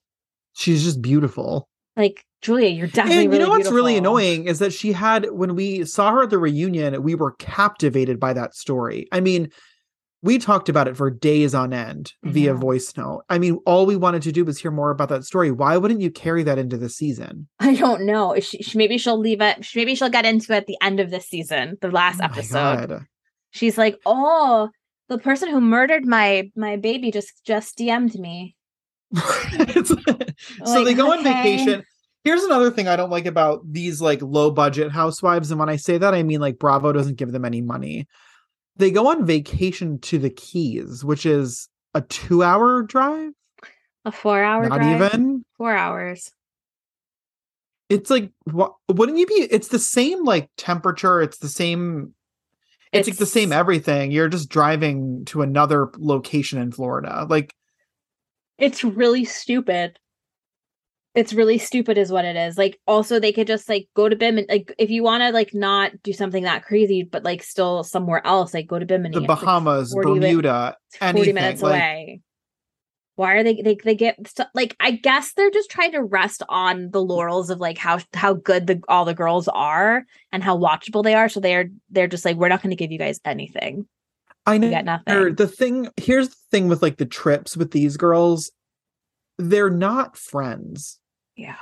She's 0.56 0.84
just 0.84 1.02
beautiful. 1.02 1.68
like 1.98 2.24
julia 2.44 2.70
you're 2.70 2.88
definitely 2.88 3.24
and 3.24 3.24
you 3.24 3.30
really 3.40 3.44
know 3.44 3.50
what's 3.50 3.72
really 3.72 3.98
annoying 3.98 4.46
is 4.46 4.60
that 4.60 4.72
she 4.74 4.92
had 4.92 5.32
when 5.32 5.56
we 5.56 5.86
saw 5.86 6.12
her 6.12 6.24
at 6.24 6.30
the 6.30 6.38
reunion, 6.38 7.02
we 7.02 7.16
were 7.16 7.32
captivated 7.40 8.20
by 8.20 8.34
that 8.34 8.54
story. 8.54 9.08
I 9.12 9.20
mean, 9.22 9.50
we 10.22 10.38
talked 10.38 10.70
about 10.70 10.88
it 10.88 10.96
for 10.96 11.10
days 11.10 11.54
on 11.56 11.74
end 11.74 12.14
I 12.24 12.30
via 12.30 12.54
voice 12.54 12.96
note. 12.96 13.24
I 13.30 13.40
mean, 13.40 13.60
all 13.66 13.86
we 13.86 13.96
wanted 13.96 14.22
to 14.24 14.32
do 14.32 14.46
was 14.46 14.60
hear 14.60 14.72
more 14.72 14.92
about 14.92 15.10
that 15.10 15.26
story. 15.26 15.52
Why 15.52 15.76
wouldn't 15.78 16.00
you 16.02 16.12
carry 16.12 16.44
that 16.44 16.58
into 16.58 16.78
the 16.78 16.90
season? 16.90 17.48
i 17.60 17.74
don't 17.76 18.06
know 18.06 18.38
she, 18.40 18.58
she- 18.62 18.78
maybe 18.78 18.98
she'll 18.98 19.18
leave 19.18 19.42
it 19.42 19.66
maybe 19.76 19.96
she'll 19.96 20.10
get 20.10 20.26
into 20.26 20.54
it 20.54 20.58
at 20.58 20.68
the 20.68 20.78
end 20.82 21.00
of 21.00 21.10
this 21.10 21.28
season 21.28 21.78
the 21.82 21.90
last 21.92 22.20
Oh 22.22 22.26
episode 22.26 23.06
she's 23.52 23.78
like 23.78 23.98
oh 24.06 24.70
the 25.10 25.18
person 25.18 25.50
who 25.50 25.60
murdered 25.62 26.06
my 26.06 26.50
my 26.56 26.76
baby 26.78 27.12
just 27.12 27.44
just 27.46 27.78
dm'd 27.78 28.18
me 28.20 28.56
so 29.16 29.96
Like, 30.66 30.86
they 30.86 30.94
go 30.94 31.12
on 31.12 31.20
okay. 31.20 31.58
vacation. 31.58 31.84
Here's 32.24 32.44
another 32.44 32.72
thing 32.72 32.88
I 32.88 32.96
don't 32.96 33.10
like 33.10 33.26
about 33.26 33.62
these 33.70 34.02
like 34.02 34.22
low 34.22 34.50
budget 34.50 34.92
housewives. 34.92 35.52
And 35.52 35.60
when 35.60 35.70
I 35.70 35.76
say 35.76 35.98
that, 35.98 36.14
I 36.14 36.24
mean 36.24 36.40
like 36.40 36.58
Bravo 36.58 36.94
doesn't 36.94 37.18
give 37.18 37.32
them 37.32 37.44
any 37.46 37.62
money. 37.62 38.08
They 38.78 38.92
go 38.92 39.08
on 39.08 39.26
vacation 39.26 40.00
to 40.00 40.18
the 40.18 40.30
Keys, 40.30 41.04
which 41.04 41.26
is 41.26 41.68
a 41.94 42.02
two 42.02 42.42
hour 42.44 42.82
drive. 42.84 43.32
a 44.06 44.12
four 44.12 44.42
hour 44.44 44.68
Not 44.68 44.80
drive 44.80 45.14
even. 45.14 45.46
four 45.58 45.74
hours 45.76 46.32
It's 47.90 48.10
like 48.10 48.32
what 48.46 48.74
wouldn't 48.90 49.18
you 49.18 49.28
be 49.28 49.48
it's 49.52 49.68
the 49.68 49.80
same 49.80 50.24
like 50.24 50.50
temperature, 50.58 51.22
it's 51.22 51.38
the 51.38 51.50
same 51.50 52.14
it's, 52.92 53.08
like 53.08 53.18
the 53.18 53.26
same 53.26 53.52
everything. 53.52 54.12
You're 54.12 54.30
just 54.30 54.50
driving 54.50 55.26
to 55.26 55.42
another 55.42 55.90
location 55.98 56.60
in 56.60 56.72
Florida. 56.72 57.26
Like 57.30 57.54
it's 58.58 58.84
really 58.84 59.26
stupid. 59.26 60.00
It's 61.16 61.34
really 61.34 61.60
stupid 61.60 61.98
is 61.98 62.12
what 62.12 62.26
it 62.26 62.36
is. 62.36 62.58
Like 62.58 62.80
also 62.88 63.20
they 63.20 63.32
could 63.32 63.46
just 63.48 63.70
like 63.70 63.88
go 63.96 64.10
to 64.10 64.16
bim 64.16 64.38
and 64.40 64.48
like 64.50 64.74
if 64.80 64.90
you 64.90 65.04
want 65.04 65.22
to 65.22 65.30
like 65.30 65.54
not 65.54 65.92
do 66.02 66.12
something 66.12 66.44
that 66.44 66.64
crazy 66.64 67.04
but 67.04 67.24
like 67.24 67.44
still 67.44 67.84
somewhere 67.84 68.26
else 68.26 68.54
like 68.54 68.68
go 68.68 68.80
to 68.80 68.86
Bimini. 68.86 69.14
the 69.14 69.20
like, 69.20 69.28
Bahamas, 69.28 69.92
40 69.94 70.14
mi- 70.14 70.20
Bermuda, 70.20 70.76
40 71.00 71.06
anything. 71.20 71.36
minutes 71.36 71.62
like, 71.62 71.72
away. 71.72 72.22
Why 73.16 73.34
are 73.34 73.44
they 73.44 73.62
they 73.62 73.76
they 73.84 73.94
get 73.94 74.18
like 74.56 74.76
I 74.80 74.90
guess 74.90 75.34
they're 75.34 75.52
just 75.52 75.70
trying 75.70 75.92
to 75.92 76.02
rest 76.04 76.42
on 76.50 76.90
the 76.90 77.00
laurels 77.02 77.52
of 77.52 77.60
like 77.60 77.78
how 77.78 78.00
how 78.16 78.34
good 78.34 78.66
the 78.66 78.82
all 78.88 79.06
the 79.06 79.14
girls 79.14 79.48
are 79.48 80.06
and 80.32 80.44
how 80.44 80.58
watchable 80.58 81.04
they 81.04 81.14
are 81.14 81.30
so 81.30 81.40
they're 81.40 81.70
they're 81.92 82.08
just 82.08 82.26
like 82.26 82.38
we're 82.38 82.48
not 82.50 82.64
going 82.64 82.72
to 82.72 82.76
give 82.76 82.92
you 82.92 82.98
guys 82.98 83.20
anything. 83.24 83.88
I 84.48 84.56
You 84.56 84.60
know 84.62 84.70
get 84.72 84.86
nothing. 84.86 85.36
the 85.36 85.48
thing 85.48 85.90
here's 85.96 86.30
the 86.30 86.36
thing 86.50 86.70
with 86.70 86.82
like 86.82 86.98
the 86.98 87.06
trips 87.06 87.56
with 87.56 87.70
these 87.70 87.98
girls 87.98 88.52
they're 89.38 89.70
not 89.70 90.18
friends 90.18 91.00
Yeah. 91.36 91.56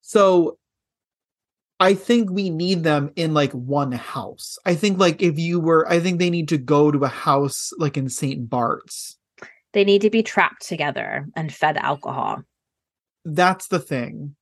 so 0.00 0.58
i 1.80 1.94
think 1.94 2.30
we 2.30 2.50
need 2.50 2.82
them 2.84 3.10
in 3.16 3.34
like 3.34 3.52
one 3.52 3.92
house 3.92 4.58
i 4.64 4.74
think 4.74 4.98
like 4.98 5.20
if 5.22 5.38
you 5.38 5.60
were 5.60 5.88
i 5.90 5.98
think 6.00 6.18
they 6.18 6.30
need 6.30 6.48
to 6.48 6.58
go 6.58 6.90
to 6.90 7.04
a 7.04 7.08
house 7.08 7.72
like 7.78 7.96
in 7.96 8.08
st 8.08 8.48
bart's 8.48 9.18
They 9.72 9.84
need 9.84 10.02
to 10.02 10.10
be 10.10 10.22
trapped 10.22 10.66
together 10.66 11.26
and 11.34 11.52
fed 11.52 11.76
alcohol. 11.76 12.42
that's 13.24 13.66
the 13.68 13.80
thing 13.80 14.36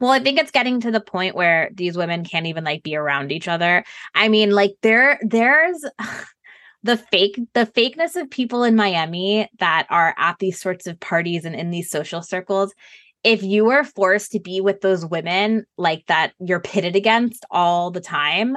Well, 0.00 0.10
I 0.10 0.18
think 0.18 0.40
it's 0.40 0.50
getting 0.50 0.80
to 0.80 0.90
the 0.90 1.00
point 1.00 1.36
where 1.36 1.70
these 1.74 1.96
women 1.96 2.24
can't 2.24 2.46
even 2.46 2.64
like 2.64 2.82
be 2.82 2.96
around 2.96 3.30
each 3.30 3.46
other. 3.46 3.84
I 4.16 4.26
mean, 4.28 4.50
like 4.50 4.74
there 4.82 5.20
there's 5.22 5.84
the 6.82 6.96
fake 6.96 7.38
the 7.54 7.66
fakeness 7.66 8.16
of 8.16 8.28
people 8.28 8.64
in 8.64 8.74
Miami 8.74 9.48
that 9.60 9.86
are 9.90 10.12
at 10.18 10.38
these 10.40 10.58
sorts 10.58 10.88
of 10.88 10.98
parties 10.98 11.44
and 11.44 11.54
in 11.54 11.70
these 11.70 11.88
social 11.88 12.20
circles. 12.20 12.74
If 13.24 13.42
you 13.42 13.64
were 13.64 13.84
forced 13.84 14.32
to 14.32 14.40
be 14.40 14.60
with 14.60 14.80
those 14.80 15.06
women 15.06 15.64
like 15.76 16.04
that 16.06 16.32
you're 16.40 16.60
pitted 16.60 16.96
against 16.96 17.44
all 17.50 17.90
the 17.90 18.00
time, 18.00 18.56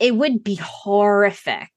it 0.00 0.14
would 0.14 0.44
be 0.44 0.54
horrific. 0.62 1.68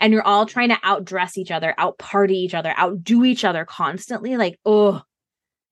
And 0.00 0.12
you're 0.12 0.22
all 0.22 0.46
trying 0.46 0.70
to 0.70 0.76
outdress 0.76 1.38
each 1.38 1.50
other, 1.50 1.74
out 1.78 1.98
party 1.98 2.36
each 2.36 2.54
other, 2.54 2.74
outdo 2.78 3.24
each 3.24 3.44
other 3.44 3.64
constantly. 3.64 4.36
Like, 4.36 4.58
oh, 4.64 5.02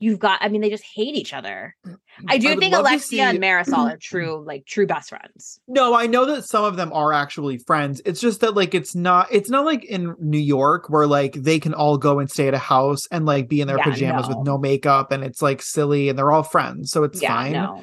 you've 0.00 0.18
got, 0.18 0.38
I 0.42 0.48
mean, 0.48 0.60
they 0.60 0.70
just 0.70 0.84
hate 0.94 1.14
each 1.14 1.32
other. 1.32 1.74
Mm, 1.86 1.92
mm, 1.92 1.96
I 2.28 2.38
do 2.38 2.48
would 2.50 2.58
think 2.58 2.74
Alexia 2.74 3.24
and 3.24 3.38
Marysol 3.38 3.92
are 3.92 3.96
true, 4.02 4.44
like 4.44 4.66
true 4.66 4.86
best 4.86 5.08
friends. 5.08 5.60
no 5.68 5.94
i 5.94 6.06
know 6.06 6.24
that 6.26 6.44
some 6.44 6.64
of 6.64 6.76
them 6.76 6.92
are 6.92 7.12
actually 7.12 7.58
friends 7.58 8.00
it's 8.04 8.20
just 8.20 8.40
that 8.40 8.54
like 8.54 8.74
it's 8.74 8.94
not 8.94 9.26
it's 9.30 9.50
not 9.50 9.64
like 9.64 9.84
in 9.84 10.14
new 10.20 10.38
york 10.38 10.88
where 10.90 11.06
like 11.06 11.32
they 11.34 11.58
can 11.58 11.72
all 11.74 11.96
go 11.96 12.18
and 12.18 12.30
stay 12.30 12.48
at 12.48 12.54
a 12.54 12.58
house 12.58 13.06
and 13.10 13.24
like 13.26 13.48
be 13.48 13.60
in 13.60 13.68
their 13.68 13.78
Yeah, 13.78 13.84
pajamas 13.84 14.28
no. 14.28 14.36
with 14.36 14.46
no 14.46 14.58
makeup 14.58 15.10
and 15.12 15.24
it's 15.24 15.40
like 15.42 15.62
silly 15.62 16.08
and 16.08 16.18
they're 16.18 16.30
all 16.32 16.42
friends 16.42 16.90
so 16.90 17.02
it's 17.04 17.20
yeah, 17.22 17.34
fine 17.34 17.52
no. 17.52 17.82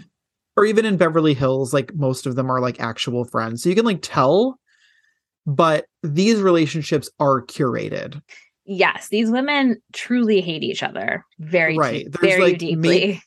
or 0.58 0.65
even 0.65 0.86
in 0.86 0.97
Beverly 0.97 1.34
Hills, 1.34 1.74
like 1.74 1.93
most 1.95 2.28
of 2.28 2.36
them 2.36 2.50
are 2.52 2.60
like 2.60 2.80
actual 2.80 3.24
friends. 3.26 3.63
So 3.63 3.69
you 3.69 3.76
can 3.76 3.86
like 3.86 4.00
tell, 4.02 4.60
but 5.45 5.86
these 6.04 6.39
relationships 6.41 7.10
are 7.19 7.41
curated. 7.41 8.21
Yes, 8.65 9.10
these 9.10 9.30
women 9.32 9.82
truly 9.93 10.41
hate 10.41 10.63
each 10.63 10.84
other 10.84 11.26
very, 11.39 11.78
Right. 11.78 12.06
deep, 12.06 12.19
very 12.19 12.41
like, 12.41 12.58
deeply. 12.60 13.21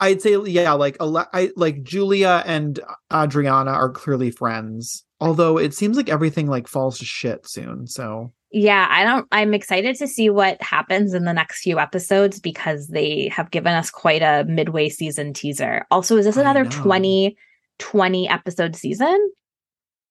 I'd 0.00 0.22
say, 0.22 0.36
yeah, 0.46 0.72
like 0.72 0.96
I 1.00 1.50
like 1.56 1.82
Julia 1.82 2.42
and 2.46 2.80
Adriana 3.12 3.70
are 3.72 3.90
clearly 3.90 4.30
friends. 4.30 5.04
Although 5.20 5.58
it 5.58 5.74
seems 5.74 5.96
like 5.98 6.08
everything 6.08 6.46
like 6.46 6.66
falls 6.66 6.98
to 6.98 7.04
shit 7.04 7.46
soon. 7.46 7.86
So 7.86 8.32
Yeah, 8.50 8.86
I 8.90 9.04
don't. 9.04 9.26
I'm 9.30 9.52
excited 9.52 9.96
to 9.96 10.08
see 10.08 10.30
what 10.30 10.60
happens 10.62 11.12
in 11.12 11.24
the 11.26 11.34
next 11.34 11.60
few 11.60 11.78
episodes 11.78 12.40
because 12.40 12.88
they 12.88 13.28
have 13.28 13.50
given 13.50 13.74
us 13.74 13.90
quite 13.90 14.22
a 14.22 14.44
midway 14.48 14.88
season 14.88 15.34
teaser. 15.34 15.84
Also, 15.90 16.16
is 16.16 16.24
this 16.24 16.38
another 16.38 16.64
know. 16.64 16.70
20, 16.70 17.36
20 17.78 18.28
episode 18.28 18.74
season? 18.76 19.30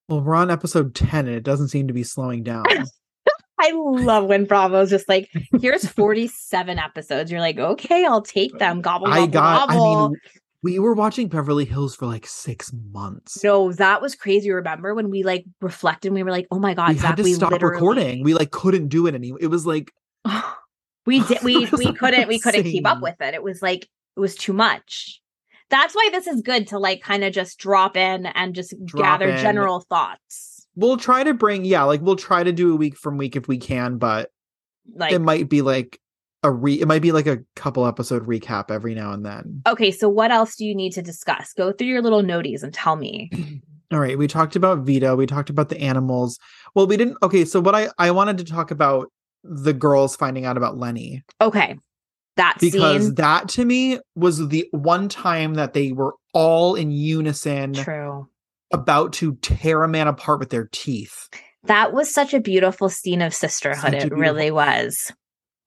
well, 0.07 0.21
we're 0.21 0.35
on 0.35 0.49
episode 0.51 0.95
10 0.95 1.27
and 1.27 1.35
it 1.35 1.43
doesn't 1.43 1.67
seem 1.69 1.87
to 1.87 1.93
be 1.93 2.03
slowing 2.03 2.43
down. 2.43 2.65
I 3.59 3.71
love 3.73 4.25
when 4.25 4.45
Bravo's 4.45 4.89
just 4.89 5.09
like, 5.09 5.29
here's 5.61 5.85
47 5.85 6.79
episodes. 6.79 7.29
You're 7.31 7.41
like, 7.41 7.59
okay, 7.59 8.05
I'll 8.05 8.21
take 8.21 8.57
them. 8.57 8.81
Gobble, 8.81 9.07
gobble, 9.07 9.21
I 9.21 9.27
got 9.27 9.69
I 9.69 9.75
mean 9.75 10.15
we 10.61 10.77
were 10.79 10.93
watching 10.93 11.27
Beverly 11.27 11.65
Hills 11.65 11.95
for 11.95 12.05
like 12.05 12.27
six 12.27 12.71
months. 12.91 13.41
No, 13.43 13.71
that 13.73 14.01
was 14.01 14.15
crazy. 14.15 14.51
Remember 14.51 14.93
when 14.93 15.09
we 15.09 15.23
like 15.23 15.45
reflected 15.61 16.09
and 16.09 16.15
we 16.15 16.23
were 16.23 16.31
like, 16.31 16.47
oh 16.51 16.59
my 16.59 16.73
God, 16.73 16.89
we 16.89 16.95
had 16.95 17.17
to 17.17 17.23
we 17.23 17.33
stop 17.33 17.51
literally- 17.51 17.75
recording. 17.75 18.23
We 18.23 18.33
like 18.33 18.51
couldn't 18.51 18.89
do 18.89 19.07
it 19.07 19.15
anymore. 19.15 19.39
It 19.41 19.47
was 19.47 19.65
like 19.65 19.91
we 21.05 21.21
did 21.21 21.39
we 21.43 21.65
we 21.65 21.93
couldn't 21.93 22.27
we 22.27 22.39
couldn't 22.39 22.63
keep 22.63 22.87
up 22.87 23.01
with 23.01 23.19
it. 23.21 23.33
It 23.33 23.43
was 23.43 23.61
like 23.61 23.83
it 23.83 24.19
was 24.19 24.35
too 24.35 24.53
much. 24.53 25.21
That's 25.69 25.93
why 25.93 26.09
this 26.11 26.27
is 26.27 26.41
good 26.41 26.67
to 26.69 26.79
like 26.79 27.01
kind 27.01 27.23
of 27.23 27.31
just 27.31 27.59
drop 27.59 27.95
in 27.95 28.25
and 28.25 28.55
just 28.55 28.73
Drop 28.85 29.19
gather 29.19 29.29
in. 29.31 29.41
general 29.41 29.81
thoughts. 29.81 30.58
We'll 30.75 30.97
try 30.97 31.23
to 31.23 31.33
bring 31.33 31.65
yeah 31.65 31.83
like 31.83 32.01
we'll 32.01 32.15
try 32.15 32.43
to 32.43 32.51
do 32.51 32.73
a 32.73 32.75
week 32.75 32.97
from 32.97 33.17
week 33.17 33.35
if 33.35 33.47
we 33.47 33.57
can 33.57 33.97
but 33.97 34.29
Like 34.95 35.11
it 35.11 35.19
might 35.19 35.49
be 35.49 35.61
like 35.61 35.99
a 36.43 36.51
re 36.51 36.79
it 36.79 36.87
might 36.87 37.01
be 37.01 37.11
like 37.11 37.27
a 37.27 37.39
couple 37.55 37.85
episode 37.85 38.25
recap 38.25 38.71
every 38.71 38.95
now 38.95 39.11
and 39.11 39.25
then 39.25 39.61
okay, 39.67 39.91
so 39.91 40.07
what 40.07 40.31
else 40.31 40.55
do 40.55 40.65
you 40.65 40.73
need 40.73 40.93
to 40.93 41.01
discuss? 41.01 41.53
Go 41.53 41.73
through 41.73 41.87
your 41.87 42.01
little 42.01 42.23
noties 42.23 42.63
and 42.63 42.73
tell 42.73 42.95
me. 42.95 43.29
all 43.91 43.99
right 43.99 44.17
we 44.17 44.27
talked 44.27 44.55
about 44.55 44.79
vito 44.79 45.15
we 45.15 45.25
talked 45.25 45.49
about 45.49 45.69
the 45.69 45.81
animals 45.81 46.37
well 46.75 46.85
we 46.85 46.95
didn't 46.95 47.17
okay 47.23 47.43
so 47.43 47.59
what 47.59 47.73
i 47.73 47.89
i 47.97 48.11
wanted 48.11 48.37
to 48.37 48.43
talk 48.43 48.69
about 48.69 49.11
the 49.43 49.73
girls 49.73 50.15
finding 50.15 50.45
out 50.45 50.57
about 50.57 50.77
lenny 50.77 51.23
Okay. 51.41 51.77
That 52.35 52.57
because 52.61 53.05
scene. 53.05 53.15
that 53.15 53.49
to 53.49 53.65
me 53.65 53.99
was 54.15 54.47
the 54.47 54.67
one 54.71 55.09
time 55.09 55.55
that 55.55 55.73
they 55.73 55.91
were 55.91 56.15
all 56.33 56.75
in 56.75 56.91
unison 56.91 57.73
True. 57.73 58.29
About 58.71 59.13
to 59.13 59.35
tear 59.35 59.83
a 59.83 59.87
man 59.87 60.07
apart 60.07 60.39
with 60.39 60.49
their 60.49 60.69
teeth 60.71 61.29
That 61.63 61.93
was 61.93 62.13
such 62.13 62.33
a 62.33 62.39
beautiful 62.39 62.89
scene 62.89 63.21
of 63.21 63.33
sisterhood. 63.33 63.93
It 63.93 64.13
really 64.13 64.51
was. 64.51 65.11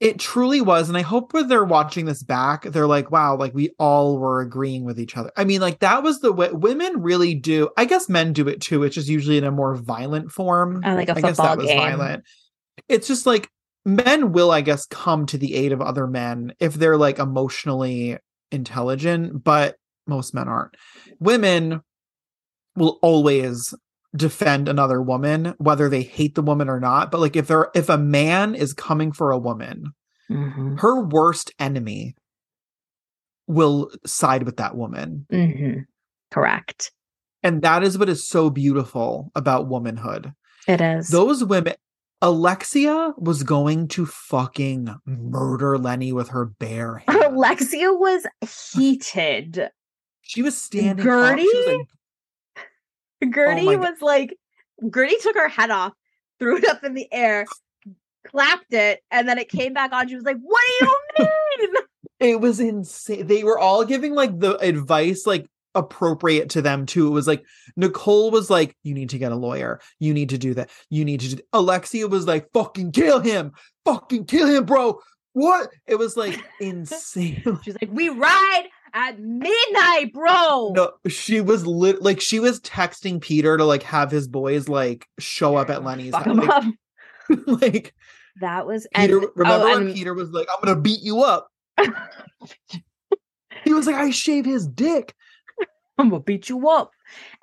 It 0.01 0.19
truly 0.19 0.61
was. 0.61 0.89
And 0.89 0.99
I 0.99 1.03
hope 1.03 1.33
when 1.33 1.47
they're 1.47 1.65
watching 1.65 2.07
this 2.07 2.25
back, 2.25 2.65
they're 2.65 2.89
like, 2.89 3.11
wow, 3.11 3.37
like 3.37 3.55
we 3.55 3.71
all 3.79 4.19
were 4.19 4.41
agreeing 4.41 4.85
with 4.85 4.99
each 4.99 5.17
other. 5.17 5.31
I 5.37 5.45
mean, 5.45 5.61
like 5.61 5.79
that 5.81 6.03
was 6.03 6.21
the 6.21 6.33
way 6.33 6.51
women 6.51 7.03
really 7.03 7.35
do. 7.35 7.69
I 7.77 7.85
guess 7.85 8.09
men 8.09 8.33
do 8.33 8.49
it 8.49 8.61
too. 8.61 8.83
It's 8.83 8.97
just 8.97 9.09
usually 9.09 9.39
in 9.39 9.45
a 9.45 9.53
more 9.53 9.77
violent 9.77 10.33
form. 10.33 10.83
Oh, 10.85 10.95
like 10.95 11.09
a 11.09 11.17
I 11.17 11.21
guess 11.21 11.37
that 11.37 11.59
was 11.59 11.71
violent. 11.71 12.25
It's 12.89 13.07
just 13.07 13.27
like 13.27 13.49
men 13.85 14.33
will, 14.33 14.51
I 14.51 14.63
guess, 14.63 14.87
come 14.87 15.27
to 15.27 15.39
the 15.39 15.55
aid 15.55 15.71
of 15.71 15.81
other 15.81 16.07
men 16.09 16.53
if 16.59 16.75
they're 16.75 16.97
like 16.97 17.21
emotionally 17.21 18.19
intelligent, 18.51 19.45
but 19.45 19.77
most 20.09 20.35
men 20.35 20.49
aren't. 20.49 20.75
Women 21.21 21.81
will 22.77 22.99
always 23.03 23.75
defend 24.15 24.69
another 24.69 25.01
woman 25.03 25.55
whether 25.59 25.89
they 25.89 26.03
hate 26.03 26.35
the 26.35 26.43
woman 26.43 26.69
or 26.69 26.79
not 26.79 27.11
but 27.11 27.21
like 27.21 27.35
if 27.37 27.47
they're 27.47 27.71
if 27.75 27.89
a 27.89 27.97
man 27.99 28.55
is 28.55 28.73
coming 28.75 29.11
for 29.13 29.31
a 29.31 29.39
woman 29.39 29.85
Mhm. 30.31 30.79
her 30.81 31.03
worst 31.03 31.53
enemy 31.59 32.15
will 33.47 33.91
side 34.07 34.43
with 34.45 34.57
that 34.59 34.77
woman 34.77 35.27
Mhm. 35.33 35.85
Correct. 36.31 36.93
and 37.43 37.63
that 37.63 37.83
is 37.83 37.99
what 37.99 38.09
is 38.09 38.29
so 38.29 38.51
beautiful 38.51 39.31
about 39.35 39.67
womanhood 39.69 40.33
It 40.69 40.81
is. 40.81 41.09
those 41.09 41.43
women 41.45 41.75
alexia 42.21 43.15
was 43.19 43.43
going 43.43 43.89
to 43.89 44.07
fucking 44.07 44.95
murder 45.07 45.77
lenny 45.79 46.13
with 46.13 46.29
her 46.29 46.45
bare 46.45 46.99
hands. 47.09 47.25
Alexia 47.25 47.93
was 47.93 48.27
heated. 48.75 49.71
she 50.21 50.43
was 50.43 50.57
standing 50.57 51.09
up. 51.09 51.39
She 51.39 51.45
was 51.47 51.67
Guerdy? 51.67 51.79
like, 51.79 51.89
Oh 53.23 53.27
Guerdy 53.27 53.65
my 53.65 53.75
God. 53.75 53.91
was 53.91 54.01
like, 54.03 54.37
Guerdy 54.83 55.21
took 55.21 55.37
her 55.37 55.49
head 55.49 55.71
off, 55.71 55.93
threw 56.39 56.57
it 56.59 56.69
up 56.69 56.85
in 56.85 56.95
the 56.95 57.07
air, 57.13 57.47
clapped 58.27 58.73
it, 58.73 59.01
and 59.11 59.29
then 59.29 59.39
it 59.39 59.49
came 59.49 59.73
back 59.73 59.93
on. 59.93 60.09
She 60.09 60.15
was 60.15 60.25
like, 60.25 60.39
What 60.41 60.63
do 61.17 61.25
you 61.25 61.29
mean? 61.59 61.75
it 62.21 62.41
was 62.41 62.61
insane 62.61 63.27
they 63.27 63.43
were 63.43 63.59
all 63.59 63.85
giving 63.85 64.15
like 64.15 64.39
the 64.39 64.57
advice 64.59 65.27
like 65.27 65.47
appropriate 65.75 66.51
to 66.51 66.63
them 66.63 66.87
too 66.87 67.09
it 67.09 67.11
was 67.11 67.27
like 67.27 67.45
nicole 67.77 68.31
was 68.31 68.49
like 68.51 68.77
you 68.83 68.95
need 68.95 69.09
to 69.09 69.19
get 69.19 69.33
a 69.33 69.37
lawyer 69.37 69.81
you 69.99 70.13
need 70.15 70.29
to 70.29 70.39
do 70.39 70.55
that 70.55 70.71
you 70.91 71.05
need 71.05 71.19
to 71.19 71.31
do 71.31 71.37
that. 71.37 71.45
alexia 71.55 72.07
was 72.07 72.27
like 72.27 72.47
fucking 72.53 72.93
kill 72.93 73.21
him 73.21 73.51
fucking 73.85 74.25
kill 74.27 74.47
him 74.47 74.65
bro 74.65 75.01
what 75.33 75.71
it 75.87 75.97
was 75.97 76.17
like 76.17 76.39
insane 76.61 77.43
She's 77.65 77.77
like, 77.81 77.91
We 77.91 78.11
ride 78.11 78.69
at 78.95 79.19
midnight, 79.19 80.13
bro. 80.13 80.73
no 80.75 80.93
she 81.09 81.41
was 81.41 81.67
lit 81.67 82.03
like 82.03 82.21
she 82.21 82.39
was 82.41 82.61
texting 82.61 83.21
peter 83.21 83.57
to 83.57 83.65
like 83.65 83.83
have 83.83 84.11
his 84.11 84.29
boys 84.29 84.69
like 84.69 85.07
show 85.19 85.57
up 85.57 85.71
at 85.71 85.83
lenny's 85.85 86.13
Fuck 86.13 86.27
house. 86.27 86.65
like, 87.29 87.39
like 87.63 87.95
That 88.41 88.67
was 88.67 88.87
peter 88.95 89.17
and, 89.19 89.27
oh, 89.27 89.33
remember 89.37 89.65
oh, 89.67 89.73
when 89.79 89.87
and- 89.89 89.95
peter 89.95 90.15
was 90.15 90.31
like 90.31 90.47
i'm 90.53 90.63
gonna 90.65 90.81
beat 90.81 91.01
you 91.03 91.23
up 91.23 91.49
he 93.65 93.73
was 93.73 93.87
like 93.87 93.97
i 93.97 94.11
shave 94.11 94.45
his 94.45 94.67
dick 94.67 95.15
I'm 95.99 96.09
gonna 96.09 96.23
beat 96.23 96.49
you 96.49 96.69
up. 96.71 96.91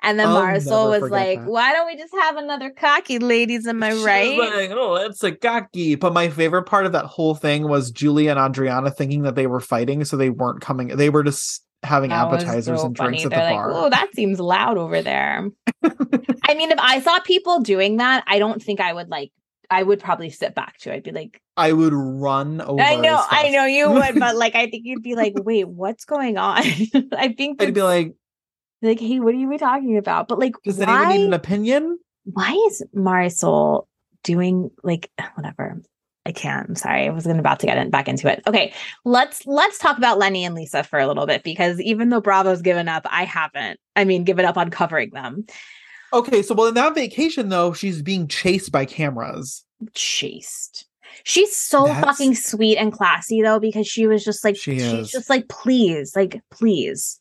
And 0.02 0.18
then 0.18 0.28
I'll 0.28 0.42
Marysol 0.42 1.00
was 1.00 1.10
like, 1.10 1.40
that. 1.40 1.48
why 1.48 1.72
don't 1.72 1.86
we 1.86 1.96
just 1.96 2.14
have 2.14 2.36
another 2.36 2.70
cocky 2.70 3.18
ladies? 3.18 3.66
Am 3.66 3.82
I 3.82 3.90
She 3.90 3.94
was 3.96 4.04
right? 4.04 4.38
like, 4.38 4.70
oh, 4.70 4.94
it's 4.96 5.22
a 5.22 5.30
gaki. 5.30 5.94
But 5.94 6.12
my 6.12 6.28
favorite 6.30 6.64
part 6.64 6.86
of 6.86 6.92
that 6.92 7.04
whole 7.04 7.34
thing 7.34 7.68
was 7.68 7.90
Julie 7.90 8.28
and 8.28 8.38
Adriana 8.38 8.90
thinking 8.90 9.22
that 9.22 9.34
they 9.34 9.46
were 9.46 9.60
fighting, 9.60 10.04
so 10.04 10.16
they 10.16 10.30
weren't 10.30 10.60
coming. 10.60 10.88
They 10.88 11.10
were 11.10 11.22
just 11.22 11.62
having 11.82 12.10
That 12.10 12.26
appetizers 12.32 12.80
so 12.80 12.86
and 12.86 12.94
drinks 12.94 13.22
funny. 13.22 13.24
at 13.24 13.30
the 13.30 13.36
They're 13.36 13.50
bar. 13.50 13.72
like, 13.72 13.82
oh, 13.84 13.90
that 13.90 14.08
seems 14.14 14.38
loud 14.40 14.78
over 14.78 15.00
there. 15.02 15.48
I 15.82 16.54
mean, 16.54 16.70
if 16.70 16.78
I 16.78 17.00
saw 17.00 17.20
people 17.20 17.60
doing 17.60 17.98
that, 17.98 18.24
I 18.26 18.38
don't 18.38 18.62
think 18.62 18.80
I 18.80 18.92
would 18.92 19.08
like. 19.08 19.32
I 19.72 19.84
would 19.84 20.00
probably 20.00 20.30
sit 20.30 20.54
back 20.56 20.78
too. 20.78 20.90
I'd 20.90 21.04
be 21.04 21.12
like, 21.12 21.40
I 21.56 21.72
would 21.72 21.92
run 21.94 22.60
over. 22.60 22.82
I 22.82 22.96
know, 22.96 23.22
I 23.30 23.50
know 23.50 23.66
you 23.66 23.88
would, 23.88 24.18
but 24.18 24.34
like, 24.36 24.56
I 24.56 24.68
think 24.68 24.82
you'd 24.84 25.02
be 25.02 25.14
like, 25.14 25.34
wait, 25.36 25.68
what's 25.68 26.04
going 26.04 26.38
on? 26.38 26.58
I 27.12 27.32
think 27.36 27.62
I'd 27.62 27.72
be 27.72 27.82
like, 27.82 28.14
like, 28.82 29.00
hey, 29.00 29.20
what 29.20 29.34
are 29.34 29.38
you 29.38 29.58
talking 29.58 29.96
about? 29.98 30.28
But 30.28 30.38
like, 30.38 30.54
does 30.64 30.78
why, 30.78 30.84
anyone 30.84 31.08
need 31.16 31.24
an 31.26 31.34
opinion? 31.34 31.98
why 32.24 32.52
is 32.68 32.82
Marysol 32.94 33.86
doing 34.22 34.70
like 34.82 35.10
whatever? 35.34 35.80
I 36.26 36.32
can't. 36.32 36.68
I'm 36.68 36.76
sorry. 36.76 37.06
I 37.06 37.10
was 37.10 37.26
gonna 37.26 37.38
about 37.40 37.60
to 37.60 37.66
get 37.66 37.78
in, 37.78 37.90
back 37.90 38.06
into 38.06 38.30
it. 38.30 38.42
Okay, 38.46 38.74
let's 39.04 39.46
let's 39.46 39.78
talk 39.78 39.96
about 39.96 40.18
Lenny 40.18 40.44
and 40.44 40.54
Lisa 40.54 40.82
for 40.84 40.98
a 40.98 41.06
little 41.06 41.26
bit 41.26 41.42
because 41.42 41.80
even 41.80 42.10
though 42.10 42.20
Bravo's 42.20 42.60
given 42.62 42.88
up, 42.88 43.06
I 43.10 43.24
haven't. 43.24 43.80
I 43.96 44.04
mean, 44.04 44.24
given 44.24 44.44
up 44.44 44.58
on 44.58 44.70
covering 44.70 45.10
them. 45.10 45.46
Okay, 46.12 46.42
so 46.42 46.54
well, 46.54 46.66
in 46.66 46.74
that 46.74 46.94
vacation 46.94 47.48
though, 47.48 47.72
she's 47.72 48.02
being 48.02 48.28
chased 48.28 48.70
by 48.72 48.84
cameras. 48.84 49.64
chased. 49.94 50.86
She's 51.24 51.56
so 51.56 51.86
That's- 51.86 52.04
fucking 52.04 52.34
sweet 52.34 52.76
and 52.76 52.92
classy 52.92 53.42
though, 53.42 53.58
because 53.60 53.86
she 53.86 54.06
was 54.06 54.24
just 54.24 54.44
like 54.44 54.56
She 54.56 54.72
she's 54.78 54.82
is. 54.82 55.10
just 55.10 55.30
like, 55.30 55.48
please, 55.48 56.14
like, 56.14 56.40
please. 56.50 57.19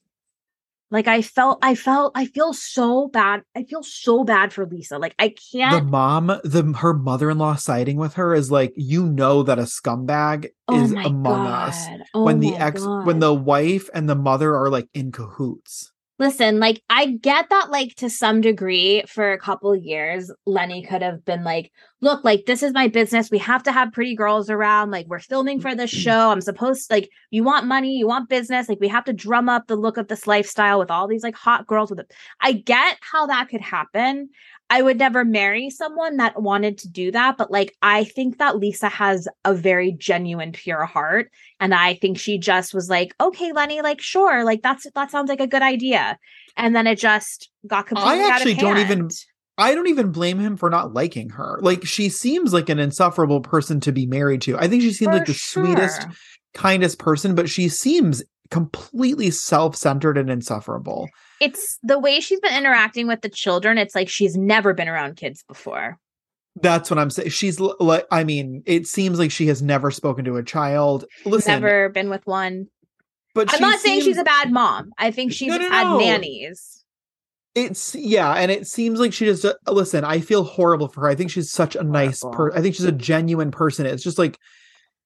Like 0.92 1.08
I 1.08 1.22
felt, 1.22 1.60
I 1.62 1.76
felt, 1.76 2.14
I 2.16 2.26
feel 2.26 2.54
so 2.54 3.10
bad. 3.10 3.44
I 3.56 3.64
feel 3.64 3.84
so 3.84 4.24
bad 4.24 4.52
for 4.52 4.66
Lisa. 4.66 4.98
Like 4.98 5.14
I 5.20 5.36
can't. 5.52 5.86
The 5.86 5.92
mom, 5.92 6.28
the 6.44 6.74
her 6.80 6.94
mother-in-law 6.94 7.56
siding 7.56 7.98
with 7.98 8.16
her 8.16 8.34
is 8.34 8.50
like, 8.50 8.74
you 8.76 9.06
know 9.06 9.44
that 9.44 9.60
a 9.60 9.64
scumbag 9.64 10.48
oh 10.68 10.84
is 10.84 10.92
among 10.92 11.24
god! 11.46 11.70
us. 11.70 11.88
Oh 12.14 12.24
when 12.24 12.40
the 12.40 12.56
ex, 12.56 12.84
when 12.84 13.20
the 13.20 13.34
wife 13.34 13.90
and 13.94 14.10
the 14.10 14.16
mother 14.16 14.56
are 14.56 14.70
like 14.70 14.88
in 14.94 15.12
cahoots. 15.12 15.92
Listen, 16.20 16.60
like 16.60 16.84
I 16.90 17.06
get 17.08 17.50
that 17.50 17.70
like 17.72 17.96
to 17.96 18.10
some 18.10 18.42
degree 18.42 19.04
for 19.08 19.32
a 19.32 19.40
couple 19.40 19.74
years 19.74 20.30
Lenny 20.46 20.84
could 20.84 21.02
have 21.02 21.24
been 21.24 21.46
like, 21.46 21.72
look, 22.02 22.26
like 22.26 22.46
this 22.46 22.62
is 22.62 22.74
my 22.74 22.90
business. 22.90 23.32
We 23.32 23.38
have 23.38 23.64
to 23.64 23.72
have 23.72 23.94
pretty 23.94 24.16
girls 24.16 24.50
around. 24.50 24.92
Like 24.92 25.08
we're 25.08 25.20
filming 25.20 25.62
for 25.62 25.74
this 25.74 25.92
mm-hmm. 25.92 26.02
show. 26.02 26.30
I'm 26.30 26.42
supposed 26.42 26.92
like 26.92 27.10
you 27.32 27.46
want 27.46 27.68
money, 27.68 27.98
you 27.98 28.06
want 28.06 28.28
business, 28.28 28.68
like 28.68 28.82
we 28.82 28.90
have 28.90 29.06
to 29.06 29.14
drum 29.14 29.48
up 29.48 29.68
the 29.68 29.78
look 29.78 29.96
of 29.96 30.10
this 30.10 30.28
lifestyle 30.28 30.78
with 30.78 30.92
all 30.92 31.08
these 31.08 31.24
like 31.24 31.36
hot 31.36 31.66
girls 31.66 31.90
with 31.90 32.00
it. 32.00 32.14
I 32.42 32.52
get 32.52 32.98
how 33.00 33.26
that 33.28 33.48
could 33.48 33.62
happen. 33.62 34.30
I 34.70 34.82
would 34.82 34.98
never 34.98 35.26
marry 35.26 35.70
someone 35.70 36.18
that 36.18 36.42
wanted 36.42 36.78
to 36.80 36.88
do 36.88 37.12
that, 37.12 37.38
but 37.38 37.50
like 37.50 37.76
I 37.82 38.04
think 38.04 38.38
that 38.38 38.58
Lisa 38.58 38.88
has 38.88 39.28
a 39.44 39.54
very 39.54 39.92
genuine 39.92 40.52
pure 40.52 40.86
heart 40.86 41.32
and 41.60 41.74
I 41.74 41.96
think 41.96 42.20
she 42.20 42.38
just 42.38 42.74
was 42.74 42.90
like, 42.90 43.16
"Okay, 43.20 43.52
Lenny, 43.52 43.82
like 43.82 44.02
sure, 44.02 44.44
like 44.44 44.62
that's 44.62 44.86
that 44.94 45.12
sounds 45.12 45.30
like 45.30 45.42
a 45.42 45.48
good 45.48 45.64
idea." 45.64 46.20
And 46.56 46.76
then 46.76 46.88
it 46.88 47.00
just 47.00 47.50
got 47.66 47.88
completely 47.88 48.20
out 48.20 48.26
of 48.26 48.32
actually 48.32 48.56
don't 48.56 48.78
even-. 48.78 49.10
I 49.60 49.76
don't 49.76 49.88
even 49.88 50.12
blame 50.12 50.40
him 50.40 50.58
for 50.58 50.70
not 50.70 50.94
liking 50.94 51.30
her. 51.32 51.60
Like 51.62 51.86
she 51.86 52.10
seems 52.10 52.54
like 52.54 52.70
an 52.70 52.80
insufferable 52.80 53.42
person 53.42 53.80
to 53.82 53.92
be 53.92 54.06
married 54.08 54.42
to. 54.44 54.58
I 54.58 54.68
think 54.68 54.82
she 54.82 54.94
seems 54.94 55.10
For 55.10 55.18
like 55.18 55.26
the 55.28 55.34
sweetest, 55.34 56.08
kindest 56.54 56.98
person, 56.98 57.36
but 57.36 57.50
she 57.50 57.70
seems 57.70 58.24
completely 58.50 59.30
self-centered 59.30 60.18
and 60.18 60.30
insufferable. 60.30 61.10
It's 61.40 61.78
the 61.84 62.00
way 62.00 62.20
she's 62.20 62.40
been 62.40 62.58
interacting 62.58 63.08
with 63.08 63.22
the 63.22 63.30
children. 63.30 63.78
It's 63.78 63.94
like 63.94 64.10
she's 64.10 64.36
never 64.36 64.74
been 64.74 64.88
around 64.90 65.18
kids 65.18 65.44
before. 65.48 66.00
That's 66.56 66.90
what 66.90 66.98
I'm 66.98 67.10
saying. 67.10 67.30
She's 67.30 67.60
like, 67.60 68.06
I 68.12 68.24
mean, 68.24 68.64
it 68.66 68.88
seems 68.88 69.20
like 69.20 69.32
she 69.32 69.48
has 69.48 69.62
never 69.62 69.92
spoken 69.92 70.26
to 70.26 70.38
a 70.38 70.44
child. 70.44 71.06
Listen, 71.26 71.52
never 71.62 71.90
been 71.90 72.10
with 72.10 72.26
one. 72.26 72.68
but 73.36 73.54
I'm 73.54 73.62
not 73.62 73.80
saying 73.80 74.02
she's 74.02 74.18
a 74.18 74.24
bad 74.24 74.52
mom. 74.52 74.92
I 74.98 75.12
think 75.12 75.32
she's 75.32 75.50
No, 75.50 75.58
no, 75.58 75.70
had 75.70 75.84
no. 75.84 76.00
nannies. 76.00 76.79
It's 77.56 77.96
yeah, 77.96 78.34
and 78.34 78.52
it 78.52 78.68
seems 78.68 79.00
like 79.00 79.12
she 79.14 79.26
just 79.26 79.44
uh, 79.44 79.54
listen. 79.68 80.04
I 80.04 80.20
feel 80.20 80.44
horrible 80.44 80.88
for 80.88 81.02
her. 81.02 81.08
I 81.08 81.16
think 81.16 81.32
she's 81.32 81.52
such 81.52 81.76
a 81.76 81.84
nice 81.84 82.24
person. 82.32 82.58
I 82.58 82.62
think 82.62 82.76
she's 82.76 82.86
a 82.86 82.92
genuine 82.92 83.52
person. 83.52 83.86
It's 83.86 84.04
just 84.04 84.20
like 84.20 84.38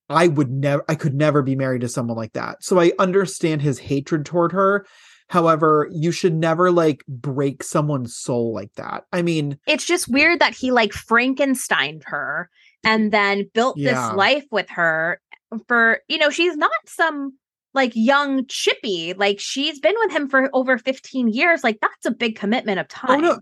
I 0.09 0.27
would 0.27 0.51
never, 0.51 0.83
I 0.89 0.95
could 0.95 1.15
never 1.15 1.41
be 1.41 1.55
married 1.55 1.81
to 1.81 1.87
someone 1.89 2.17
like 2.17 2.33
that. 2.33 2.57
So 2.63 2.79
I 2.79 2.91
understand 2.99 3.61
his 3.61 3.79
hatred 3.79 4.25
toward 4.25 4.51
her. 4.51 4.85
However, 5.29 5.87
you 5.91 6.11
should 6.11 6.35
never 6.35 6.69
like 6.69 7.03
break 7.07 7.63
someone's 7.63 8.15
soul 8.17 8.53
like 8.53 8.73
that. 8.75 9.05
I 9.13 9.21
mean, 9.21 9.57
It's 9.65 9.85
just 9.85 10.09
weird 10.09 10.39
that 10.41 10.53
he 10.53 10.71
like 10.71 10.91
Frankensteined 10.91 12.03
her 12.05 12.49
and 12.83 13.11
then 13.11 13.49
built 13.53 13.77
Yeah. 13.77 13.93
this 14.09 14.17
life 14.17 14.45
with 14.51 14.69
her 14.71 15.21
for, 15.67 16.01
you 16.09 16.17
know, 16.17 16.29
she's 16.29 16.57
not 16.57 16.71
some 16.85 17.37
like 17.73 17.91
young 17.95 18.45
chippy. 18.47 19.13
Like 19.13 19.39
she's 19.39 19.79
been 19.79 19.95
with 19.99 20.11
him 20.11 20.29
for 20.29 20.49
over 20.53 20.77
15 20.77 21.27
years. 21.29 21.63
Like 21.63 21.79
that's 21.81 22.05
a 22.05 22.11
big 22.11 22.35
commitment 22.35 22.79
of 22.79 22.87
oh 23.03 23.07
time. 23.07 23.21
no, 23.21 23.39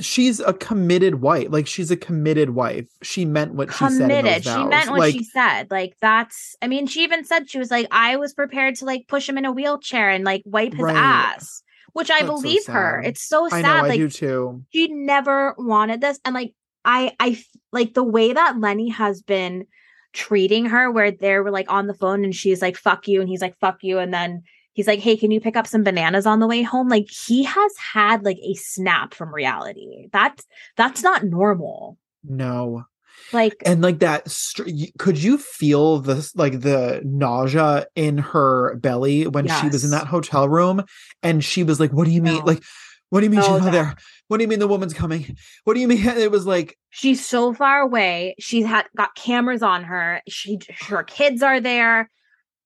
she's 0.00 0.40
a 0.40 0.52
committed 0.52 1.16
wife. 1.16 1.48
Like 1.50 1.66
she's 1.66 1.90
a 1.90 1.96
committed 1.96 2.50
wife. 2.50 2.86
She 3.02 3.24
meant 3.24 3.54
what 3.54 3.72
she 3.72 3.78
said. 3.88 3.98
committed. 3.98 4.44
She 4.44 4.64
meant 4.64 4.90
what 4.90 5.00
like, 5.00 5.12
she 5.12 5.24
said. 5.24 5.70
Like 5.70 5.94
that's 6.00 6.56
I 6.62 6.68
mean, 6.68 6.86
she 6.86 7.02
even 7.04 7.24
said 7.24 7.50
she 7.50 7.58
was 7.58 7.70
like, 7.70 7.86
I 7.90 8.16
was 8.16 8.34
prepared 8.34 8.76
to 8.76 8.84
like 8.84 9.06
push 9.08 9.28
him 9.28 9.38
in 9.38 9.44
a 9.44 9.52
wheelchair 9.52 10.10
and 10.10 10.24
like 10.24 10.42
wipe 10.46 10.72
his 10.72 10.82
Right. 10.82 10.96
ass. 10.96 11.62
Which 11.92 12.10
I 12.10 12.22
That's 12.22 12.26
so 12.26 12.42
believe 12.42 12.66
her. 12.66 13.02
It's 13.02 13.22
so 13.22 13.46
I 13.46 13.62
sad. 13.62 13.62
know, 13.62 13.84
I 13.84 13.88
like 13.88 13.98
do 14.00 14.08
too. 14.08 14.64
she 14.72 14.88
never 14.88 15.54
wanted 15.58 16.00
this. 16.00 16.18
And 16.24 16.34
like 16.34 16.54
I 16.84 17.14
I 17.20 17.40
like 17.72 17.94
the 17.94 18.02
way 18.02 18.32
that 18.32 18.58
Lenny 18.58 18.88
has 18.88 19.22
been 19.22 19.66
treating 20.14 20.66
her 20.66 20.90
where 20.90 21.10
they 21.10 21.38
were 21.38 21.50
like 21.50 21.70
on 21.70 21.86
the 21.86 21.94
phone 21.94 22.24
and 22.24 22.34
she's 22.34 22.62
like, 22.62 22.76
fuck 22.76 23.06
you, 23.06 23.20
and 23.20 23.28
he's 23.28 23.42
like, 23.42 23.58
fuck 23.58 23.78
you. 23.82 23.98
And 23.98 24.14
then 24.14 24.42
he's 24.72 24.86
like, 24.86 25.00
Hey, 25.00 25.16
can 25.16 25.30
you 25.30 25.40
pick 25.40 25.56
up 25.56 25.66
some 25.66 25.84
bananas 25.84 26.24
on 26.26 26.40
the 26.40 26.46
way 26.46 26.62
home? 26.62 26.88
Like 26.88 27.08
he 27.10 27.42
has 27.44 27.72
had 27.76 28.24
like 28.24 28.38
a 28.42 28.54
snap 28.54 29.12
from 29.12 29.34
reality. 29.34 30.08
That's 30.12 30.44
that's 30.76 31.02
not 31.02 31.24
normal. 31.24 31.98
No. 32.22 32.84
Like 33.32 33.62
and 33.64 33.80
like 33.80 34.00
that 34.00 34.28
str- 34.28 34.68
could 34.98 35.22
you 35.22 35.38
feel 35.38 35.98
this 36.00 36.34
like 36.34 36.60
the 36.60 37.00
nausea 37.04 37.86
in 37.94 38.18
her 38.18 38.74
belly 38.76 39.26
when 39.26 39.46
she 39.46 39.68
was 39.68 39.84
in 39.84 39.90
that 39.90 40.08
hotel 40.08 40.48
room 40.48 40.84
and 41.22 41.42
she 41.42 41.62
was 41.62 41.78
like 41.78 41.92
what 41.92 42.06
do 42.06 42.10
you 42.10 42.20
mean 42.20 42.38
No. 42.38 42.44
like 42.44 42.62
what 43.14 43.20
do 43.20 43.26
you 43.26 43.30
mean 43.30 43.40
Oh, 43.40 43.54
she's 43.54 43.62
not 43.62 43.70
there 43.70 43.94
what 44.26 44.38
do 44.38 44.42
you 44.42 44.48
mean 44.48 44.58
the 44.58 44.66
woman's 44.66 44.92
coming 44.92 45.36
what 45.62 45.74
do 45.74 45.80
you 45.80 45.86
mean 45.86 46.04
it 46.04 46.32
was 46.32 46.46
like 46.46 46.76
she's 46.90 47.24
so 47.24 47.54
far 47.54 47.80
away. 47.80 48.34
She's 48.40 48.66
had 48.66 48.86
got 48.96 49.14
cameras 49.14 49.62
on 49.62 49.84
her. 49.84 50.20
She 50.28 50.58
her 50.88 51.04
kids 51.04 51.42
are 51.42 51.60
there. 51.60 52.10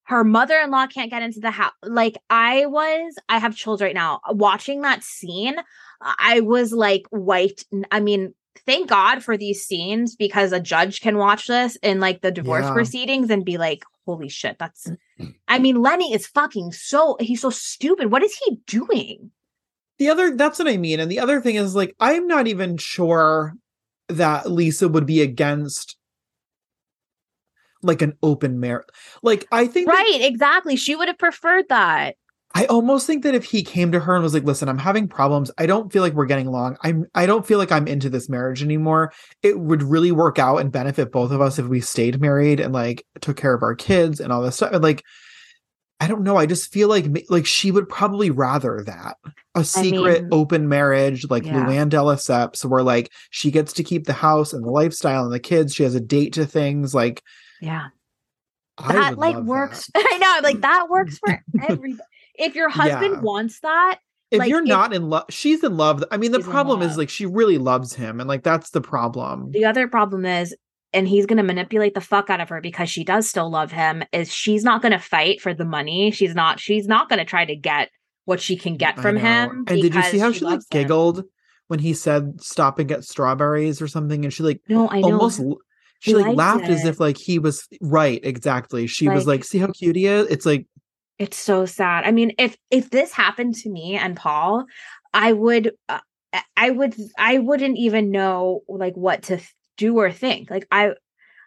Her 0.05 0.25
mother-in-law 0.25 0.87
can't 0.87 1.11
get 1.11 1.23
into 1.23 1.41
the 1.41 1.51
house. 1.51 1.73
Like 1.83 2.17
I 2.31 2.65
was, 2.65 3.15
I 3.29 3.39
have 3.39 3.55
chills 3.55 3.83
right 3.83 3.95
now. 3.95 4.21
Watching 4.31 4.81
that 4.81 5.03
scene, 5.05 5.57
I 6.01 6.41
was 6.41 6.73
like 6.73 7.03
wiped. 7.11 7.67
I 7.91 8.01
mean, 8.01 8.33
thank 8.65 8.89
God 8.89 9.23
for 9.23 9.37
these 9.37 9.65
scenes 9.65 10.17
because 10.17 10.53
a 10.53 10.61
judge 10.61 11.03
can 11.03 11.19
watch 11.19 11.47
this 11.47 11.77
in 11.83 12.01
like 12.01 12.23
the 12.23 12.31
divorce 12.31 12.65
Yeah. 12.65 12.73
proceedings 12.73 13.29
and 13.31 13.45
be 13.45 13.59
like, 13.59 13.83
holy 14.07 14.31
shit, 14.31 14.57
that's 14.59 14.91
I 15.49 15.59
mean, 15.59 15.83
Lenny 15.83 16.13
is 16.15 16.27
fucking 16.27 16.73
so 16.73 17.17
he's 17.21 17.43
so 17.43 17.51
stupid. 17.51 18.11
What 18.11 18.23
is 18.23 18.35
he 18.45 18.57
doing? 18.67 19.31
The 19.99 20.09
other 20.09 20.37
that's 20.37 20.59
what 20.59 20.69
i 20.69 20.77
mean 20.77 21.01
and 21.01 21.11
the 21.11 21.19
other 21.21 21.41
thing 21.41 21.57
is 21.57 21.75
like 21.75 21.95
i'm 22.01 22.27
not 22.27 22.47
even 22.47 22.77
sure 22.77 23.55
that 24.09 24.51
lisa 24.51 24.89
would 24.89 25.07
be 25.07 25.21
against 25.21 25.97
like 27.83 28.03
an 28.03 28.13
open 28.23 28.59
marriage 28.61 28.87
like 29.23 29.47
i 29.53 29.67
think 29.67 29.87
that- 29.87 29.93
Right, 29.95 30.21
exactly. 30.23 30.77
She 30.77 30.97
would 30.97 31.09
have 31.09 31.19
preferred 31.19 31.67
that. 31.69 32.17
I 32.55 32.65
almost 32.65 33.07
think 33.07 33.23
that 33.25 33.35
if 33.35 33.45
he 33.45 33.63
came 33.63 33.93
to 33.93 34.01
her 34.01 34.15
and 34.15 34.23
was 34.23 34.33
like, 34.33 34.43
"Listen, 34.45 34.71
I'm 34.71 34.79
having 34.79 35.07
problems. 35.07 35.51
I 35.59 35.67
don't 35.67 35.93
feel 35.93 36.03
like 36.03 36.15
we're 36.15 36.25
getting 36.25 36.47
along. 36.47 36.79
I'm 36.83 37.05
I 37.15 37.27
don't 37.27 37.47
feel 37.47 37.59
like 37.59 37.71
I'm 37.71 37.87
into 37.87 38.09
this 38.09 38.29
marriage 38.29 38.63
anymore." 38.63 39.13
It 39.43 39.61
would 39.61 39.83
really 39.83 40.13
work 40.13 40.39
out 40.39 40.57
and 40.57 40.73
benefit 40.73 41.13
both 41.13 41.31
of 41.31 41.43
us 41.43 41.59
if 41.59 41.67
we 41.67 41.81
stayed 41.83 42.21
married 42.23 42.59
and 42.59 42.73
like 42.73 43.05
took 43.21 43.37
care 43.37 43.53
of 43.55 43.63
our 43.63 43.75
kids 43.75 44.19
and 44.19 44.33
all 44.33 44.41
this 44.43 44.57
stuff. 44.57 44.73
And, 44.73 44.83
like 44.83 45.05
I 46.01 46.07
don't 46.07 46.23
know, 46.23 46.37
I 46.37 46.47
just 46.47 46.73
feel 46.73 46.89
like 46.89 47.07
like 47.29 47.45
she 47.47 47.71
would 47.71 47.89
probably 47.89 48.31
rather 48.31 48.83
that. 48.85 49.17
A 49.55 49.65
secret 49.65 50.23
mean, 50.23 50.29
open 50.33 50.69
marriage 50.69 51.29
like 51.29 51.45
yeah. 51.45 51.55
Luann 51.67 51.89
de 51.89 51.97
Lesseps 51.97 52.65
where 52.65 52.83
like 52.85 53.11
she 53.31 53.51
gets 53.51 53.73
to 53.75 53.83
keep 53.83 54.05
the 54.07 54.13
house 54.13 54.53
and 54.53 54.65
the 54.65 54.71
lifestyle 54.71 55.25
and 55.25 55.33
the 55.33 55.41
kids, 55.41 55.75
she 55.75 55.83
has 55.83 55.95
a 55.97 56.01
date 56.01 56.35
to 56.35 56.47
things 56.47 56.95
like 56.95 57.23
Yeah. 57.61 57.87
I 58.79 58.93
that 58.93 59.19
like 59.19 59.37
works. 59.39 59.91
that. 59.95 60.07
I 60.13 60.19
know, 60.19 60.49
like 60.49 60.61
that 60.61 60.89
works 60.89 61.19
for 61.19 61.43
everybody. 61.69 61.99
If 62.37 62.55
your 62.55 62.69
husband 62.69 63.15
Yeah. 63.15 63.21
wants 63.21 63.59
that, 63.61 63.99
if 64.31 64.39
Like, 64.39 64.49
you're 64.51 64.63
if- 64.63 64.69
not 64.69 64.93
in 64.95 65.09
love 65.09 65.25
she's 65.31 65.65
in 65.65 65.77
love 65.79 66.05
i 66.11 66.19
mean 66.19 66.33
the 66.33 66.41
problem 66.41 66.83
is 66.83 66.99
like 66.99 67.09
she 67.09 67.25
really 67.25 67.57
loves 67.57 67.95
him 67.95 68.21
and 68.21 68.29
like 68.29 68.43
that's 68.43 68.71
the 68.71 68.81
problem 68.83 69.51
the 69.53 69.65
other 69.65 69.89
problem 69.89 70.27
is, 70.27 70.55
and 70.93 71.07
he's 71.09 71.27
gonna 71.27 71.43
manipulate 71.43 71.95
the 71.95 72.01
fuck 72.01 72.31
out 72.31 72.41
of 72.41 72.49
her 72.49 72.61
because 72.61 72.89
she 72.91 73.05
does 73.05 73.29
still 73.29 73.51
love 73.51 73.73
him. 73.73 74.03
Is 74.13 74.33
she's 74.33 74.65
not 74.65 74.83
gonna 74.83 74.99
fight 74.99 75.41
for 75.41 75.55
the 75.55 75.65
money? 75.65 76.11
She's 76.11 76.35
not. 76.35 76.61
She's 76.61 76.87
not 76.87 77.09
gonna 77.09 77.25
try 77.25 77.45
to 77.45 77.57
get 77.57 77.91
what 78.25 78.41
she 78.41 78.57
can 78.57 78.77
get 78.77 78.99
from 79.01 79.17
him. 79.17 79.65
And 79.69 79.81
did 79.83 79.95
you 79.95 80.03
see 80.03 80.19
how 80.19 80.33
she, 80.33 80.45
like 80.45 80.53
loves 80.53 80.67
him. 80.71 80.81
giggled 80.83 81.25
when 81.69 81.79
he 81.79 81.95
said 81.95 82.41
stop 82.41 82.79
and 82.79 82.89
get 82.89 83.05
strawberries 83.05 83.81
or 83.83 83.89
something? 83.89 84.25
And 84.25 84.33
she 84.33 84.43
like 84.43 84.61
No, 84.69 84.89
I 84.91 85.01
know. 85.01 85.13
almost 85.13 85.41
l- 85.41 85.59
she 86.01 86.15
like 86.15 86.37
laughed 86.37 86.69
as 86.69 86.85
if 86.85 87.01
like 87.01 87.17
he 87.19 87.39
was 87.39 87.67
right, 87.81 88.21
exactly. 88.23 88.87
She 88.87 89.09
was 89.09 89.27
Like- 89.27 89.41
like, 89.41 89.45
see 89.45 89.59
how 89.59 89.69
cute 89.69 89.97
he 89.97 90.07
is? 90.07 90.27
It's 90.29 90.47
like 90.47 90.67
It's 91.19 91.37
so 91.37 91.67
sad. 91.67 92.05
I 92.05 92.13
mean, 92.13 92.33
if 92.39 92.57
if 92.71 92.91
this 92.91 93.13
happened 93.13 93.55
to 93.57 93.71
me 93.71 93.97
and 93.97 94.17
Paul, 94.17 94.65
I 95.13 95.33
would 95.33 95.73
uh, 95.89 95.99
I 96.57 96.71
would 96.71 96.95
I 97.19 97.39
wouldn't 97.39 97.79
even 97.79 98.11
know 98.11 98.61
like 98.69 98.95
what 98.95 99.23
to 99.25 99.41
do 99.79 99.97
or 99.97 100.13
think. 100.13 100.51
Like 100.51 100.67
I 100.71 100.91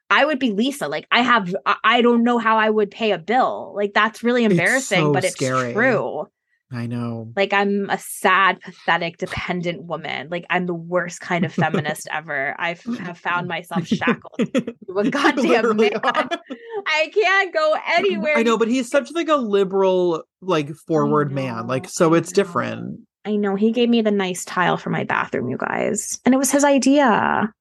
I 0.10 0.26
would 0.26 0.40
be 0.40 0.52
Lisa. 0.52 0.88
Like 0.88 1.06
I 1.12 1.22
have 1.22 1.54
I- 1.84 2.02
don't 2.02 2.24
know 2.24 2.40
how 2.40 2.58
I 2.58 2.70
would 2.70 2.90
pay 2.90 3.12
a 3.12 3.20
bill. 3.20 3.74
Like 3.76 3.94
that's 3.94 4.24
really 4.24 4.44
It's 4.46 4.52
embarrassing, 4.54 5.02
so 5.02 5.14
but 5.14 5.24
it's 5.24 5.36
scary. 5.36 5.74
true. 5.74 6.28
I 6.74 6.88
know. 6.88 7.34
Like 7.36 7.52
I'm 7.52 7.90
a 7.90 7.98
sad, 7.98 8.62
pathetic, 8.62 9.18
dependent 9.18 9.84
woman. 9.84 10.30
Like 10.32 10.46
I'm 10.50 10.66
the 10.68 10.74
worst 10.74 11.20
kind 11.20 11.44
of 11.44 11.54
feminist 11.54 12.08
ever. 12.12 12.56
I 12.58 12.78
have 13.00 13.18
found 13.18 13.50
myself 13.50 13.86
shackled 13.88 14.38
to 14.54 14.74
a 14.98 15.04
You 15.04 15.12
goddamn 15.12 15.76
man. 15.76 15.92
are. 16.02 16.30
I 16.88 17.12
can't 17.14 17.54
go 17.54 17.76
anywhere. 17.98 18.38
I 18.38 18.44
know, 18.44 18.58
but 18.58 18.70
he's 18.70 18.90
such 18.90 19.12
like 19.14 19.28
a 19.28 19.36
liberal, 19.36 20.24
like 20.42 20.70
forward 20.88 21.32
man. 21.32 21.68
Like, 21.68 21.90
so 21.90 22.14
it's 22.14 22.32
different. 22.32 23.02
I 23.26 23.36
know 23.36 23.56
he 23.56 23.72
gave 23.72 23.90
me 23.90 24.02
the 24.02 24.10
nice 24.12 24.46
tile 24.46 24.78
for 24.78 24.90
my 24.92 25.04
bathroom, 25.04 25.50
you 25.50 25.58
guys. 25.58 26.20
And 26.26 26.34
it 26.34 26.38
was 26.38 26.52
his 26.52 26.64
idea. 26.64 27.52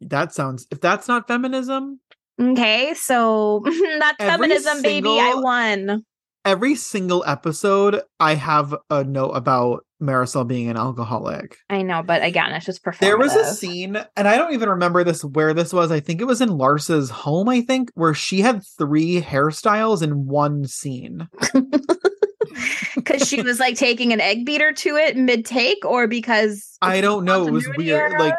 That 0.00 0.32
sounds 0.34 0.66
if 0.70 0.80
that's 0.80 1.08
not 1.08 1.28
feminism, 1.28 2.00
Okay, 2.40 2.92
so 2.94 3.62
that's 3.98 4.16
Every 4.20 4.48
feminism, 4.48 4.82
baby. 4.82 5.08
I 5.08 5.34
won. 5.36 6.04
every 6.44 6.74
single 6.74 7.24
episode 7.26 8.02
I 8.20 8.34
have 8.34 8.74
a 8.90 9.04
note 9.04 9.30
about 9.30 9.84
Marysol 10.02 10.46
being 10.46 10.68
an 10.68 10.76
alcoholic. 10.76 11.56
I 11.70 11.80
know, 11.80 12.02
but 12.02 12.22
again, 12.22 12.52
it's 12.52 12.66
just 12.66 12.84
performative. 12.84 13.00
There 13.00 13.16
was 13.16 13.34
a 13.34 13.46
scene, 13.46 13.96
and 14.16 14.28
I 14.28 14.36
don't 14.36 14.52
even 14.52 14.68
remember 14.68 15.02
this 15.02 15.24
where 15.24 15.54
this 15.54 15.72
was. 15.72 15.90
I 15.90 16.00
think 16.00 16.20
it 16.20 16.26
was 16.26 16.42
in 16.42 16.50
Larsa's 16.50 17.08
home, 17.08 17.48
I 17.48 17.62
think, 17.62 17.90
where 17.94 18.12
she 18.12 18.42
had 18.42 18.62
three 18.76 19.22
hairstyles 19.22 20.02
in 20.02 20.26
one 20.26 20.66
scene. 20.66 21.26
because 22.94 23.26
she 23.26 23.40
was 23.40 23.58
like 23.58 23.76
taking 23.76 24.12
an 24.12 24.20
egg 24.20 24.44
beater 24.44 24.72
to 24.72 24.96
it 24.96 25.16
mid 25.16 25.46
take, 25.46 25.82
or 25.86 26.06
because 26.06 26.76
I 26.82 27.00
don't 27.00 27.24
know. 27.24 27.46
It 27.46 27.52
was 27.52 27.68
weird. 27.78 28.12
Like? 28.18 28.34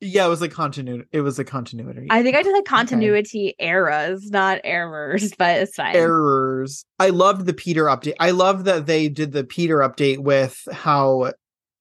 Yeah, 0.00 0.26
it 0.26 0.28
was 0.28 0.42
a 0.42 0.48
continuity. 0.48 1.04
It 1.12 1.22
was 1.22 1.38
a 1.38 1.44
continuity. 1.44 2.06
I 2.10 2.22
think 2.22 2.36
I 2.36 2.42
did 2.42 2.52
like 2.52 2.64
continuity 2.64 3.54
eras, 3.58 4.30
not 4.30 4.60
errors, 4.64 5.32
but 5.38 5.60
it's 5.60 5.74
fine. 5.74 5.96
errors. 5.96 6.84
I 6.98 7.10
loved 7.10 7.46
the 7.46 7.54
Peter 7.54 7.84
update. 7.84 8.14
I 8.20 8.30
love 8.30 8.64
that 8.64 8.86
they 8.86 9.08
did 9.08 9.32
the 9.32 9.44
Peter 9.44 9.78
update 9.78 10.18
with 10.18 10.66
how 10.72 11.32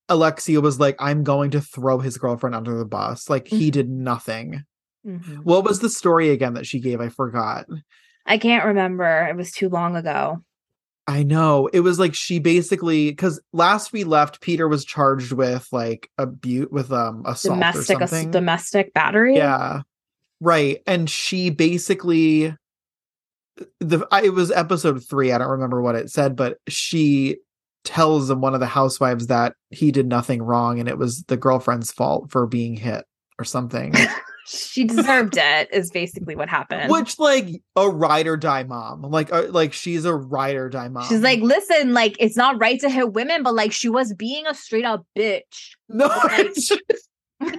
Alexia 0.09 0.61
was 0.61 0.79
like, 0.79 0.95
I'm 0.99 1.23
going 1.23 1.51
to 1.51 1.61
throw 1.61 1.99
his 1.99 2.17
girlfriend 2.17 2.55
under 2.55 2.77
the 2.77 2.85
bus. 2.85 3.29
Like 3.29 3.47
he 3.47 3.69
did 3.71 3.89
nothing. 3.89 4.63
Mhm. 5.05 5.43
What 5.43 5.63
was 5.63 5.79
the 5.79 5.89
story 5.89 6.29
again 6.29 6.55
that 6.55 6.65
she 6.65 6.79
gave? 6.79 6.99
I 7.01 7.09
forgot. 7.09 7.65
I 8.25 8.37
can't 8.37 8.65
remember. 8.65 9.27
It 9.29 9.35
was 9.35 9.51
too 9.51 9.69
long 9.69 9.95
ago. 9.95 10.43
I 11.07 11.23
know. 11.23 11.67
It 11.71 11.79
was 11.79 11.99
like 11.99 12.13
she 12.13 12.39
basically 12.39 13.09
because 13.09 13.39
last 13.53 13.93
we 13.93 14.03
left, 14.03 14.41
Peter 14.41 14.67
was 14.67 14.83
charged 14.83 15.31
with 15.31 15.67
like 15.71 16.09
abuse 16.17 16.67
with 16.69 16.91
um 16.91 17.23
assault 17.25 17.55
Domestic 17.55 18.01
or 18.01 18.07
something. 18.07 18.31
domestic 18.31 18.93
battery. 18.93 19.37
Yeah. 19.37 19.81
Right. 20.41 20.81
And 20.85 21.09
she 21.09 21.49
basically 21.49 22.55
the 23.79 24.05
I, 24.11 24.23
it 24.23 24.33
was 24.33 24.51
episode 24.51 25.03
3, 25.03 25.31
I 25.31 25.37
don't 25.37 25.47
remember 25.47 25.81
what 25.81 25.95
it 25.95 26.11
said, 26.11 26.35
but 26.35 26.57
she 26.67 27.37
tells 27.85 28.31
one 28.33 28.53
of 28.53 28.59
the 28.59 28.65
housewives 28.65 29.27
that 29.27 29.53
he 29.69 29.91
did 29.93 30.07
nothing 30.07 30.43
wrong 30.43 30.79
and 30.79 30.89
it 30.89 30.97
was 30.97 31.23
the 31.23 31.37
girlfriend's 31.37 31.91
fault 31.91 32.31
for 32.31 32.45
being 32.45 32.75
hit 32.75 33.05
or 33.39 33.45
something. 33.45 33.93
She 34.47 34.85
deserved 34.85 35.35
it. 35.37 35.69
Is 35.73 35.91
basically 35.91 36.35
what 36.35 36.47
happened. 36.49 36.89
Which 36.91 37.19
like 37.19 37.61
a 37.75 37.89
ride 37.89 38.27
or 38.27 38.37
die 38.37 38.63
mom. 38.63 39.01
Like 39.01 39.31
uh, 39.31 39.47
like 39.49 39.73
she's 39.73 40.05
a 40.05 40.15
ride 40.15 40.55
or 40.55 40.69
die 40.69 40.87
mom. 40.87 41.07
She's 41.07 41.21
like, 41.21 41.41
listen, 41.41 41.93
like 41.93 42.15
it's 42.19 42.37
not 42.37 42.59
right 42.59 42.79
to 42.79 42.89
hit 42.89 43.13
women, 43.13 43.43
but 43.43 43.53
like 43.53 43.71
she 43.73 43.89
was 43.89 44.13
being 44.13 44.47
a 44.47 44.53
straight 44.53 44.85
up 44.85 45.05
bitch. 45.17 45.75
no, 45.89 46.07
like- 46.07 46.55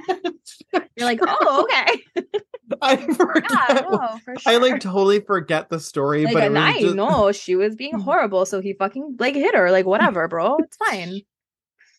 You're 0.96 1.06
like, 1.06 1.20
oh, 1.22 1.62
okay. 1.64 2.26
I 2.82 2.96
forget. 2.96 3.50
Yeah, 3.50 3.80
no, 3.90 4.18
for 4.24 4.38
sure. 4.38 4.52
I 4.52 4.56
like 4.56 4.80
totally 4.80 5.20
forget 5.20 5.70
the 5.70 5.80
story, 5.80 6.24
like, 6.24 6.34
but 6.34 6.42
it 6.44 6.50
was 6.50 6.58
I 6.58 6.80
just, 6.80 6.94
know 6.94 7.32
she 7.32 7.54
was 7.56 7.76
being 7.76 7.98
horrible, 7.98 8.46
so 8.46 8.60
he 8.60 8.74
fucking 8.74 9.16
like 9.18 9.34
hit 9.34 9.54
her. 9.54 9.70
Like, 9.70 9.86
whatever, 9.86 10.26
bro. 10.28 10.56
It's 10.58 10.76
fine. 10.76 11.20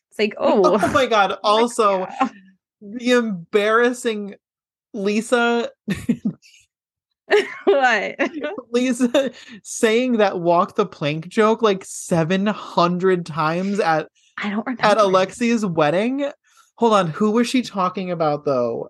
It's 0.10 0.20
like, 0.20 0.36
oh, 0.38 0.62
oh 0.82 0.92
my 0.92 1.06
god. 1.06 1.38
Also, 1.44 2.08
the 2.82 3.12
embarrassing 3.12 4.36
Lisa 4.94 5.70
what? 7.66 8.16
Lisa 8.72 9.32
saying 9.64 10.18
that 10.18 10.40
walk 10.40 10.76
the 10.76 10.86
plank 10.86 11.28
joke 11.28 11.62
like 11.62 11.84
700 11.86 13.26
times 13.26 13.80
at 13.80 14.08
I 14.38 14.50
don't 14.50 14.66
remember. 14.66 14.84
at 14.84 14.98
Alexia's 14.98 15.66
wedding. 15.66 16.32
Hold 16.76 16.94
on, 16.94 17.08
who 17.08 17.32
was 17.32 17.48
she 17.48 17.62
talking 17.62 18.10
about 18.10 18.46
though? 18.46 18.90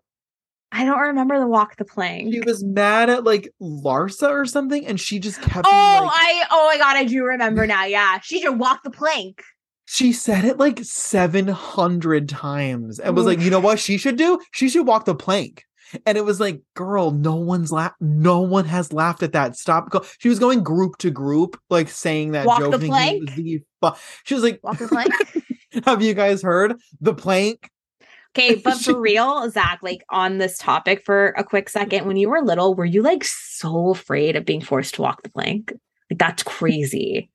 I 0.72 0.86
don't 0.86 1.00
remember 1.00 1.40
the 1.40 1.48
walk 1.48 1.78
the 1.78 1.86
plank. 1.86 2.32
She 2.32 2.42
was 2.42 2.64
mad 2.64 3.10
at 3.10 3.24
like 3.24 3.50
Larsa 3.60 4.30
or 4.30 4.46
something 4.46 4.86
and 4.86 5.00
she 5.00 5.18
just 5.20 5.42
kept 5.42 5.68
Oh, 5.68 5.72
like, 5.72 6.12
I 6.14 6.44
oh 6.52 6.68
my 6.72 6.78
god, 6.78 6.96
I 6.96 7.06
do 7.06 7.24
remember 7.26 7.66
now. 7.66 7.86
Yeah, 7.86 8.20
she 8.22 8.40
should 8.42 8.60
walk 8.60 8.84
the 8.84 8.92
plank. 8.92 9.42
she 9.86 10.14
said 10.14 10.46
it 10.46 10.60
like 10.60 10.80
700 10.84 12.30
times 12.30 13.00
and 13.00 13.16
was 13.16 13.26
like, 13.26 13.40
"You 13.40 13.50
know 13.50 13.60
what 13.60 13.80
she 13.80 13.98
should 13.98 14.16
do? 14.18 14.40
She 14.52 14.70
should 14.70 14.86
walk 14.86 15.06
the 15.06 15.16
plank." 15.16 15.64
And 16.06 16.18
it 16.18 16.26
was 16.26 16.40
like, 16.40 16.62
girl, 16.76 17.12
no 17.12 17.36
one's 17.36 17.72
laugh. 17.72 17.94
No 18.00 18.42
one 18.42 18.66
has 18.66 18.94
laughed 18.94 19.24
at 19.24 19.34
that. 19.34 19.56
Stop. 19.56 19.90
Go- 19.90 20.06
she 20.20 20.30
was 20.30 20.40
going 20.40 20.64
group 20.64 20.98
to 21.00 21.10
group, 21.10 21.60
like 21.70 21.90
saying 21.90 22.32
that 22.32 22.46
Walk 22.46 22.60
joke. 22.60 22.72
the 22.72 22.88
plank? 22.88 23.36
the 23.36 23.64
fu- 23.82 24.00
she 24.24 24.34
was 24.34 24.44
like, 24.44 24.60
Walk 24.64 24.78
the 24.78 24.88
plank. 24.88 25.14
Have 25.86 26.02
you 26.02 26.14
guys 26.14 26.42
heard 26.42 26.76
the 27.00 27.14
plank? 27.14 27.70
Okay, 28.38 28.56
but 28.64 28.78
for 28.78 29.00
real, 29.00 29.50
Zach, 29.50 29.80
like 29.82 30.04
on 30.10 30.38
this 30.38 30.58
topic 30.58 31.04
for 31.04 31.30
a 31.38 31.44
quick 31.44 31.70
second, 31.70 32.06
when 32.06 32.18
you 32.18 32.30
were 32.30 32.42
little, 32.42 32.76
were 32.76 32.86
you 32.86 33.02
like 33.02 33.24
so 33.24 33.90
afraid 33.92 34.36
of 34.36 34.46
being 34.46 34.62
forced 34.62 34.96
to 34.96 35.02
walk 35.02 35.24
the 35.24 35.30
plank? 35.30 35.74
Like 36.10 36.20
that's 36.20 36.44
crazy. 36.44 37.30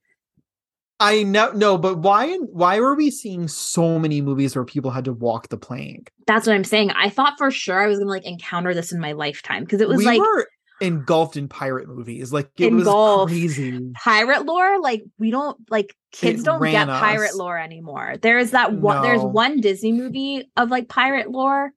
I 0.99 1.23
know, 1.23 1.51
no, 1.51 1.77
but 1.77 1.97
why? 1.97 2.35
Why 2.37 2.79
were 2.79 2.95
we 2.95 3.11
seeing 3.11 3.47
so 3.49 3.99
many 3.99 4.21
movies 4.21 4.55
where 4.55 4.63
people 4.63 4.91
had 4.91 5.05
to 5.05 5.13
walk 5.13 5.49
the 5.49 5.57
plank? 5.57 6.11
That's 6.25 6.47
what 6.47 6.55
I'm 6.55 6.63
saying. 6.63 6.91
I 6.91 7.09
thought 7.09 7.37
for 7.37 7.51
sure 7.51 7.81
I 7.81 7.87
was 7.87 7.99
gonna 7.99 8.09
like 8.09 8.25
encounter 8.25 8.73
this 8.73 8.91
in 8.93 8.99
my 9.01 9.11
lifetime 9.11 9.63
because 9.63 9.81
it 9.81 9.89
was 9.89 9.97
we 9.97 10.05
like 10.05 10.21
were 10.21 10.47
engulfed 10.81 11.35
in 11.35 11.47
pirate 11.49 11.87
movies. 11.89 12.31
Like 12.31 12.49
it 12.57 12.67
Engulfed. 12.67 13.31
was 13.31 13.39
crazy. 13.55 13.91
pirate 13.95 14.45
lore. 14.45 14.79
Like 14.81 15.03
we 15.19 15.31
don't 15.31 15.57
like 15.69 15.93
kids 16.13 16.41
It 16.41 16.45
don't 16.45 16.61
get 16.63 16.87
us. 16.89 16.99
pirate 16.99 17.35
lore 17.35 17.57
anymore. 17.57 18.15
There 18.21 18.37
is 18.37 18.51
that 18.51 18.73
one. 18.73 19.01
There's 19.01 19.21
one 19.21 19.59
Disney 19.59 19.91
movie 19.91 20.49
of 20.55 20.69
like 20.69 20.87
pirate 20.87 21.29
lore. 21.29 21.71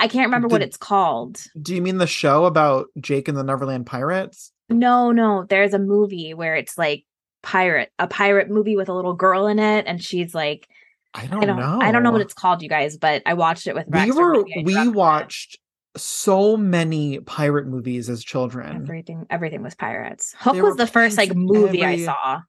I 0.00 0.08
can't 0.08 0.26
remember 0.26 0.48
what 0.48 0.62
it's 0.62 0.76
called. 0.76 1.40
Do 1.62 1.74
you 1.76 1.80
mean 1.80 1.98
the 1.98 2.06
show 2.08 2.44
about 2.46 2.88
Jake 3.00 3.28
and 3.28 3.38
the 3.38 3.44
Neverland 3.44 3.86
Pirates? 3.86 4.50
No, 4.68 5.12
no. 5.12 5.46
There's 5.48 5.74
a 5.74 5.78
movie 5.78 6.34
where 6.34 6.56
it's 6.56 6.76
like 6.76 7.04
pirate, 7.44 7.90
a 7.98 8.06
pirate 8.06 8.50
movie 8.50 8.76
with 8.76 8.88
a 8.88 8.94
little 8.94 9.14
girl 9.14 9.46
in 9.46 9.58
it, 9.58 9.84
and 9.86 10.02
she's 10.02 10.34
like, 10.34 10.68
I 11.14 11.26
don't, 11.26 11.42
I 11.42 11.46
don't, 11.46 11.56
know. 11.60 11.78
I 11.80 11.92
don't 11.92 12.02
know 12.02 12.10
what 12.10 12.20
it's 12.20 12.34
called, 12.34 12.62
you 12.62 12.68
guys, 12.68 12.96
but 12.96 13.22
I 13.24 13.34
watched 13.34 13.66
it 13.66 13.74
with 13.74 13.86
We 13.86 14.00
Rex. 14.00 14.16
were 14.16 14.44
we 14.64 14.88
watched 14.88 15.58
so 15.96 16.56
many 16.56 17.20
pirate 17.20 17.66
movies 17.68 18.10
as 18.10 18.24
children. 18.24 18.82
everything. 18.82 19.26
Everything 19.30 19.62
was 19.62 19.76
pirates. 19.76 20.34
Hook 20.38 20.54
There 20.54 20.64
was 20.64 20.76
the 20.76 20.88
first 20.88 21.16
like 21.16 21.34
movie 21.34 21.84
I 21.84 22.04
saw. 22.04 22.40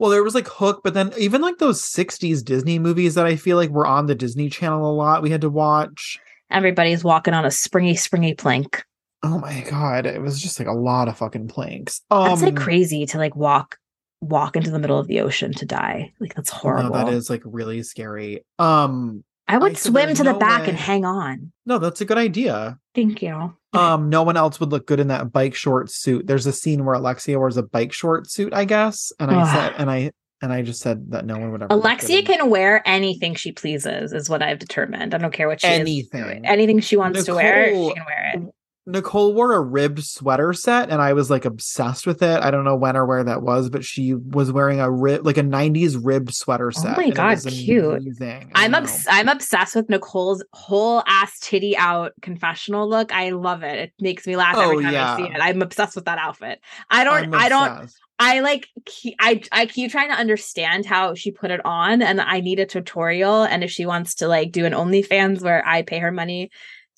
Well, 0.00 0.10
there 0.10 0.24
was 0.24 0.34
like 0.34 0.48
Hook, 0.48 0.80
but 0.82 0.94
then 0.94 1.12
even 1.18 1.42
like 1.42 1.58
those 1.58 1.82
60s 1.82 2.42
Disney 2.42 2.78
movies 2.78 3.14
that 3.14 3.26
I 3.26 3.36
feel 3.36 3.56
like 3.56 3.70
were 3.70 3.86
on 3.86 4.06
the 4.06 4.14
Disney 4.14 4.48
Channel 4.48 4.90
a 4.90 4.94
lot, 4.94 5.22
we 5.22 5.30
had 5.30 5.42
to 5.42 5.50
watch. 5.50 6.18
Everybody's 6.50 7.04
walking 7.04 7.34
on 7.34 7.44
a 7.44 7.50
springy, 7.50 7.94
springy 7.94 8.34
plank. 8.34 8.82
Oh 9.22 9.38
my 9.38 9.60
god, 9.70 10.06
it 10.06 10.20
was 10.22 10.40
just 10.40 10.58
like 10.58 10.66
a 10.68 10.72
lot 10.72 11.08
of 11.08 11.18
fucking 11.18 11.48
planks. 11.48 12.00
Um, 12.10 12.28
That's 12.28 12.42
like 12.42 12.56
crazy 12.56 13.04
to 13.06 13.18
like 13.18 13.36
walk, 13.36 13.76
walk 14.20 14.56
into 14.56 14.70
the 14.70 14.78
middle 14.78 14.98
of 14.98 15.06
the 15.06 15.20
ocean 15.20 15.52
to 15.54 15.66
die. 15.66 16.12
Like 16.20 16.34
that's 16.34 16.52
no, 16.52 16.58
horrible. 16.58 16.92
that 16.92 17.08
is 17.08 17.30
like 17.30 17.42
really 17.44 17.82
scary. 17.82 18.44
Um, 18.58 19.24
I 19.48 19.58
would 19.58 19.76
said 19.78 19.90
swim 19.90 20.14
to 20.14 20.22
the 20.22 20.32
no 20.32 20.38
back 20.38 20.62
way- 20.62 20.68
and 20.68 20.78
hang 20.78 21.04
on. 21.04 21.52
no, 21.66 21.78
that's 21.78 22.00
a 22.00 22.04
good 22.04 22.18
idea. 22.18 22.78
Thank 22.94 23.22
you. 23.22 23.54
Um, 23.72 24.08
no 24.10 24.22
one 24.22 24.36
else 24.36 24.60
would 24.60 24.70
look 24.70 24.86
good 24.86 25.00
in 25.00 25.08
that 25.08 25.32
bike 25.32 25.54
short 25.54 25.90
suit. 25.90 26.26
There's 26.26 26.46
a 26.46 26.52
scene 26.52 26.84
where 26.84 26.94
Alexia 26.96 27.38
wears 27.38 27.56
a 27.56 27.62
bike 27.62 27.92
short 27.92 28.28
suit, 28.30 28.52
I 28.52 28.64
guess, 28.64 29.12
and 29.20 29.30
I 29.30 29.52
said, 29.52 29.74
and 29.78 29.90
I 29.90 30.10
and 30.42 30.52
I 30.52 30.62
just 30.62 30.80
said 30.80 31.10
that 31.10 31.26
no 31.26 31.38
one 31.38 31.52
would 31.52 31.62
ever. 31.62 31.72
Alexia 31.72 32.22
can 32.22 32.48
wear 32.50 32.82
anything 32.86 33.34
she 33.34 33.52
pleases, 33.52 34.12
is 34.12 34.28
what 34.30 34.42
I've 34.42 34.58
determined. 34.58 35.14
I 35.14 35.18
don't 35.18 35.32
care 35.32 35.48
what 35.48 35.60
she 35.60 35.66
Anything. 35.68 36.22
doing. 36.22 36.46
Anything 36.46 36.80
she 36.80 36.96
wants 36.96 37.24
to 37.24 37.34
wear, 37.34 37.66
she 37.66 37.92
can 37.94 38.04
wear 38.06 38.32
it. 38.34 38.42
Nicole 38.90 39.34
wore 39.34 39.52
a 39.52 39.60
ribbed 39.60 40.04
sweater 40.04 40.52
set 40.52 40.90
and 40.90 41.00
I 41.00 41.12
was 41.12 41.30
like 41.30 41.44
obsessed 41.44 42.06
with 42.06 42.22
it. 42.22 42.42
I 42.42 42.50
don't 42.50 42.64
know 42.64 42.76
when 42.76 42.96
or 42.96 43.06
where 43.06 43.24
that 43.24 43.42
was, 43.42 43.70
but 43.70 43.84
she 43.84 44.14
was 44.14 44.52
wearing 44.52 44.80
a 44.80 44.90
rib 44.90 45.24
like 45.24 45.36
a 45.36 45.42
90s 45.42 45.98
ribbed 46.02 46.34
sweater 46.34 46.68
oh 46.68 46.80
set. 46.80 46.98
Oh 46.98 47.00
my 47.00 47.10
god, 47.10 47.38
cute. 47.46 47.84
Amazing. 47.84 48.50
I 48.54 48.64
I'm 48.64 48.74
obs- 48.74 49.06
I'm 49.08 49.28
obsessed 49.28 49.74
with 49.76 49.88
Nicole's 49.88 50.44
whole 50.52 51.02
ass 51.06 51.38
titty 51.40 51.76
out 51.76 52.12
confessional 52.22 52.88
look. 52.88 53.12
I 53.12 53.30
love 53.30 53.62
it. 53.62 53.78
It 53.78 53.92
makes 54.00 54.26
me 54.26 54.36
laugh 54.36 54.56
every 54.56 54.76
Oh, 54.76 54.82
time 54.82 54.94
I 54.94 55.16
see 55.16 55.32
it. 55.32 55.38
I'm 55.40 55.62
obsessed 55.62 55.96
with 55.96 56.04
that 56.06 56.18
outfit. 56.18 56.60
I 56.90 57.04
don't 57.04 57.34
I'm 57.34 57.48
don't. 57.48 57.90
I 58.20 58.40
like 58.40 58.68
keep, 58.84 59.14
I 59.18 59.40
I 59.50 59.64
keep 59.64 59.90
trying 59.90 60.10
to 60.10 60.14
understand 60.14 60.84
how 60.84 61.14
she 61.14 61.30
put 61.30 61.50
it 61.50 61.64
on 61.64 62.02
and 62.02 62.20
I 62.20 62.40
need 62.40 62.60
a 62.60 62.66
tutorial 62.66 63.44
and 63.44 63.64
if 63.64 63.70
she 63.70 63.86
wants 63.86 64.16
to 64.16 64.28
like 64.28 64.52
do 64.52 64.66
an 64.66 64.74
OnlyFans 64.74 65.40
where 65.40 65.66
I 65.66 65.80
pay 65.80 65.98
her 66.00 66.12
money 66.12 66.50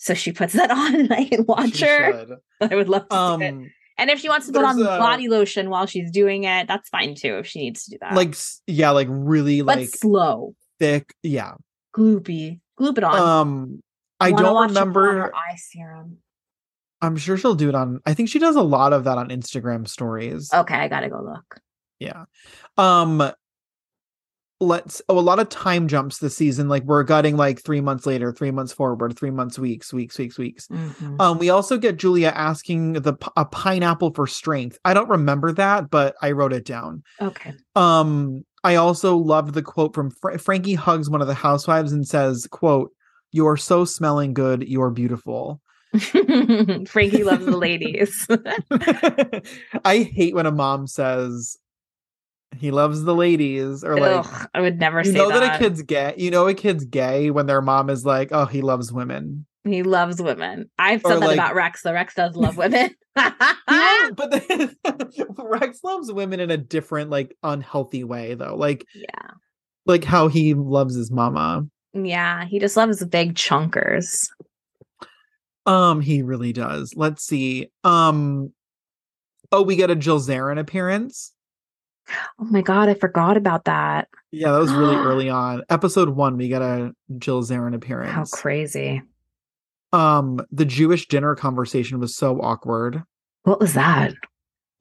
so 0.02 0.14
she 0.14 0.32
puts 0.32 0.52
that 0.54 0.70
on 0.82 0.94
and 0.96 1.12
I 1.12 1.24
can 1.26 1.44
watch 1.46 1.76
She 1.76 1.86
her. 1.86 2.38
I 2.60 2.74
would 2.74 2.88
love 2.88 3.08
to 3.08 3.14
see 3.38 3.44
it. 3.46 3.50
Um 3.52 3.70
And 3.98 4.10
if 4.10 4.18
she 4.18 4.28
wants 4.28 4.46
to 4.48 4.52
put 4.52 4.64
on 4.64 4.80
a- 4.80 4.84
body 4.84 5.28
lotion 5.28 5.70
while 5.70 5.86
she's 5.86 6.10
doing 6.10 6.42
it, 6.44 6.66
that's 6.66 6.88
fine 6.88 7.14
too 7.14 7.38
if 7.38 7.46
she 7.46 7.60
needs 7.60 7.84
to 7.84 7.92
do 7.92 7.98
that. 8.00 8.14
like 8.14 8.34
yeah, 8.66 8.90
like 8.90 9.06
really 9.10 9.62
but 9.62 9.78
like 9.78 9.88
slow, 9.90 10.54
thick. 10.80 11.14
Yeah. 11.22 11.54
gloopy, 11.96 12.58
gloop 12.80 12.98
it 12.98 13.04
on. 13.04 13.20
Um 13.20 13.82
I 14.18 14.32
don't 14.32 14.54
watch 14.54 14.70
her 14.70 14.74
put 14.74 14.80
on 14.80 14.86
remember 14.86 15.12
her 15.12 15.34
eye 15.34 15.56
serum. 15.56 16.18
I'm 17.00 17.16
sure 17.16 17.36
she'll 17.36 17.54
do 17.54 17.68
it 17.68 17.74
on 17.76 18.00
I 18.04 18.14
think 18.14 18.28
she 18.28 18.38
does 18.40 18.56
a 18.56 18.62
lot 18.62 18.92
of 18.92 19.04
that 19.04 19.18
on 19.18 19.28
Instagram 19.28 19.86
stories. 19.86 20.50
Okay, 20.52 20.74
I 20.74 20.88
gotta 20.88 21.08
go 21.08 21.22
look. 21.22 21.60
Yeah. 22.00 22.24
Um 22.76 23.30
let's 24.62 25.02
oh 25.08 25.18
a 25.18 25.20
lot 25.20 25.38
of 25.38 25.48
time 25.48 25.88
jumps 25.88 26.18
this 26.18 26.36
season. 26.36 26.68
Like 26.68 26.84
we're 26.84 27.02
gutting 27.02 27.36
like 27.36 27.62
three 27.62 27.80
months 27.80 28.06
later, 28.06 28.32
three 28.32 28.50
months 28.50 28.72
forward, 28.72 29.16
three 29.16 29.30
months, 29.30 29.58
weeks, 29.58 29.92
weeks, 29.92 30.18
weeks, 30.18 30.38
weeks. 30.38 30.68
Mhm. 30.68 31.20
Um, 31.20 31.38
we 31.38 31.50
also 31.50 31.76
get 31.78 31.96
Julia 31.96 32.32
asking 32.34 32.94
the 32.94 33.14
a 33.36 33.44
pineapple 33.44 34.12
for 34.14 34.26
strength. 34.26 34.78
I 34.84 34.94
don't 34.94 35.08
remember 35.08 35.52
that, 35.52 35.90
but 35.90 36.14
I 36.22 36.32
wrote 36.32 36.52
it 36.52 36.64
down. 36.64 37.02
Okay. 37.20 37.52
Um, 37.76 38.44
I 38.64 38.76
also 38.76 39.16
loved 39.16 39.54
the 39.54 39.62
quote 39.62 39.94
from 39.94 40.10
Fra- 40.10 40.38
Frankie 40.38 40.74
hugs 40.74 41.10
one 41.10 41.20
of 41.20 41.26
the 41.26 41.34
housewives 41.34 41.92
and 41.92 42.06
says, 42.06 42.46
"quote 42.50 42.92
You're 43.32 43.56
so 43.56 43.84
smelling 43.84 44.34
good. 44.34 44.62
You're 44.68 44.90
beautiful." 44.90 45.60
Frankie 45.98 47.24
loves 47.24 47.44
the 47.44 47.56
ladies. 47.56 48.26
I 49.84 49.98
hate 49.98 50.34
when 50.34 50.46
a 50.46 50.52
mom 50.52 50.86
says 50.86 51.58
he 52.56 52.70
loves 52.70 53.02
the 53.04 53.14
ladies 53.14 53.82
or 53.84 53.96
like 53.98 54.26
Ugh, 54.26 54.48
I 54.54 54.60
would 54.60 54.78
never 54.78 54.98
you 55.00 55.12
say 55.12 55.18
know 55.18 55.28
that. 55.30 55.40
that. 55.40 55.56
a 55.56 55.58
kid's 55.58 55.82
gay. 55.82 56.14
You 56.16 56.30
know 56.30 56.46
a 56.48 56.54
kid's 56.54 56.84
gay 56.84 57.30
when 57.30 57.46
their 57.46 57.62
mom 57.62 57.90
is 57.90 58.04
like, 58.04 58.28
"Oh, 58.32 58.46
he 58.46 58.60
loves 58.62 58.92
women." 58.92 59.46
He 59.64 59.82
loves 59.84 60.20
women. 60.20 60.68
I've 60.78 61.04
Or 61.04 61.12
said 61.12 61.20
that 61.22 61.26
like- 61.28 61.36
about 61.36 61.54
Rex. 61.54 61.82
though. 61.82 61.92
Rex 61.92 62.14
does 62.14 62.34
love 62.36 62.56
women. 62.56 62.90
But 64.16 64.30
then, 64.48 64.76
Rex 65.38 65.78
loves 65.84 66.12
women 66.12 66.40
in 66.40 66.50
a 66.50 66.56
different, 66.56 67.10
like, 67.10 67.36
unhealthy 67.44 68.02
way, 68.02 68.34
though. 68.34 68.56
Like, 68.56 68.84
yeah. 68.94 69.30
like 69.86 70.02
how 70.02 70.26
he 70.28 70.54
loves 70.54 70.96
his 70.96 71.10
mama. 71.12 71.66
Yeah. 71.94 72.44
He 72.46 72.58
just 72.58 72.76
loves 72.76 73.04
big 73.04 73.34
chunkers. 73.34 74.26
Um, 75.64 76.00
he 76.00 76.22
really 76.22 76.52
does. 76.52 76.94
Let's 76.96 77.24
see. 77.24 77.70
Um, 77.84 78.52
oh, 79.52 79.62
we 79.62 79.76
get 79.76 79.90
a 79.90 79.94
Jill 79.94 80.18
Zarin 80.20 80.58
appearance. 80.58 81.32
Oh 82.40 82.44
my 82.44 82.62
God. 82.62 82.88
I 82.88 82.94
forgot 82.94 83.36
about 83.36 83.64
that. 83.64 84.08
Yeah, 84.30 84.52
that 84.52 84.58
was 84.58 84.72
really 84.72 84.96
early 84.96 85.30
on. 85.30 85.62
Episode 85.70 86.10
one, 86.10 86.36
we 86.36 86.48
got 86.48 86.62
a 86.62 86.92
Jill 87.18 87.42
Zarin 87.42 87.74
appearance. 87.74 88.12
How 88.12 88.24
crazy. 88.24 89.02
Um, 89.92 90.40
the 90.50 90.64
Jewish 90.64 91.08
dinner 91.08 91.34
conversation 91.34 92.00
was 92.00 92.16
so 92.16 92.40
awkward. 92.40 93.02
What 93.44 93.60
was 93.60 93.74
that? 93.74 94.14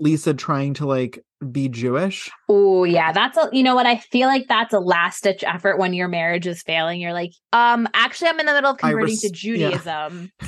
Lisa 0.02 0.34
trying 0.34 0.74
to 0.74 0.86
like 0.86 1.24
be 1.52 1.70
Jewish. 1.70 2.30
Oh 2.50 2.84
yeah, 2.84 3.12
that's 3.12 3.38
a 3.38 3.50
you 3.54 3.62
know 3.62 3.76
what 3.76 3.86
I 3.86 3.98
feel 3.98 4.28
like 4.28 4.48
that's 4.48 4.74
a 4.74 4.80
last 4.80 5.24
ditch 5.24 5.44
effort 5.44 5.78
when 5.78 5.94
your 5.94 6.08
marriage 6.08 6.48
is 6.48 6.64
failing. 6.64 7.00
You're 7.00 7.14
like, 7.14 7.34
um, 7.54 7.88
actually, 7.94 8.30
I'm 8.30 8.40
in 8.40 8.48
the 8.48 8.54
middle 8.54 8.72
of 8.72 8.78
converting 8.78 9.06
res- 9.06 9.22
to 9.22 9.28
yeah. 9.28 9.34
Judaism. 9.34 10.32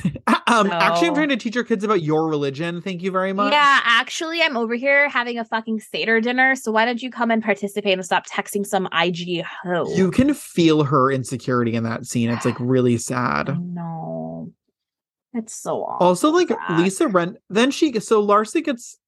um, 0.47 0.72
actually, 0.72 1.08
I'm 1.08 1.14
trying 1.14 1.30
to 1.30 1.38
teach 1.38 1.54
your 1.54 1.64
kids 1.64 1.84
about 1.84 2.01
your 2.01 2.28
religion. 2.28 2.82
Thank 2.82 3.04
you 3.04 3.12
very 3.12 3.32
much. 3.32 3.54
Yeah, 3.54 3.80
actually, 3.84 4.41
I'm 4.41 4.58
over 4.58 4.74
here 4.74 5.08
having 5.08 5.38
a 5.38 5.45
fucking 5.45 5.80
Seder 5.80 6.20
dinner. 6.20 6.56
So 6.56 6.72
why 6.72 6.86
don't 6.86 7.01
you 7.01 7.12
come 7.12 7.30
and 7.30 7.43
participate 7.43 7.93
and 7.93 8.04
stop 8.04 8.26
texting 8.28 8.66
some 8.66 8.88
IG 8.91 9.43
hoe? 9.64 9.95
You 9.95 10.10
can 10.10 10.34
feel 10.34 10.84
her 10.84 11.12
insecurity 11.12 11.76
in 11.76 11.84
that 11.84 12.08
scene. 12.08 12.30
It's 12.30 12.45
like 12.45 12.58
really 12.60 12.97
sad. 12.97 13.56
No. 13.60 14.51
It's 15.36 15.54
so 15.54 15.84
awful. 15.84 16.08
Also, 16.08 16.32
like. 16.32 16.51
Lisa 16.72 17.08
rent. 17.08 17.38
Then 17.49 17.72
she 17.72 17.99
so 17.99 18.26
Larsa 18.26 18.64
gets 18.64 18.99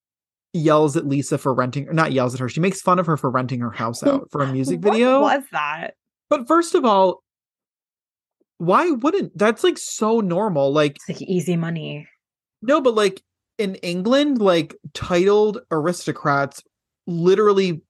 yells 0.56 0.96
at 0.98 1.06
Lisa 1.06 1.38
for 1.38 1.54
renting, 1.54 1.88
or 1.88 1.94
not 1.94 2.12
yells 2.12 2.34
at 2.34 2.40
her. 2.40 2.50
She 2.50 2.60
makes 2.60 2.82
fun 2.82 2.98
of 3.00 3.06
her 3.06 3.18
for 3.18 3.30
renting 3.30 3.60
her 3.60 3.72
house 3.72 4.04
out 4.04 4.30
for 4.32 4.42
a 4.42 4.48
music 4.52 4.80
video. 4.80 5.20
What 5.22 5.40
was 5.40 5.46
that? 5.52 5.96
But 6.30 6.48
first 6.48 6.74
of 6.76 6.86
all, 6.86 7.22
why 8.58 8.90
wouldn't 8.90 9.38
that's 9.38 9.64
like 9.64 9.78
so 9.78 10.22
normal? 10.22 10.72
Like 10.74 10.96
It's 11.08 11.22
like 11.22 11.30
easy 11.30 11.58
money. 11.58 12.08
no, 12.62 12.82
but 12.82 12.96
like 12.96 13.22
in 13.58 13.76
England, 13.76 14.40
like 14.40 14.76
titled 14.94 15.60
aristocrats 15.72 16.64
literally 17.08 17.82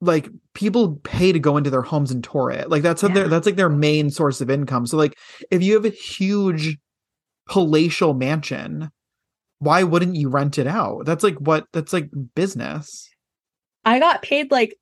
like 0.00 0.30
people 0.54 0.96
pay 1.02 1.30
to 1.32 1.38
go 1.38 1.56
into 1.58 1.68
their 1.70 1.82
homes 1.82 2.10
and 2.10 2.24
tour 2.24 2.50
it. 2.50 2.70
Like 2.70 2.82
that's 2.82 3.02
what 3.02 3.12
their 3.14 3.28
that's 3.28 3.46
like 3.46 3.56
their 3.56 3.68
main 3.68 4.10
source 4.10 4.40
of 4.40 4.48
income. 4.48 4.86
So 4.86 4.96
like 4.96 5.18
if 5.50 5.62
you 5.62 5.74
have 5.74 5.84
a 5.84 5.90
huge 5.90 6.78
palatial 7.48 8.14
mansion, 8.14 8.90
why 9.60 9.82
wouldn't 9.84 10.16
you 10.16 10.28
rent 10.28 10.58
it 10.58 10.66
out? 10.66 11.06
That's 11.06 11.22
like 11.22 11.36
what 11.36 11.66
that's 11.72 11.92
like 11.92 12.10
business. 12.34 13.08
I 13.84 13.98
got 13.98 14.22
paid 14.22 14.50
like 14.50 14.74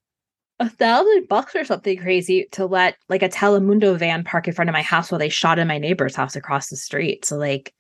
a 0.61 0.69
thousand 0.69 1.29
bucks 1.29 1.55
or 1.55 1.65
something 1.65 1.99
crazy 1.99 2.47
to 2.53 2.67
let 2.67 2.97
like 3.09 3.23
a 3.23 3.29
Telemundo 3.29 3.97
van 3.97 4.25
park 4.25 4.49
in 4.49 4.55
front 4.55 4.71
of 4.71 4.73
my 4.73 4.83
house 4.83 5.11
while 5.11 5.19
they 5.19 5.29
shot 5.29 5.59
in 5.59 5.69
my 5.69 5.79
neighbor's 5.79 6.17
house 6.17 6.35
across 6.35 6.69
the 6.69 6.77
street. 6.77 7.25
So 7.25 7.37
like 7.37 7.73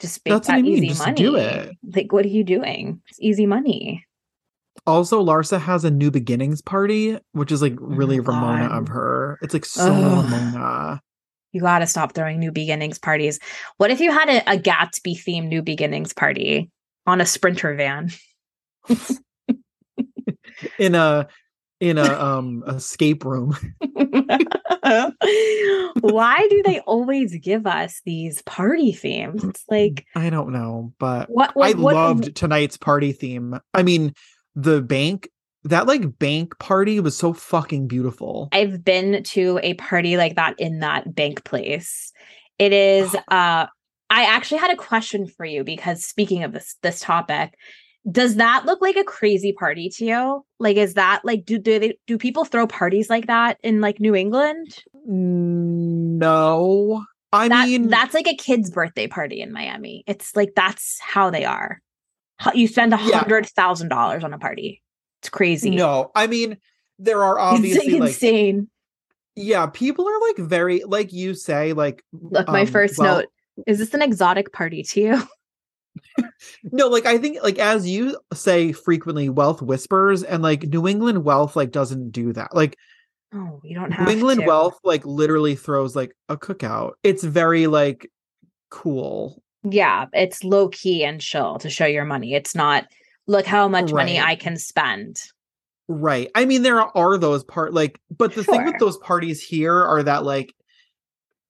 just 0.00 0.24
make 0.24 0.32
That's 0.34 0.46
that 0.48 0.54
I 0.56 0.62
mean, 0.62 0.72
easy 0.78 0.88
just 0.88 1.00
money. 1.00 1.14
do 1.14 1.36
it. 1.36 1.76
Like 1.94 2.12
what 2.12 2.24
are 2.24 2.28
you 2.28 2.44
doing? 2.44 3.00
It's 3.08 3.20
easy 3.20 3.46
money. 3.46 4.04
Also, 4.86 5.24
Larsa 5.24 5.60
has 5.60 5.84
a 5.84 5.90
new 5.90 6.10
beginnings 6.10 6.60
party, 6.60 7.16
which 7.32 7.52
is 7.52 7.62
like 7.62 7.74
really 7.78 8.18
oh 8.18 8.22
my 8.24 8.34
Ramona 8.34 8.68
God. 8.68 8.78
of 8.82 8.88
her. 8.88 9.38
It's 9.40 9.54
like 9.54 9.64
so 9.64 9.92
Ugh. 9.92 10.24
Ramona. 10.24 11.00
You 11.54 11.60
gotta 11.60 11.86
stop 11.86 12.12
throwing 12.12 12.40
new 12.40 12.50
beginnings 12.50 12.98
parties. 12.98 13.38
What 13.76 13.92
if 13.92 14.00
you 14.00 14.10
had 14.10 14.28
a, 14.28 14.54
a 14.54 14.58
Gatsby 14.58 15.16
themed 15.16 15.48
new 15.48 15.62
beginnings 15.62 16.12
party 16.12 16.70
on 17.06 17.20
a 17.20 17.26
sprinter 17.26 17.74
van? 17.74 18.10
in 20.78 20.94
a 20.94 21.28
in 21.80 21.98
a 21.98 22.20
um 22.20 22.64
escape 22.66 23.24
room. 23.24 23.56
Why 26.00 26.46
do 26.50 26.62
they 26.64 26.80
always 26.80 27.36
give 27.38 27.66
us 27.66 28.00
these 28.04 28.42
party 28.42 28.90
themes? 28.92 29.44
It's 29.44 29.64
like 29.68 30.04
I 30.16 30.30
don't 30.30 30.52
know, 30.52 30.92
but 30.98 31.30
what, 31.30 31.50
I 31.50 31.52
what, 31.52 31.76
what- 31.78 31.94
loved 31.94 32.34
tonight's 32.34 32.76
party 32.76 33.12
theme. 33.12 33.60
I 33.72 33.84
mean, 33.84 34.12
the 34.56 34.82
bank 34.82 35.28
that 35.64 35.86
like 35.86 36.18
bank 36.18 36.58
party 36.58 37.00
was 37.00 37.16
so 37.16 37.32
fucking 37.32 37.88
beautiful. 37.88 38.48
I've 38.52 38.84
been 38.84 39.22
to 39.24 39.58
a 39.62 39.74
party 39.74 40.16
like 40.16 40.36
that 40.36 40.54
in 40.58 40.80
that 40.80 41.14
bank 41.14 41.44
place. 41.44 42.12
It 42.58 42.72
is 42.72 43.14
uh 43.28 43.66
I 44.10 44.24
actually 44.24 44.58
had 44.58 44.70
a 44.70 44.76
question 44.76 45.26
for 45.26 45.44
you 45.46 45.64
because 45.64 46.04
speaking 46.04 46.44
of 46.44 46.52
this 46.52 46.76
this 46.82 47.00
topic, 47.00 47.54
does 48.10 48.36
that 48.36 48.66
look 48.66 48.80
like 48.82 48.96
a 48.96 49.04
crazy 49.04 49.52
party 49.52 49.88
to 49.96 50.04
you? 50.04 50.44
Like 50.60 50.76
is 50.76 50.94
that 50.94 51.22
like 51.24 51.44
do 51.46 51.58
do 51.58 51.78
they 51.78 51.98
do 52.06 52.18
people 52.18 52.44
throw 52.44 52.66
parties 52.66 53.08
like 53.08 53.26
that 53.26 53.58
in 53.62 53.80
like 53.80 53.98
New 54.00 54.14
England? 54.14 54.78
No, 55.06 57.04
I 57.32 57.48
that, 57.48 57.66
mean 57.66 57.88
that's 57.88 58.14
like 58.14 58.28
a 58.28 58.36
kid's 58.36 58.70
birthday 58.70 59.06
party 59.06 59.40
in 59.40 59.52
Miami. 59.52 60.04
It's 60.06 60.36
like 60.36 60.52
that's 60.54 60.98
how 61.00 61.30
they 61.30 61.44
are. 61.44 61.80
You 62.54 62.68
spend 62.68 62.92
a 62.92 62.98
Yeah. 62.98 63.18
hundred 63.20 63.46
thousand 63.46 63.88
dollars 63.88 64.22
on 64.22 64.34
a 64.34 64.38
party. 64.38 64.82
It's 65.24 65.30
crazy. 65.30 65.70
no. 65.70 66.10
I 66.14 66.26
mean, 66.26 66.58
there 66.98 67.24
are 67.24 67.38
obviously 67.52 67.92
it's 67.94 67.98
like 68.00 68.10
insane. 68.10 68.68
yeah, 69.34 69.66
people 69.72 70.06
are 70.06 70.20
like 70.20 70.36
very 70.36 70.84
like 70.84 71.14
you 71.14 71.32
say 71.32 71.72
like 71.72 72.04
Look, 72.12 72.46
my 72.48 72.60
um, 72.60 72.66
first 72.66 72.98
well- 72.98 73.20
note 73.20 73.28
is 73.66 73.78
this 73.78 73.94
an 73.94 74.02
exotic 74.02 74.52
party 74.52 74.82
to 74.82 75.00
you? 75.00 75.22
No, 76.72 76.88
like 76.88 77.06
I 77.06 77.18
think 77.18 77.42
like 77.42 77.58
as 77.58 77.88
you 77.88 78.18
say 78.34 78.72
frequently, 78.72 79.28
wealth 79.28 79.62
whispers, 79.62 80.22
and 80.22 80.42
like 80.42 80.64
New 80.64 80.86
England 80.88 81.24
wealth 81.24 81.54
like 81.56 81.70
doesn't 81.70 82.10
do 82.10 82.32
that. 82.32 82.54
Like 82.54 82.76
Oh, 83.32 83.60
you 83.64 83.74
don't 83.74 83.92
have 83.92 84.06
New 84.06 84.12
England 84.12 84.40
to. 84.40 84.46
wealth 84.46 84.78
like 84.84 85.04
literally 85.06 85.54
throws 85.54 85.94
like 85.96 86.14
a 86.28 86.36
cookout. 86.36 86.92
It's 87.02 87.22
very 87.24 87.66
like 87.68 88.10
cool. 88.70 89.42
Yeah, 89.62 90.06
it's 90.12 90.44
low 90.44 90.68
key 90.68 91.04
and 91.04 91.20
chill 91.20 91.58
to 91.60 91.70
show 91.70 91.86
your 91.86 92.04
money. 92.04 92.34
It's 92.34 92.54
not 92.54 92.86
look 93.26 93.46
how 93.46 93.68
much 93.68 93.92
money 93.92 94.20
I 94.20 94.36
can 94.36 94.56
spend. 94.56 95.22
Right. 95.88 96.30
I 96.34 96.44
mean, 96.44 96.62
there 96.62 96.80
are 96.80 97.18
those 97.18 97.44
part 97.44 97.74
like, 97.74 98.00
but 98.16 98.34
the 98.34 98.44
thing 98.44 98.64
with 98.64 98.78
those 98.78 98.96
parties 98.98 99.42
here 99.42 99.74
are 99.74 100.02
that 100.02 100.24
like 100.24 100.54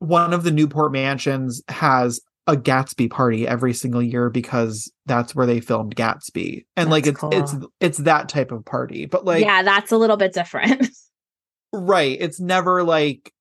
one 0.00 0.32
of 0.32 0.42
the 0.42 0.50
Newport 0.50 0.92
mansions 0.92 1.62
has 1.68 2.20
a 2.46 2.56
Gatsby 2.56 3.10
party 3.10 3.46
every 3.46 3.72
single 3.72 4.02
year 4.02 4.28
because 4.28 4.92
that's 5.06 5.34
where 5.34 5.46
they 5.46 5.60
filmed 5.60 5.96
Gatsby. 5.96 6.64
And 6.76 6.90
like 6.90 7.04
That's 7.04 7.22
it's 7.22 7.34
it's 7.34 7.52
cool. 7.52 7.72
it's 7.80 7.98
that 7.98 8.28
type 8.28 8.52
of 8.52 8.64
party. 8.64 9.06
But 9.06 9.24
like 9.24 9.44
yeah, 9.44 9.62
that's 9.62 9.92
a 9.92 9.96
little 9.96 10.16
bit 10.16 10.32
different. 10.32 10.88
right, 11.72 12.16
it's 12.20 12.40
never 12.40 12.82
like 12.82 13.32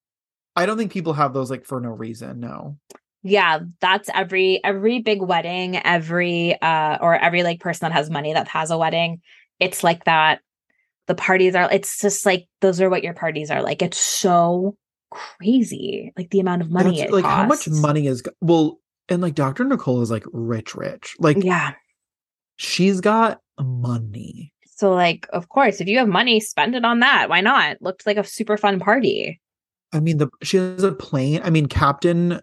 I 0.55 0.65
don't 0.65 0.77
think 0.77 0.91
people 0.91 1.13
have 1.13 1.33
those 1.33 1.49
like 1.49 1.65
for 1.65 1.81
no 1.81 1.89
reason. 1.89 2.39
No. 2.39 2.77
Yeah, 3.23 3.59
that's 3.79 4.09
every 4.13 4.59
every 4.63 4.99
big 4.99 5.21
wedding, 5.21 5.77
every 5.77 6.61
uh 6.61 6.97
or 7.01 7.15
every 7.15 7.43
like 7.43 7.61
person 7.61 7.87
that 7.87 7.93
has 7.93 8.09
money 8.09 8.33
that 8.33 8.49
has 8.49 8.69
a 8.69 8.77
wedding. 8.77 9.21
It's 9.59 9.83
like 9.83 10.03
that. 10.03 10.41
The 11.07 11.15
parties 11.15 11.55
are 11.55 11.71
it's 11.71 11.99
just 11.99 12.25
like 12.25 12.47
those 12.59 12.81
are 12.81 12.89
what 12.89 13.03
your 13.03 13.13
parties 13.13 13.49
are 13.49 13.63
like. 13.63 13.81
It's 13.81 13.97
so 13.97 14.75
crazy. 15.09 16.11
Like 16.17 16.31
the 16.31 16.41
amount 16.41 16.63
of 16.63 16.71
money 16.71 16.97
That's, 16.97 17.11
it 17.11 17.13
like 17.13 17.23
how 17.23 17.45
much 17.45 17.67
money 17.69 18.07
is 18.07 18.23
well 18.41 18.79
and 19.07 19.21
like 19.21 19.35
Dr. 19.35 19.63
Nicole 19.63 20.01
is 20.01 20.11
like 20.11 20.25
rich 20.33 20.75
rich. 20.75 21.15
Like 21.19 21.37
Yeah. 21.41 21.73
she's 22.57 22.99
got 22.99 23.39
money. 23.57 24.53
So 24.75 24.91
like 24.93 25.27
of 25.31 25.47
course, 25.47 25.79
if 25.79 25.87
you 25.87 25.97
have 25.99 26.09
money, 26.09 26.41
spend 26.41 26.75
it 26.75 26.83
on 26.83 26.99
that. 26.99 27.29
Why 27.29 27.39
not? 27.39 27.81
Looked 27.81 28.05
like 28.05 28.17
a 28.17 28.23
super 28.25 28.57
fun 28.57 28.81
party. 28.81 29.39
I 29.93 30.01
mean 30.01 30.17
the 30.17 30.27
she 30.41 30.57
has 30.57 30.83
a 30.83 30.91
plane. 30.91 31.39
I 31.41 31.51
mean 31.51 31.67
Captain 31.67 32.41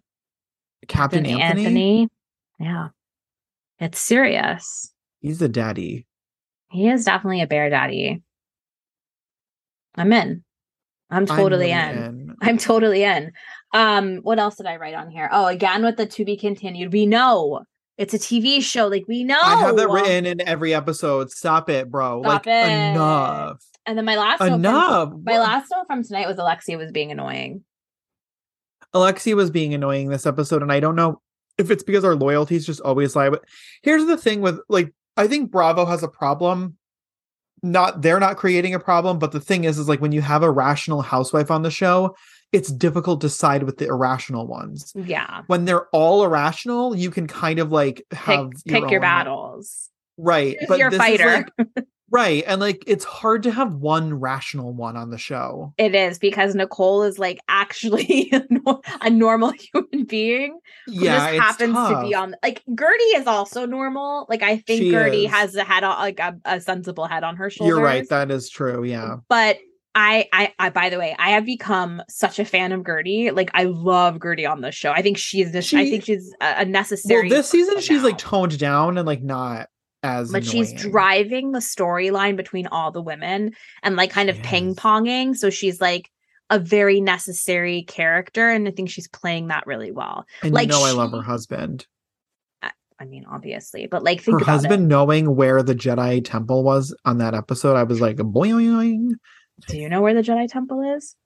Captain 0.88 1.22
Then 1.24 1.40
Anthony, 1.40 2.08
Yeah. 2.58 2.88
It's 3.78 3.98
serious. 4.00 4.92
he's 5.20 5.38
the 5.38 5.48
daddy. 5.48 6.06
He 6.70 6.88
is 6.88 7.04
definitely 7.04 7.40
a 7.42 7.46
bear 7.46 7.70
daddy. 7.70 8.22
I'm 9.96 10.12
in. 10.12 10.44
I'm 11.10 11.26
totally 11.26 11.72
I'm 11.72 11.90
in. 11.90 11.96
really 11.96 12.08
in. 12.08 12.36
I'm 12.42 12.58
totally 12.58 13.02
in. 13.04 13.32
Um, 13.72 14.16
what 14.18 14.38
else 14.38 14.56
did 14.56 14.66
I 14.66 14.76
write 14.76 14.94
on 14.94 15.10
here? 15.10 15.28
Oh, 15.32 15.46
again 15.46 15.82
with 15.84 15.96
the 15.96 16.06
to 16.06 16.24
be 16.24 16.36
continued. 16.36 16.92
We 16.92 17.06
know 17.06 17.62
it's 17.98 18.14
a 18.14 18.18
TV 18.18 18.62
show. 18.62 18.86
Like 18.86 19.04
we 19.08 19.24
know. 19.24 19.38
I 19.40 19.56
have 19.60 19.76
that 19.76 19.88
written 19.88 20.26
in 20.26 20.40
every 20.46 20.72
episode. 20.74 21.30
Stop 21.30 21.68
it, 21.68 21.90
bro. 21.90 22.22
Stop 22.22 22.46
like 22.46 22.46
it. 22.46 22.92
enough. 22.92 23.58
And 23.86 23.98
then 23.98 24.04
my 24.04 24.16
last 24.16 24.40
note 24.40 24.46
from- 24.50 24.54
Enough. 24.60 25.12
my 25.24 25.38
last 25.38 25.70
note 25.74 25.86
from 25.86 26.04
tonight 26.04 26.28
was 26.28 26.38
Alexia 26.38 26.78
was 26.78 26.92
being 26.92 27.10
annoying. 27.10 27.64
Alexia 28.92 29.36
was 29.36 29.50
being 29.50 29.74
annoying 29.74 30.08
this 30.08 30.26
episode, 30.26 30.62
and 30.62 30.72
I 30.72 30.80
don't 30.80 30.96
know 30.96 31.20
if 31.58 31.70
it's 31.70 31.82
because 31.82 32.04
our 32.04 32.14
loyalties 32.16 32.66
just 32.66 32.80
always 32.80 33.14
lie. 33.14 33.30
But 33.30 33.44
here's 33.82 34.06
the 34.06 34.16
thing 34.16 34.40
with 34.40 34.58
like, 34.68 34.92
I 35.16 35.26
think 35.26 35.50
Bravo 35.50 35.84
has 35.84 36.02
a 36.02 36.08
problem. 36.08 36.76
Not 37.62 38.00
they're 38.00 38.20
not 38.20 38.38
creating 38.38 38.74
a 38.74 38.80
problem, 38.80 39.18
but 39.18 39.32
the 39.32 39.40
thing 39.40 39.64
is, 39.64 39.78
is 39.78 39.88
like 39.88 40.00
when 40.00 40.12
you 40.12 40.22
have 40.22 40.42
a 40.42 40.50
rational 40.50 41.02
housewife 41.02 41.50
on 41.50 41.62
the 41.62 41.70
show, 41.70 42.16
it's 42.52 42.72
difficult 42.72 43.20
to 43.20 43.28
side 43.28 43.64
with 43.64 43.76
the 43.76 43.86
irrational 43.86 44.46
ones. 44.46 44.92
Yeah. 44.94 45.42
When 45.46 45.66
they're 45.66 45.86
all 45.88 46.24
irrational, 46.24 46.96
you 46.96 47.10
can 47.10 47.26
kind 47.26 47.58
of 47.58 47.70
like 47.70 48.02
Pick 48.10 48.18
have 48.18 48.50
pick 48.66 48.90
your 48.90 49.00
battles. 49.02 49.90
right? 50.16 50.56
Choose 50.66 50.78
your 50.78 50.90
this 50.90 50.98
is, 51.00 51.06
fighter. 51.06 51.46
like- 51.58 51.84
right? 52.10 52.42
And 52.46 52.60
like 52.60 52.82
it's 52.86 53.04
hard 53.04 53.42
to 53.44 53.50
have 53.50 53.74
one 53.74 54.14
rational 54.14 54.72
one 54.72 54.96
on 54.96 55.10
the 55.10 55.18
show. 55.18 55.72
It 55.78 55.94
is 55.94 56.18
because 56.18 56.54
Nicole 56.54 57.02
is 57.04 57.18
like 57.18 57.38
actually 57.48 58.30
a, 58.32 58.42
nor- 58.50 58.80
a 59.00 59.10
normal 59.10 59.52
human 59.72 60.04
being 60.04 60.58
who 60.86 60.92
Yeah, 60.92 61.30
just 61.32 61.40
happens 61.60 61.74
to 61.76 62.02
be 62.02 62.14
on 62.14 62.34
like 62.42 62.62
Guerdy 62.70 63.16
is 63.16 63.26
also 63.26 63.66
normal. 63.66 64.26
Like 64.28 64.42
I 64.42 64.56
think 64.58 64.82
She 64.82 64.90
Guerdy 64.90 65.24
is. 65.24 65.30
has 65.30 65.56
a 65.56 65.64
head 65.64 65.84
on 65.84 65.98
like 65.98 66.18
a, 66.20 66.36
a 66.44 66.60
sensible 66.60 67.06
head 67.06 67.24
on 67.24 67.36
her 67.36 67.50
shoulders. 67.50 67.76
You're 67.76 67.82
right. 67.84 68.08
That 68.08 68.30
is 68.30 68.48
true. 68.50 68.84
Yeah. 68.84 69.16
but 69.28 69.58
I, 69.92 70.28
I 70.32 70.54
I 70.56 70.70
by 70.70 70.88
the 70.88 70.98
way, 71.00 71.16
I 71.18 71.30
have 71.30 71.44
become 71.44 72.00
such 72.08 72.38
a 72.38 72.44
fan 72.44 72.70
of 72.70 72.82
Guerdy. 72.82 73.34
Like 73.34 73.50
I 73.54 73.64
love 73.64 74.18
Guerdy 74.18 74.48
on 74.48 74.60
the 74.60 74.70
show. 74.70 74.92
I 74.92 75.02
think 75.02 75.18
she's 75.18 75.50
this 75.50 75.74
I 75.74 75.84
think 75.90 76.04
she's 76.04 76.32
a, 76.40 76.60
a 76.60 76.64
necessary 76.64 77.28
Well, 77.28 77.38
this 77.38 77.50
season 77.50 77.80
she's 77.80 78.04
like 78.04 78.16
toned 78.16 78.56
down 78.56 78.98
and 78.98 79.06
like 79.06 79.20
not 79.20 79.68
as. 80.02 80.32
but 80.32 80.44
she's 80.44 80.72
driving 80.72 81.52
the 81.52 81.58
storyline 81.58 82.36
between 82.36 82.66
all 82.68 82.90
the 82.90 83.02
women 83.02 83.52
and 83.82 83.96
like 83.96 84.10
kind 84.10 84.30
of 84.30 84.36
Yes. 84.36 84.46
ping 84.46 84.74
ponging. 84.74 85.36
So 85.36 85.50
she's 85.50 85.80
like 85.80 86.10
a 86.50 86.58
very 86.58 87.00
necessary 87.00 87.82
character, 87.84 88.48
and 88.48 88.66
I 88.66 88.70
think 88.72 88.90
she's 88.90 89.08
playing 89.08 89.48
that 89.48 89.66
really 89.66 89.92
well. 89.92 90.24
And 90.42 90.52
like, 90.52 90.68
you 90.68 90.74
know, 90.74 90.84
I 90.84 90.92
love 90.92 91.12
her 91.12 91.22
husband. 91.22 91.86
I 92.62 93.06
mean, 93.06 93.24
obviously, 93.30 93.86
but 93.86 94.02
like 94.02 94.20
think 94.20 94.40
Her 94.40 94.42
about 94.42 94.52
husband 94.52 94.88
knowing 94.88 95.34
where 95.34 95.62
the 95.62 95.74
Jedi 95.74 96.22
temple 96.22 96.62
was 96.64 96.94
on 97.06 97.16
that 97.18 97.32
episode, 97.34 97.74
I 97.76 97.84
was 97.84 97.98
like, 98.00 98.16
boing. 98.18 99.12
Do 99.68 99.76
you 99.78 99.88
know 99.88 100.02
where 100.02 100.12
the 100.12 100.20
Jedi 100.22 100.48
Temple 100.50 100.96
is? 100.96 101.16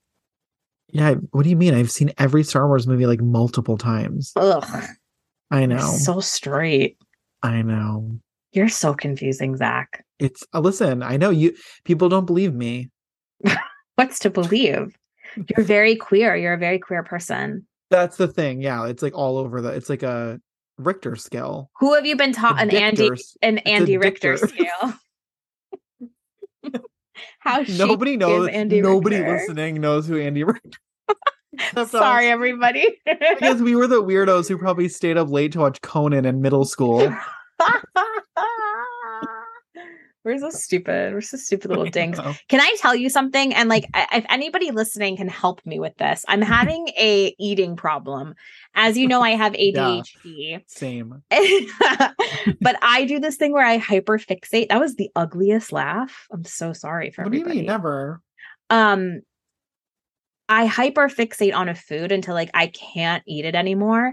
Yeah. 0.92 1.14
What 1.30 1.42
do 1.42 1.50
you 1.50 1.56
mean? 1.56 1.74
I've 1.74 1.90
seen 1.90 2.12
every 2.18 2.44
Star 2.44 2.68
Wars 2.68 2.86
movie 2.86 3.06
like 3.06 3.20
multiple 3.20 3.76
times. 3.76 4.32
Ugh, 4.36 4.64
I 5.50 5.58
you're 5.60 5.66
know. 5.68 5.92
so 5.98 6.20
straight. 6.20 6.96
I 7.42 7.62
know. 7.62 8.20
You're 8.54 8.68
so 8.68 8.94
confusing, 8.94 9.56
Zach. 9.56 10.04
It's 10.20 10.44
uh, 10.54 10.60
listen. 10.60 11.02
I 11.02 11.16
know 11.16 11.30
you. 11.30 11.54
People 11.84 12.08
don't 12.08 12.24
believe 12.24 12.54
me. 12.54 12.88
What's 13.96 14.20
to 14.20 14.30
believe? 14.30 14.96
You're 15.36 15.64
very 15.66 15.96
queer. 15.96 16.36
You're 16.36 16.54
a 16.54 16.58
very 16.58 16.78
queer 16.78 17.02
person. 17.02 17.66
That's 17.90 18.16
the 18.16 18.28
thing. 18.28 18.62
Yeah. 18.62 18.86
It's 18.86 19.02
like 19.02 19.14
all 19.18 19.38
over 19.38 19.60
the. 19.60 19.70
It's 19.70 19.90
like 19.90 20.04
a 20.04 20.40
Richter 20.78 21.16
scale. 21.16 21.70
Who 21.80 21.94
have 21.94 22.06
you 22.06 22.16
been 22.16 22.32
taught 22.32 22.60
an 22.60 22.70
Andy 22.70 23.10
an 23.42 23.58
Andy 23.58 23.96
Richter 23.96 24.36
scale? 24.36 24.94
How 27.40 27.62
Nobody 27.68 28.16
knows. 28.16 28.48
Andy 28.48 28.80
nobody 28.80 29.16
Richter? 29.16 29.34
listening 29.34 29.80
knows 29.80 30.06
who 30.06 30.18
Andy 30.18 30.44
Richter. 30.44 30.78
Sorry, 31.86 32.28
us. 32.28 32.32
everybody. 32.32 32.86
because 33.04 33.62
we 33.62 33.76
were 33.76 33.86
the 33.86 34.02
weirdos 34.02 34.48
who 34.48 34.58
probably 34.58 34.88
stayed 34.88 35.16
up 35.16 35.28
late 35.28 35.52
to 35.52 35.60
watch 35.60 35.80
Conan 35.82 36.24
in 36.24 36.40
middle 36.40 36.64
school. 36.64 37.14
We're 40.24 40.38
so 40.38 40.48
stupid. 40.50 41.12
We're 41.12 41.20
so 41.20 41.36
stupid 41.36 41.68
little 41.68 41.84
dinks. 41.90 42.18
Oh, 42.22 42.34
Can 42.48 42.60
I 42.60 42.74
tell 42.78 42.94
you 42.94 43.10
something? 43.10 43.52
And 43.54 43.68
like, 43.68 43.84
if 43.94 44.24
anybody 44.30 44.70
listening 44.70 45.18
can 45.18 45.28
help 45.28 45.64
me 45.66 45.78
with 45.78 45.94
this, 45.98 46.24
I'm 46.28 46.40
having 46.40 46.88
a 46.98 47.34
eating 47.38 47.76
problem. 47.76 48.34
As 48.74 48.96
you 48.96 49.06
know, 49.06 49.20
I 49.20 49.30
have 49.30 49.52
ADHD, 49.54 50.62
Same. 50.66 51.22
but 51.30 52.76
I 52.80 53.04
do 53.06 53.20
this 53.20 53.36
thing 53.36 53.52
where 53.52 53.66
I 53.66 53.78
hyperfixate. 53.78 54.70
That 54.70 54.80
was 54.80 54.96
the 54.96 55.10
ugliest 55.14 55.72
laugh. 55.72 56.26
I'm 56.32 56.44
so 56.44 56.72
sorry 56.72 57.10
for 57.10 57.24
What 57.24 57.32
do 57.32 57.38
you 57.38 57.44
mean? 57.44 57.66
Never. 57.66 58.20
um 58.70 59.20
I 60.48 60.68
hyperfixate 60.68 61.54
on 61.54 61.68
a 61.68 61.74
food 61.74 62.12
until 62.12 62.34
like 62.34 62.50
I 62.52 62.66
can't 62.66 63.22
eat 63.26 63.44
it 63.44 63.54
anymore. 63.54 64.12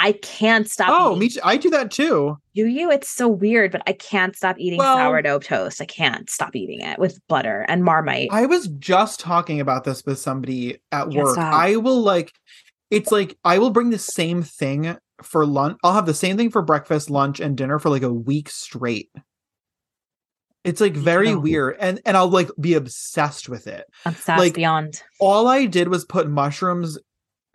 I 0.00 0.12
can't 0.12 0.70
stop. 0.70 0.88
Oh, 0.90 1.10
eating- 1.10 1.18
me 1.18 1.28
too. 1.30 1.40
I 1.42 1.56
do 1.56 1.70
that 1.70 1.90
too. 1.90 2.36
Do 2.54 2.66
you? 2.66 2.90
It's 2.90 3.08
so 3.10 3.26
weird, 3.26 3.72
but 3.72 3.82
I 3.86 3.92
can't 3.92 4.36
stop 4.36 4.56
eating 4.58 4.78
Well- 4.78 4.96
sourdough 4.96 5.40
toast. 5.40 5.80
I 5.80 5.86
can't 5.86 6.30
stop 6.30 6.54
eating 6.54 6.80
it 6.80 6.98
with 6.98 7.18
butter 7.28 7.64
and 7.68 7.82
marmite. 7.84 8.28
I 8.32 8.46
was 8.46 8.68
just 8.78 9.18
talking 9.20 9.60
about 9.60 9.84
this 9.84 10.04
with 10.06 10.18
somebody 10.18 10.78
at 10.92 11.08
work. 11.10 11.36
uh. 11.36 11.40
I 11.40 11.76
will 11.76 12.00
like 12.02 12.32
it's 12.90 13.10
like 13.12 13.36
I 13.44 13.58
will 13.58 13.70
bring 13.70 13.90
the 13.90 13.98
same 13.98 14.42
thing 14.42 14.96
for 15.22 15.44
lunch. 15.44 15.78
I'll 15.82 15.94
have 15.94 16.06
the 16.06 16.14
same 16.14 16.36
thing 16.36 16.50
for 16.50 16.62
breakfast, 16.62 17.10
lunch, 17.10 17.40
and 17.40 17.56
dinner 17.56 17.78
for 17.80 17.90
like 17.90 18.02
a 18.02 18.12
week 18.12 18.48
straight. 18.48 19.10
It's 20.64 20.80
like 20.80 20.94
very 20.94 21.32
No. 21.32 21.38
weird. 21.40 21.76
And 21.80 22.00
and 22.06 22.16
I'll 22.16 22.28
like 22.30 22.50
be 22.60 22.74
obsessed 22.74 23.48
with 23.48 23.66
it. 23.66 23.84
Obsessed 24.04 24.38
like- 24.38 24.54
beyond. 24.54 25.02
All 25.18 25.48
I 25.48 25.66
did 25.66 25.88
was 25.88 26.04
put 26.04 26.28
mushrooms, 26.30 26.98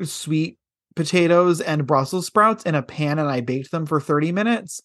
sweet 0.03 0.57
potatoes, 0.95 1.61
and 1.61 1.87
Brussels 1.87 2.25
sprouts 2.27 2.63
in 2.63 2.75
a 2.75 2.81
pan 2.83 3.19
and 3.19 3.29
I 3.29 3.41
baked 3.41 3.71
them 3.71 3.85
for 3.85 3.99
30 3.99 4.31
minutes. 4.31 4.81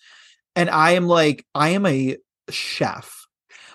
And 0.57 0.69
I 0.71 0.93
am 0.93 1.07
like, 1.07 1.45
I 1.55 1.71
am 1.71 1.87
a 1.87 2.17
chef. 2.51 3.27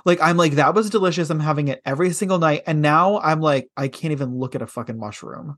Like, 0.05 0.21
I'm 0.21 0.35
like, 0.35 0.53
that 0.53 0.75
was 0.75 0.89
delicious. 0.89 1.29
I'm 1.29 1.39
having 1.39 1.69
it 1.69 1.81
every 1.85 2.11
single 2.11 2.39
night. 2.39 2.63
And 2.67 2.81
now 2.81 3.19
I'm 3.19 3.39
like, 3.39 3.69
I 3.77 3.87
can't 3.87 4.11
even 4.11 4.37
look 4.37 4.55
at 4.55 4.61
a 4.61 4.67
fucking 4.67 4.99
mushroom. 4.99 5.57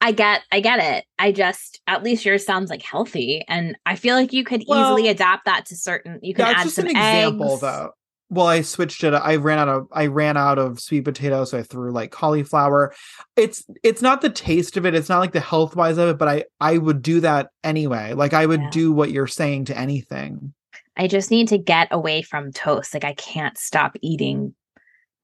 I 0.00 0.12
get 0.12 0.42
I 0.52 0.60
get 0.60 0.78
it. 0.78 1.04
I 1.18 1.32
just 1.32 1.80
at 1.86 2.02
least 2.02 2.24
yours 2.24 2.44
sounds 2.44 2.70
like 2.70 2.82
healthy. 2.82 3.44
And 3.48 3.76
I 3.86 3.96
feel 3.96 4.14
like 4.14 4.32
you 4.32 4.44
could 4.44 4.62
easily 4.62 5.08
adapt 5.08 5.46
that 5.46 5.66
to 5.66 5.76
certain 5.76 6.20
you 6.22 6.34
can 6.34 6.44
That's 6.44 6.60
add 6.60 6.64
just 6.64 6.76
some 6.76 6.84
an 6.84 6.90
example, 6.90 7.52
eggs. 7.52 7.60
though. 7.62 7.90
Well, 8.28 8.46
I 8.48 8.62
switched 8.62 9.04
it. 9.04 9.14
I 9.14 9.36
ran 9.36 9.58
out 9.60 9.68
of 9.68 9.86
I 9.92 10.06
ran 10.06 10.36
out 10.36 10.58
of 10.58 10.80
sweet 10.80 11.04
potato, 11.04 11.44
so 11.44 11.58
I 11.58 11.62
threw 11.62 11.92
like 11.92 12.10
cauliflower. 12.10 12.92
It's 13.36 13.64
it's 13.84 14.02
not 14.02 14.20
the 14.20 14.30
taste 14.30 14.76
of 14.76 14.84
it. 14.84 14.94
It's 14.96 15.08
not 15.08 15.20
like 15.20 15.32
the 15.32 15.40
health 15.40 15.76
wise 15.76 15.96
of 15.98 16.08
it, 16.08 16.18
but 16.18 16.26
I 16.28 16.44
I 16.60 16.78
would 16.78 17.02
do 17.02 17.20
that 17.20 17.50
anyway. 17.62 18.14
Like 18.14 18.32
I 18.34 18.46
would 18.46 18.60
Yeah. 18.62 18.70
do 18.70 18.92
what 18.92 19.12
you're 19.12 19.28
saying 19.28 19.66
to 19.66 19.78
anything. 19.78 20.52
I 20.96 21.06
just 21.06 21.30
need 21.30 21.48
to 21.48 21.58
get 21.58 21.88
away 21.92 22.22
from 22.22 22.52
toast. 22.52 22.94
Like 22.94 23.04
I 23.04 23.14
can't 23.14 23.56
stop 23.56 23.92
eating 24.02 24.54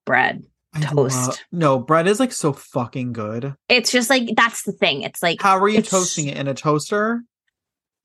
bread. 0.05 0.45
I 0.75 0.81
Toast. 0.81 1.29
love- 1.29 1.39
no, 1.51 1.79
bread 1.81 2.07
is 2.07 2.21
like 2.21 2.33
so 2.33 2.53
fucking 2.53 3.13
good. 3.13 3.55
It's 3.69 3.91
just 3.91 4.09
like 4.11 4.31
that's 4.37 4.63
the 4.63 4.73
thing. 4.73 5.03
It's 5.03 5.23
like 5.23 5.43
How 5.43 5.59
are 5.59 5.69
you 5.69 5.83
toasting 5.83 6.29
it 6.29 6.37
in 6.37 6.47
a 6.47 6.55
toaster? 6.55 7.23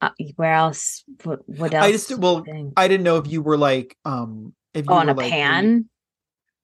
uh, 0.02 0.10
where 0.36 0.54
else? 0.54 1.04
What, 1.24 1.40
what 1.48 1.74
else? 1.74 1.86
I 1.86 1.92
just 1.92 2.18
well. 2.18 2.44
I 2.76 2.88
didn't 2.88 3.04
know 3.04 3.18
if 3.18 3.28
you 3.28 3.42
were 3.42 3.58
like 3.58 3.96
um 4.06 4.54
if 4.74 4.86
you 4.86 4.92
oh, 4.92 4.96
on 4.96 5.08
were 5.08 5.14
a 5.14 5.16
like 5.16 5.32
pan, 5.32 5.90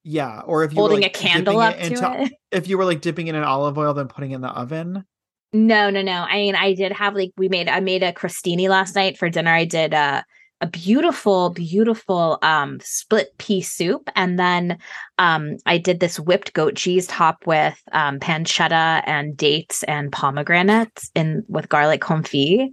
yeah, 0.04 0.41
or 0.41 0.64
if 0.64 0.74
you 0.74 0.78
were, 0.78 0.89
holding 0.89 1.01
like, 1.01 1.16
a 1.16 1.20
candle 1.20 1.60
up 1.60 1.78
dipping 1.78 1.97
to 1.97 2.24
it. 2.24 2.34
If 2.51 2.68
you 2.68 2.78
were 2.78 2.86
like 2.86 3.01
dipping 3.01 3.28
it 3.28 3.36
in 3.36 3.43
olive 3.43 3.78
oil, 3.78 3.93
then 3.93 4.08
putting 4.08 4.32
it 4.32 4.36
in 4.36 4.41
the 4.41 4.49
oven. 4.49 5.06
No, 5.54 5.89
no, 5.89 6.01
no. 6.01 6.26
I 6.28 6.36
mean, 6.36 6.56
I 6.56 6.74
did 6.74 6.91
have 6.91 7.16
like 7.16 7.32
we 7.38 7.47
made 7.47 7.70
I 7.70 7.80
made 7.80 8.04
a 8.04 8.12
crostini 8.12 8.68
last 8.68 8.95
night 8.95 9.18
for 9.18 9.30
dinner. 9.30 9.51
I 9.51 9.66
did 9.66 9.93
uh 9.93 10.24
a 10.62 10.68
beautiful, 10.68 11.51
beautiful 11.51 12.39
um 12.41 12.80
split 12.82 13.38
pea 13.38 13.62
soup. 13.62 14.10
And 14.16 14.38
then 14.38 14.78
um 15.20 15.58
I 15.66 15.78
did 15.78 15.99
this 15.99 16.20
whipped 16.20 16.54
goat 16.54 16.76
cheese 16.76 17.08
top 17.08 17.45
with 17.45 17.80
um 17.91 18.20
pancetta 18.20 19.04
and 19.06 19.38
dates 19.38 19.84
and 19.84 20.12
pomegranates 20.12 21.10
in 21.16 21.43
with 21.47 21.70
garlic 21.70 22.01
confit. 22.01 22.70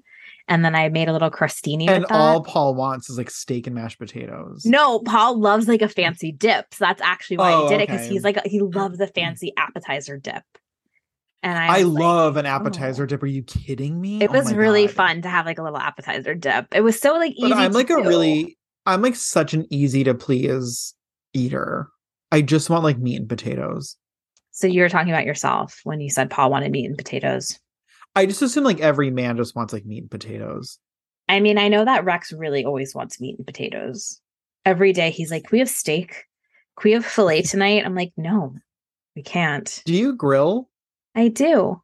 And 0.50 0.64
then 0.64 0.74
I 0.74 0.88
made 0.88 1.08
a 1.08 1.12
little 1.12 1.30
crostini. 1.30 1.88
And 1.88 2.04
all 2.10 2.42
Paul 2.42 2.74
wants 2.74 3.08
is 3.08 3.16
like 3.16 3.30
steak 3.30 3.68
and 3.68 3.76
mashed 3.76 4.00
potatoes. 4.00 4.66
No, 4.66 4.98
Paul 4.98 5.38
loves 5.38 5.68
like 5.68 5.80
a 5.80 5.88
fancy 5.88 6.32
dip. 6.32 6.74
So 6.74 6.84
that's 6.84 7.00
actually 7.00 7.36
why 7.38 7.52
Oh, 7.52 7.66
I 7.66 7.68
did 7.68 7.80
it 7.80 7.88
because 7.88 8.06
he's 8.06 8.24
like 8.24 8.44
he 8.44 8.60
loves 8.60 8.98
a 8.98 9.06
fancy 9.06 9.52
appetizer 9.56 10.18
dip. 10.18 10.42
And 11.44 11.56
I, 11.56 11.78
I 11.78 11.84
was 11.84 11.94
like, 11.94 12.02
love 12.02 12.36
an 12.36 12.46
oh. 12.46 12.50
appetizer 12.50 13.06
dip. 13.06 13.22
Are 13.22 13.26
you 13.26 13.44
kidding 13.44 14.00
me? 14.00 14.20
It 14.20 14.30
Oh 14.30 14.32
was 14.32 14.50
my 14.50 14.56
really 14.56 14.86
God. 14.86 14.94
fun 14.96 15.22
to 15.22 15.28
have 15.28 15.46
like 15.46 15.58
a 15.58 15.62
little 15.62 15.78
appetizer 15.78 16.34
dip. 16.34 16.66
It 16.74 16.80
was 16.82 17.00
so 17.00 17.14
like 17.14 17.32
easy. 17.36 17.48
But 17.48 17.58
I'm 17.58 17.72
like 17.72 17.88
a 17.90 18.02
do. 18.02 18.08
really, 18.08 18.58
I'm 18.86 19.02
like 19.02 19.14
such 19.14 19.54
an 19.54 19.66
easy 19.70 20.02
to 20.02 20.14
please 20.14 20.94
eater. 21.32 21.88
I 22.32 22.42
just 22.42 22.68
want 22.70 22.82
like 22.82 22.98
meat 22.98 23.16
and 23.20 23.28
potatoes. 23.28 23.96
So 24.50 24.66
you 24.66 24.82
were 24.82 24.88
talking 24.88 25.12
about 25.12 25.24
yourself 25.24 25.80
when 25.84 26.00
you 26.00 26.10
said 26.10 26.28
Paul 26.28 26.50
wanted 26.50 26.72
meat 26.72 26.86
and 26.86 26.98
potatoes. 26.98 27.56
I 28.14 28.26
just 28.26 28.42
assume 28.42 28.64
like 28.64 28.80
every 28.80 29.10
man 29.10 29.36
just 29.36 29.54
wants 29.54 29.72
like 29.72 29.86
meat 29.86 30.02
and 30.02 30.10
potatoes. 30.10 30.78
I 31.28 31.40
mean, 31.40 31.58
I 31.58 31.68
know 31.68 31.84
that 31.84 32.04
Rex 32.04 32.32
really 32.32 32.64
always 32.64 32.94
wants 32.94 33.20
meat 33.20 33.38
and 33.38 33.46
potatoes. 33.46 34.20
Every 34.64 34.92
day 34.92 35.10
he's 35.10 35.30
like, 35.30 35.44
"Can 35.44 35.50
we 35.52 35.58
have 35.60 35.68
steak? 35.68 36.24
Can 36.78 36.88
we 36.88 36.92
have 36.92 37.06
filet 37.06 37.42
tonight?" 37.42 37.84
I'm 37.84 37.94
like, 37.94 38.12
"No, 38.16 38.54
we 39.14 39.22
can't." 39.22 39.82
Do 39.86 39.94
you 39.94 40.14
grill? 40.14 40.68
I 41.14 41.28
do. 41.28 41.80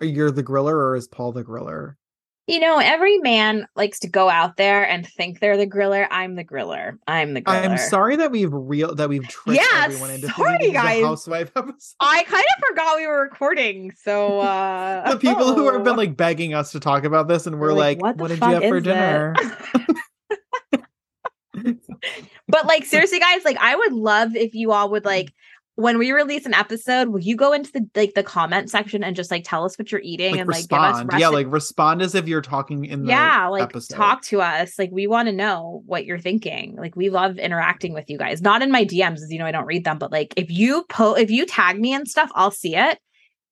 Are 0.00 0.06
you 0.06 0.30
the 0.30 0.42
griller 0.42 0.74
or 0.74 0.96
is 0.96 1.06
Paul 1.06 1.32
the 1.32 1.44
griller? 1.44 1.94
You 2.46 2.60
know, 2.60 2.78
every 2.78 3.16
man 3.18 3.66
likes 3.74 3.98
to 4.00 4.08
go 4.08 4.28
out 4.28 4.58
there 4.58 4.86
and 4.86 5.06
think 5.06 5.40
they're 5.40 5.56
the 5.56 5.66
griller. 5.66 6.06
I'm 6.10 6.34
the 6.34 6.44
griller. 6.44 6.98
I'm 7.06 7.32
the 7.32 7.40
griller. 7.40 7.70
I'm 7.70 7.78
sorry 7.78 8.16
that 8.16 8.30
we've 8.30 8.52
real 8.52 8.94
that 8.96 9.08
we've 9.08 9.26
tricked 9.26 9.60
Yeah, 9.60 9.84
everyone 9.84 10.10
into 10.10 10.28
sorry, 10.28 10.50
thinking 10.58 10.74
this 10.74 10.82
a 10.82 10.84
guys. 10.84 11.04
housewife 11.04 11.52
episode. 11.56 11.96
I 12.00 12.22
kind 12.24 12.44
of 12.44 12.68
forgot 12.68 12.96
we 12.98 13.06
were 13.06 13.22
recording. 13.22 13.92
So 13.92 14.40
uh 14.40 15.10
the 15.12 15.18
people 15.18 15.54
who 15.54 15.72
have 15.72 15.84
been 15.84 15.94
oh. 15.94 15.96
like 15.96 16.18
begging 16.18 16.52
us 16.52 16.70
to 16.72 16.80
talk 16.80 17.04
about 17.04 17.28
this, 17.28 17.46
and 17.46 17.58
we're 17.58 17.68
We're 17.68 17.78
like, 17.78 18.02
"What 18.02 18.18
"What, 18.18 18.28
did 18.28 18.40
you 18.40 18.48
have 18.48 18.62
for 18.64 18.80
dinner?" 18.80 19.34
it?" 19.38 19.52
but 22.48 22.66
like 22.66 22.84
seriously 22.84 23.20
guys 23.20 23.44
like 23.44 23.56
i 23.58 23.76
would 23.76 23.92
love 23.92 24.34
if 24.34 24.54
you 24.54 24.72
all 24.72 24.90
would 24.90 25.04
like 25.04 25.32
when 25.76 25.98
we 25.98 26.12
release 26.12 26.46
an 26.46 26.54
episode 26.54 27.08
will 27.08 27.20
you 27.20 27.34
go 27.34 27.52
into 27.52 27.72
the 27.72 27.84
like 27.96 28.14
the 28.14 28.22
comment 28.22 28.70
section 28.70 29.02
and 29.02 29.16
just 29.16 29.30
like 29.30 29.42
tell 29.44 29.64
us 29.64 29.76
what 29.76 29.90
you're 29.90 30.00
eating 30.02 30.32
like 30.32 30.40
and 30.40 30.48
like 30.48 30.56
respond, 30.58 31.10
give 31.10 31.14
us 31.14 31.20
yeah, 31.20 31.28
like 31.28 31.46
respond 31.50 32.00
as 32.00 32.14
if 32.14 32.28
you're 32.28 32.42
talking 32.42 32.84
in 32.84 33.02
the 33.04 33.08
yeah 33.08 33.48
like 33.48 33.64
episode. 33.64 33.96
talk 33.96 34.22
to 34.22 34.40
us. 34.40 34.78
Like 34.78 34.90
we 34.92 35.06
want 35.06 35.26
to 35.26 35.32
know 35.32 35.82
what 35.86 36.04
you're 36.04 36.18
thinking. 36.18 36.76
Like 36.76 36.94
we 36.94 37.10
love 37.10 37.38
interacting 37.38 37.92
with 37.92 38.08
you 38.08 38.18
guys. 38.18 38.40
Not 38.40 38.62
in 38.62 38.70
my 38.70 38.84
dms 38.84 39.14
as 39.14 39.32
you 39.32 39.38
know 39.38 39.46
i 39.46 39.50
don't 39.52 39.66
read 39.66 39.84
them 39.84 39.98
but 39.98 40.12
like 40.12 40.32
if 40.36 40.50
you 40.50 40.84
po 40.88 41.14
if 41.14 41.30
you 41.30 41.44
tag 41.46 41.80
me 41.80 41.92
and 41.92 42.06
stuff 42.06 42.30
i'll 42.34 42.50
see 42.50 42.76
it. 42.76 42.98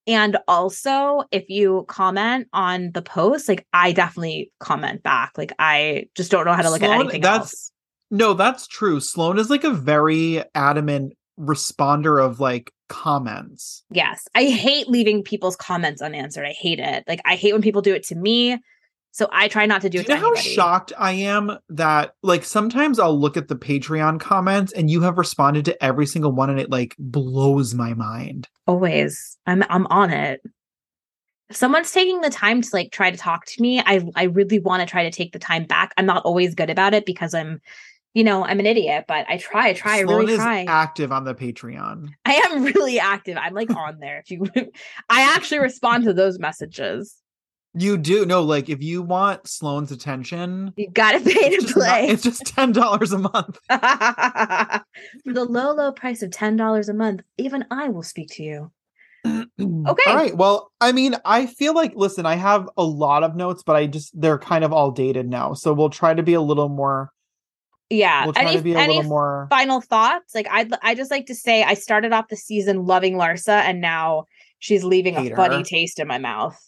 And 0.05 0.37
also 0.47 1.23
if 1.31 1.49
you 1.49 1.85
comment 1.87 2.47
on 2.53 2.91
the 2.93 3.01
post 3.01 3.49
like 3.49 3.65
i 3.73 3.91
definitely 3.91 4.51
comment 4.59 5.03
back. 5.03 5.37
Like 5.37 5.51
i 5.59 6.05
just 6.15 6.31
don't 6.31 6.45
know 6.45 6.53
how 6.53 6.61
to 6.61 6.69
look 6.69 6.81
at 6.81 6.87
Sloan, 6.87 7.01
anything 7.01 7.21
that's- 7.21 7.41
else. 7.41 7.69
No, 8.11 8.35
that's 8.35 8.67
true. 8.67 8.99
Sloan 8.99 9.39
is 9.39 9.49
like 9.49 9.63
a 9.63 9.71
very 9.71 10.43
adamant 10.53 11.13
responder 11.39 12.23
of 12.23 12.39
like 12.39 12.71
comments. 12.89 13.83
Yes. 13.89 14.27
I 14.35 14.45
hate 14.45 14.87
leaving 14.87 15.23
people's 15.23 15.55
comments 15.55 16.01
unanswered. 16.01 16.45
I 16.45 16.51
hate 16.51 16.79
it. 16.79 17.03
Like 17.07 17.21
I 17.25 17.35
hate 17.35 17.53
when 17.53 17.61
people 17.61 17.81
do 17.81 17.93
it 17.93 18.03
to 18.05 18.15
me. 18.15 18.59
So 19.11 19.29
I 19.31 19.47
try 19.47 19.67
not 19.67 19.81
to 19.83 19.89
do 19.89 19.99
Do 19.99 20.01
it 20.01 20.09
you 20.09 20.15
know 20.15 20.21
how 20.21 20.35
shocked 20.35 20.91
I 20.97 21.11
am 21.11 21.57
that 21.69 22.15
like 22.23 22.43
sometimes 22.43 22.99
I'll 22.99 23.19
look 23.19 23.37
at 23.37 23.47
the 23.47 23.55
Patreon 23.55 24.19
comments 24.19 24.73
and 24.73 24.89
you 24.89 25.01
have 25.01 25.19
responded 25.19 25.65
to 25.65 25.83
every 25.83 26.07
single 26.07 26.31
one 26.31 26.49
and 26.49 26.59
it 26.59 26.71
like 26.71 26.95
blows 26.97 27.75
my 27.75 27.93
mind. 27.93 28.47
Always. 28.65 29.37
I'm 29.45 29.63
I'm 29.69 29.85
on 29.87 30.09
it. 30.09 30.41
If 31.49 31.57
someone's 31.57 31.91
taking 31.91 32.21
the 32.21 32.31
time 32.31 32.63
to 32.63 32.69
like 32.73 32.91
try 32.91 33.11
to 33.11 33.17
talk 33.17 33.45
to 33.45 33.61
me, 33.61 33.79
I 33.79 34.03
I 34.15 34.23
really 34.23 34.59
want 34.59 34.81
to 34.81 34.87
try 34.87 35.03
to 35.03 35.11
take 35.11 35.31
the 35.31 35.39
time 35.39 35.65
back. 35.65 35.93
I'm 35.97 36.07
not 36.07 36.25
always 36.25 36.55
good 36.55 36.71
about 36.71 36.95
it 36.95 37.05
because 37.05 37.35
I'm 37.35 37.61
you 38.13 38.23
know, 38.23 38.43
I'm 38.45 38.59
an 38.59 38.65
idiot, 38.65 39.05
but 39.07 39.25
I 39.27 39.37
try, 39.37 39.69
I 39.69 39.73
try, 39.73 39.95
I 39.97 40.03
Sloan 40.03 40.19
really 40.19 40.33
is 40.33 40.39
try. 40.39 40.65
active 40.67 41.11
on 41.11 41.23
the 41.23 41.33
Patreon. 41.33 42.09
I 42.25 42.33
am 42.33 42.63
really 42.63 42.99
active. 42.99 43.37
I'm 43.37 43.53
like 43.53 43.69
on 43.75 43.99
there. 43.99 44.19
If 44.19 44.29
you 44.31 44.45
I 45.09 45.33
actually 45.35 45.59
respond 45.59 46.03
to 46.05 46.13
those 46.13 46.37
messages. 46.39 47.15
You 47.75 47.97
do 47.97 48.23
no, 48.27 48.43
like 48.43 48.69
if 48.69 48.83
you 48.83 49.01
want 49.01 49.47
Sloan's 49.47 49.91
attention, 49.91 50.73
You 50.77 50.91
gotta 50.91 51.19
pay 51.21 51.49
to 51.49 51.55
just, 51.61 51.75
not- 51.75 51.85
play. 51.87 52.07
it's 52.09 52.21
just 52.21 52.45
ten 52.45 52.71
dollars 52.71 53.13
a 53.13 53.17
month. 53.17 53.57
For 53.69 55.33
the 55.33 55.45
low, 55.45 55.73
low 55.73 55.91
price 55.91 56.21
of 56.21 56.29
ten 56.31 56.55
dollars 56.55 56.89
a 56.89 56.93
month, 56.93 57.21
even 57.37 57.65
I 57.71 57.89
will 57.89 58.03
speak 58.03 58.29
to 58.33 58.43
you. 58.43 58.71
Okay. 59.59 60.09
All 60.09 60.15
right. 60.15 60.35
Well, 60.35 60.71
I 60.81 60.91
mean, 60.91 61.15
I 61.25 61.45
feel 61.45 61.73
like 61.75 61.93
listen, 61.95 62.25
I 62.25 62.35
have 62.35 62.67
a 62.75 62.83
lot 62.83 63.23
of 63.23 63.35
notes, 63.35 63.63
but 63.63 63.75
I 63.75 63.85
just 63.87 64.19
they're 64.19 64.39
kind 64.39 64.63
of 64.63 64.73
all 64.73 64.91
dated 64.91 65.29
now. 65.29 65.53
So 65.53 65.73
we'll 65.73 65.89
try 65.91 66.13
to 66.13 66.23
be 66.23 66.33
a 66.33 66.41
little 66.41 66.69
more 66.69 67.11
Yeah. 67.93 68.25
we'll 68.25 68.33
try 68.33 68.43
any 68.43 68.57
to 68.57 68.63
be 68.63 68.73
a 68.73 68.77
any 68.77 68.95
little 68.95 69.09
more 69.09 69.47
final 69.49 69.81
thoughts? 69.81 70.33
Like 70.33 70.47
I 70.49 70.67
I 70.81 70.95
just 70.95 71.11
like 71.11 71.27
to 71.27 71.35
say 71.35 71.63
I 71.63 71.73
started 71.75 72.11
off 72.11 72.27
the 72.29 72.35
season 72.35 72.85
loving 72.85 73.15
Larsa 73.15 73.61
and 73.61 73.79
now 73.81 74.25
she's 74.59 74.83
leaving 74.83 75.13
Hate 75.13 75.31
a 75.31 75.35
funny 75.35 75.57
her. 75.57 75.63
taste 75.63 75.99
in 75.99 76.07
my 76.07 76.17
mouth. 76.17 76.59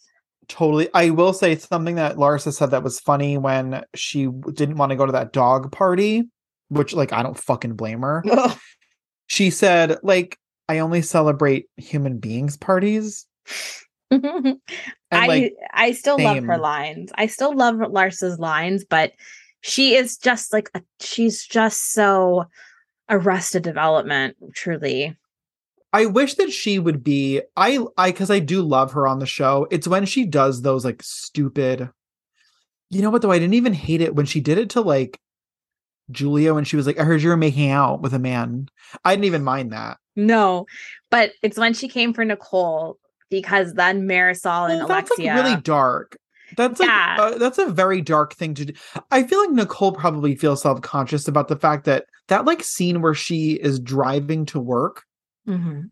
totally 0.48 0.88
I 0.94 1.10
will 1.10 1.32
say 1.32 1.56
something 1.56 1.96
that 1.96 2.16
Larsa 2.16 2.52
said 2.52 2.70
that 2.70 2.82
was 2.82 3.00
funny 3.00 3.38
when 3.38 3.82
she 3.94 4.28
didn't 4.52 4.76
want 4.76 4.90
to 4.90 4.96
go 4.96 5.06
to 5.06 5.12
that 5.12 5.32
dog 5.32 5.72
party, 5.72 6.24
which 6.68 6.92
like 6.94 7.12
I 7.12 7.22
don't 7.22 7.38
fucking 7.38 7.74
blame 7.74 8.02
her. 8.02 8.22
Ugh. 8.30 8.56
She 9.28 9.50
said, 9.50 9.98
like, 10.04 10.38
I 10.68 10.78
only 10.78 11.02
celebrate 11.02 11.66
human 11.76 12.18
beings 12.18 12.56
parties. 12.56 13.26
I 14.12 14.56
like 15.12 15.52
I 15.72 15.90
still 15.92 16.16
love 16.16 16.44
her 16.44 16.58
lines. 16.58 17.10
I 17.16 17.26
still 17.26 17.52
love 17.52 17.74
Larsa's 17.76 18.38
lines, 18.38 18.84
but 18.88 19.10
she 19.66 19.94
is 19.96 20.16
just 20.16 20.52
like 20.52 20.70
a, 20.74 20.82
she's 21.00 21.44
just 21.44 21.92
so 21.92 22.46
arrested 23.10 23.62
development, 23.62 24.36
truly. 24.54 25.16
I 25.92 26.06
wish 26.06 26.34
that 26.34 26.52
she 26.52 26.78
would 26.78 27.02
be 27.02 27.40
I 27.56 27.78
I 27.96 28.12
cuz 28.12 28.30
I 28.30 28.38
do 28.38 28.62
love 28.62 28.92
her 28.92 29.06
on 29.06 29.18
the 29.18 29.26
show. 29.26 29.66
It's 29.70 29.88
when 29.88 30.04
she 30.04 30.24
does 30.26 30.62
those 30.62 30.84
like 30.84 31.02
stupid 31.02 31.90
You 32.90 33.02
know 33.02 33.10
what 33.10 33.22
though? 33.22 33.30
I 33.32 33.38
didn't 33.38 33.54
even 33.54 33.72
hate 33.72 34.00
it 34.00 34.14
when 34.14 34.26
she 34.26 34.40
did 34.40 34.58
it 34.58 34.70
to 34.70 34.80
like 34.80 35.18
Julia 36.10 36.54
when 36.54 36.64
she 36.64 36.76
was 36.76 36.86
like 36.86 37.00
I 37.00 37.04
heard 37.04 37.22
you 37.22 37.30
were 37.30 37.36
making 37.36 37.70
out 37.70 38.02
with 38.02 38.14
a 38.14 38.18
man. 38.18 38.68
I 39.04 39.14
didn't 39.14 39.24
even 39.24 39.42
mind 39.44 39.72
that. 39.72 39.98
No, 40.14 40.66
but 41.10 41.32
it's 41.42 41.58
when 41.58 41.74
she 41.74 41.88
came 41.88 42.12
for 42.14 42.24
Nicole 42.24 42.98
because 43.30 43.74
then 43.74 44.06
Marysol 44.08 44.70
and 44.70 44.78
Well, 44.80 44.88
that's 44.88 45.10
Alexia. 45.10 45.34
like 45.34 45.44
really 45.44 45.60
dark. 45.60 46.16
That's 46.56 46.78
like 46.80 46.88
Yeah. 46.88 47.16
uh, 47.18 47.38
that's 47.38 47.58
a 47.58 47.66
very 47.66 48.00
dark 48.00 48.34
thing 48.34 48.54
to 48.54 48.66
do. 48.66 48.72
I 49.10 49.22
feel 49.24 49.40
like 49.40 49.50
Nicole 49.50 49.92
probably 49.92 50.34
feels 50.36 50.62
self-conscious 50.62 51.26
about 51.28 51.48
the 51.48 51.56
fact 51.56 51.84
that 51.86 52.06
that 52.28 52.44
like 52.44 52.62
scene 52.62 53.02
where 53.02 53.14
she 53.14 53.52
is 53.52 53.80
driving 53.80 54.46
to 54.46 54.60
work 54.60 55.04
Mhm. 55.48 55.90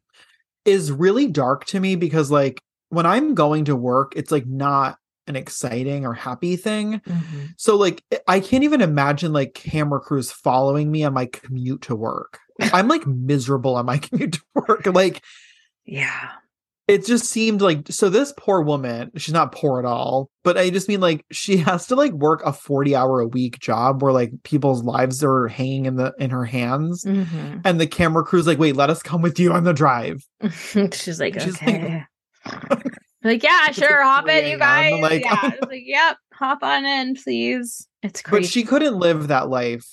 is 0.65 0.91
really 0.93 1.27
dark 1.27 1.65
to 1.67 1.81
me 1.81 1.97
because 1.97 2.31
like 2.31 2.61
when 2.91 3.07
I'm 3.07 3.35
going 3.35 3.65
to 3.67 3.77
work, 3.77 4.13
it's 4.17 4.31
like 4.31 4.47
not 4.47 4.99
an 5.27 5.37
exciting 5.37 6.05
or 6.05 6.13
happy 6.13 6.55
thing. 6.57 7.01
Mhm. 7.07 7.55
So 7.57 7.77
like 7.77 8.03
I- 8.13 8.21
I 8.29 8.41
can't 8.41 8.65
even 8.65 8.81
imagine 8.81 9.33
like 9.33 9.55
camera 9.55 9.99
crews 10.01 10.31
following 10.31 10.91
me 10.93 11.03
on 11.05 11.15
my 11.15 11.27
commute 11.27 11.83
to 11.83 11.97
work. 11.97 12.39
I'm 12.73 12.89
like 12.89 13.07
miserable 13.07 13.75
on 13.77 13.87
my 13.87 13.99
commute 14.07 14.35
to 14.35 14.41
work. 14.55 14.87
Like 14.87 15.23
Yeah. 15.87 16.31
It 16.87 17.07
just 17.07 17.24
seemed 17.26 17.62
like 17.62 17.87
so 17.91 18.09
this 18.11 18.32
poor 18.37 18.61
woman, 18.61 19.11
she's 19.16 19.32
not 19.32 19.53
poor 19.53 19.78
at 19.78 19.85
all, 19.87 20.28
but 20.43 20.59
I 20.59 20.68
just 20.70 20.89
mean 20.89 21.01
like 21.01 21.24
she 21.32 21.57
has 21.68 21.87
to 21.87 21.95
like 21.97 22.12
work 22.12 22.43
a 22.45 22.53
40 22.53 22.95
hour 22.95 23.20
a 23.20 23.26
week 23.26 23.59
job 23.59 24.03
where 24.03 24.12
like 24.12 24.30
people's 24.43 24.82
lives 24.85 25.24
are 25.24 25.49
hanging 25.49 25.87
in 25.87 25.97
the 25.97 26.12
in 26.18 26.30
her 26.30 26.45
hands. 26.45 27.05
Mhm. 27.05 27.62
And 27.64 27.80
the 27.80 27.87
camera 27.87 28.22
crew's 28.24 28.47
like, 28.47 28.59
wait, 28.59 28.76
let 28.76 28.91
us 28.91 29.03
come 29.03 29.22
with 29.22 29.39
you 29.41 29.53
on 29.53 29.64
the 29.64 29.72
drive. 29.72 30.22
She's 30.93 31.18
like, 31.20 31.41
She's 31.41 31.57
okay. 31.57 32.05
like, 33.24 33.43
yeah, 33.43 33.70
sure, 33.70 33.89
like 34.01 34.05
hop 34.05 34.24
3 34.24 34.39
in, 34.39 34.45
you 34.45 34.51
a.m., 34.53 34.59
guys. 34.59 35.01
like- 35.03 35.24
yeah. 35.24 35.51
Like, 35.66 35.82
yep, 35.87 36.16
hop 36.35 36.62
on 36.62 36.85
in, 36.85 37.14
please. 37.14 37.89
It's 38.03 38.20
crazy. 38.20 38.43
but 38.43 38.51
she 38.51 38.64
couldn't 38.64 38.97
live 38.99 39.28
that 39.28 39.49
life. 39.49 39.87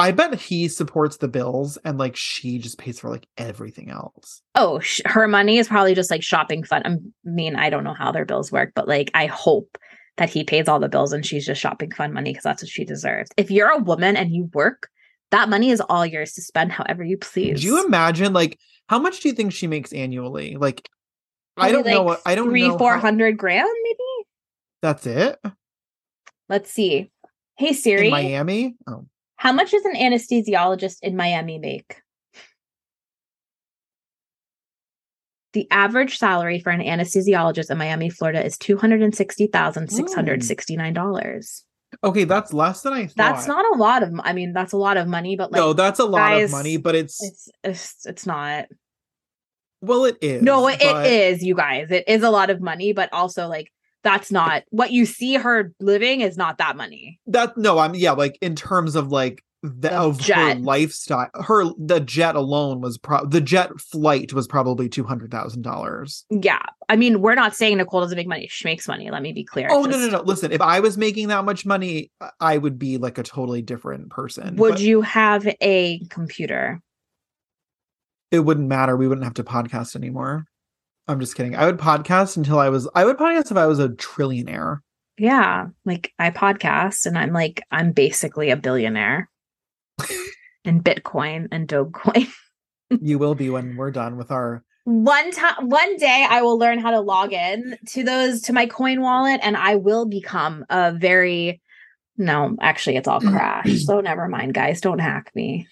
I 0.00 0.12
bet 0.12 0.34
he 0.40 0.66
supports 0.68 1.18
the 1.18 1.28
bills 1.28 1.76
and 1.84 1.98
like 1.98 2.16
she 2.16 2.58
just 2.58 2.78
pays 2.78 2.98
for 2.98 3.10
like 3.10 3.26
everything 3.36 3.90
else. 3.90 4.42
oh, 4.54 4.80
sh- 4.80 5.00
her 5.04 5.28
money 5.28 5.58
is 5.58 5.68
probably 5.68 5.94
just 5.94 6.10
like 6.10 6.22
shopping 6.22 6.64
fun. 6.64 6.82
Um, 6.84 7.12
I 7.26 7.30
mean, 7.30 7.56
I 7.56 7.70
don't 7.70 7.84
know 7.84 7.94
how 7.94 8.10
their 8.10 8.24
bills 8.24 8.50
work, 8.50 8.72
but 8.74 8.88
like, 8.88 9.10
I 9.14 9.26
hope 9.26 9.76
that 10.16 10.28
he 10.30 10.44
pays 10.44 10.68
all 10.68 10.80
the 10.80 10.88
bills 10.88 11.12
and 11.12 11.24
she's 11.24 11.46
just 11.46 11.60
shopping 11.60 11.90
fun 11.92 12.12
money 12.12 12.30
because 12.32 12.42
that's 12.44 12.62
what 12.62 12.68
she 12.70 12.84
deserves. 12.84 13.30
If 13.36 13.50
you're 13.50 13.70
a 13.70 13.78
woman 13.78 14.16
and 14.16 14.32
you 14.32 14.50
work, 14.52 14.88
that 15.30 15.48
money 15.48 15.70
is 15.70 15.80
all 15.88 16.04
yours 16.04 16.32
to 16.32 16.42
spend 16.42 16.72
however 16.72 17.04
you 17.04 17.16
please. 17.16 17.60
Do 17.60 17.66
you 17.66 17.84
imagine 17.86 18.32
like 18.32 18.58
how 18.88 18.98
much 18.98 19.20
do 19.20 19.28
you 19.28 19.34
think 19.34 19.52
she 19.52 19.66
makes 19.66 19.92
annually? 19.92 20.56
Like 20.56 20.88
I 21.56 21.70
don't 21.70 21.82
Probably, 21.82 21.92
know 21.92 22.02
what 22.02 22.22
I 22.26 22.34
don't 22.34 22.48
three 22.48 22.66
know 22.68 22.78
four 22.78 22.96
how- 22.98 23.10
grand 23.12 23.68
maybe. 23.82 24.26
That's 24.82 25.06
it 25.06 25.38
Let's 26.48 26.70
see. 26.70 27.12
Hey 27.56 27.74
Siri, 27.74 28.06
in 28.06 28.10
Miami. 28.10 28.74
Oh, 28.88 29.06
how 29.40 29.52
much 29.52 29.70
does 29.70 29.86
an 29.86 29.94
anesthesiologist 29.94 30.98
in 31.00 31.16
Miami 31.16 31.58
make? 31.58 32.02
The 35.54 35.66
average 35.70 36.18
salary 36.18 36.60
for 36.60 36.68
an 36.68 36.82
anesthesiologist 36.82 37.70
in 37.70 37.78
Miami, 37.78 38.10
Florida, 38.10 38.44
is 38.44 38.58
two 38.58 38.76
hundred 38.76 39.00
and 39.00 39.14
sixty 39.14 39.46
thousand 39.46 39.88
six 39.88 40.12
hundred 40.12 40.44
sixty-nine 40.44 40.92
dollars. 40.92 41.64
okay, 42.04 42.24
that's 42.24 42.52
less 42.52 42.82
than 42.82 42.92
I 42.92 43.06
thought. 43.06 43.16
That's 43.16 43.46
not 43.46 43.64
a 43.74 43.78
lot 43.78 44.02
of. 44.02 44.12
I 44.22 44.34
mean, 44.34 44.52
that's 44.52 44.74
a 44.74 44.76
lot 44.76 44.98
of 44.98 45.08
money, 45.08 45.36
but 45.36 45.50
like, 45.52 45.58
no, 45.58 45.72
that's 45.72 46.00
a 46.00 46.04
lot 46.04 46.18
guys, 46.18 46.50
of 46.50 46.50
money, 46.50 46.76
but 46.76 46.94
it's, 46.94 47.22
it's 47.22 47.48
it's 47.64 48.06
it's 48.06 48.26
not. 48.26 48.66
well, 49.80 50.04
it 50.04 50.18
is. 50.20 50.42
No, 50.42 50.68
it, 50.68 50.80
but- 50.82 51.06
it 51.06 51.12
is, 51.12 51.42
you 51.42 51.54
guys. 51.54 51.90
It 51.90 52.04
is 52.06 52.22
a 52.22 52.30
lot 52.30 52.50
of 52.50 52.60
money, 52.60 52.92
but 52.92 53.10
also 53.10 53.48
like 53.48 53.72
that's 54.02 54.32
not 54.32 54.62
what 54.70 54.92
you 54.92 55.06
see 55.06 55.34
her 55.34 55.72
living 55.80 56.20
is 56.20 56.36
not 56.36 56.58
that 56.58 56.76
money. 56.76 57.20
That 57.26 57.56
no, 57.56 57.78
I'm 57.78 57.94
yeah, 57.94 58.12
like 58.12 58.38
in 58.40 58.54
terms 58.56 58.96
of 58.96 59.12
like 59.12 59.44
the, 59.62 59.88
The 59.88 59.92
of 59.92 60.26
her 60.26 60.54
lifestyle, 60.54 61.28
her 61.34 61.66
the 61.78 62.00
jet 62.00 62.34
alone 62.34 62.80
was 62.80 62.96
pro 62.96 63.26
the 63.26 63.42
jet 63.42 63.78
flight 63.78 64.32
was 64.32 64.46
probably 64.46 64.88
two 64.88 65.04
hundred 65.04 65.30
thousand 65.30 65.62
dollars. 65.62 66.24
Yeah. 66.30 66.62
I 66.88 66.96
mean, 66.96 67.20
we're 67.20 67.34
not 67.34 67.54
saying 67.54 67.76
Nicole 67.76 68.00
doesn't 68.00 68.16
make 68.16 68.26
money. 68.26 68.48
She 68.50 68.66
makes 68.66 68.88
money. 68.88 69.10
Let 69.10 69.22
me 69.22 69.32
be 69.32 69.44
clear. 69.44 69.68
Oh 69.70 69.82
no, 69.82 69.98
no, 69.98 70.08
no! 70.08 70.22
Listen, 70.22 70.50
if 70.50 70.60
I 70.60 70.80
was 70.80 70.96
making 70.96 71.28
that 71.28 71.44
much 71.44 71.66
money, 71.66 72.10
I 72.40 72.56
would 72.56 72.78
be 72.78 72.96
like 72.96 73.18
a 73.18 73.22
totally 73.22 73.62
different 73.62 74.10
person. 74.10 74.56
Would 74.56 74.70
but 74.72 74.80
you 74.80 75.02
have 75.02 75.46
a 75.60 76.00
computer? 76.08 76.80
It 78.30 78.40
wouldn't 78.40 78.66
matter. 78.66 78.96
We 78.96 79.08
wouldn't 79.08 79.24
have 79.24 79.34
to 79.34 79.44
podcast 79.44 79.94
anymore. 79.94 80.46
I'm 81.10 81.20
just 81.20 81.34
kidding. 81.34 81.56
I 81.56 81.66
would 81.66 81.78
podcast 81.78 82.36
until 82.36 82.58
I 82.58 82.68
was. 82.68 82.88
I 82.94 83.04
would 83.04 83.18
podcast 83.18 83.50
if 83.50 83.56
I 83.56 83.66
was 83.66 83.78
a 83.78 83.88
trillionaire. 83.88 84.78
Yeah. 85.18 85.66
Like 85.84 86.12
I 86.18 86.30
podcast 86.30 87.04
and 87.06 87.18
I'm 87.18 87.32
like, 87.32 87.62
I'm 87.70 87.92
basically 87.92 88.50
a 88.50 88.56
billionaire 88.56 89.28
in 90.64 90.82
Bitcoin 90.82 91.48
and 91.52 91.68
Dogecoin. 91.68 92.28
you 93.02 93.18
will 93.18 93.34
be 93.34 93.50
when 93.50 93.76
we're 93.76 93.90
done 93.90 94.16
with 94.16 94.30
our. 94.30 94.62
one 94.84 95.30
time 95.32 95.68
one 95.68 95.96
day 95.96 96.26
I 96.28 96.42
will 96.42 96.58
learn 96.58 96.78
how 96.78 96.90
to 96.90 97.00
log 97.00 97.32
in 97.32 97.76
to 97.88 98.02
those 98.02 98.40
to 98.42 98.52
my 98.52 98.66
coin 98.66 99.00
wallet 99.02 99.40
and 99.42 99.56
I 99.56 99.76
will 99.76 100.06
become 100.06 100.64
a 100.70 100.92
very 100.92 101.60
no, 102.16 102.56
actually 102.60 102.96
it's 102.96 103.08
all 103.08 103.20
crashed. 103.32 103.86
so 103.86 104.00
never 104.00 104.28
mind, 104.28 104.54
guys. 104.54 104.80
Don't 104.80 105.00
hack 105.00 105.30
me. 105.34 105.66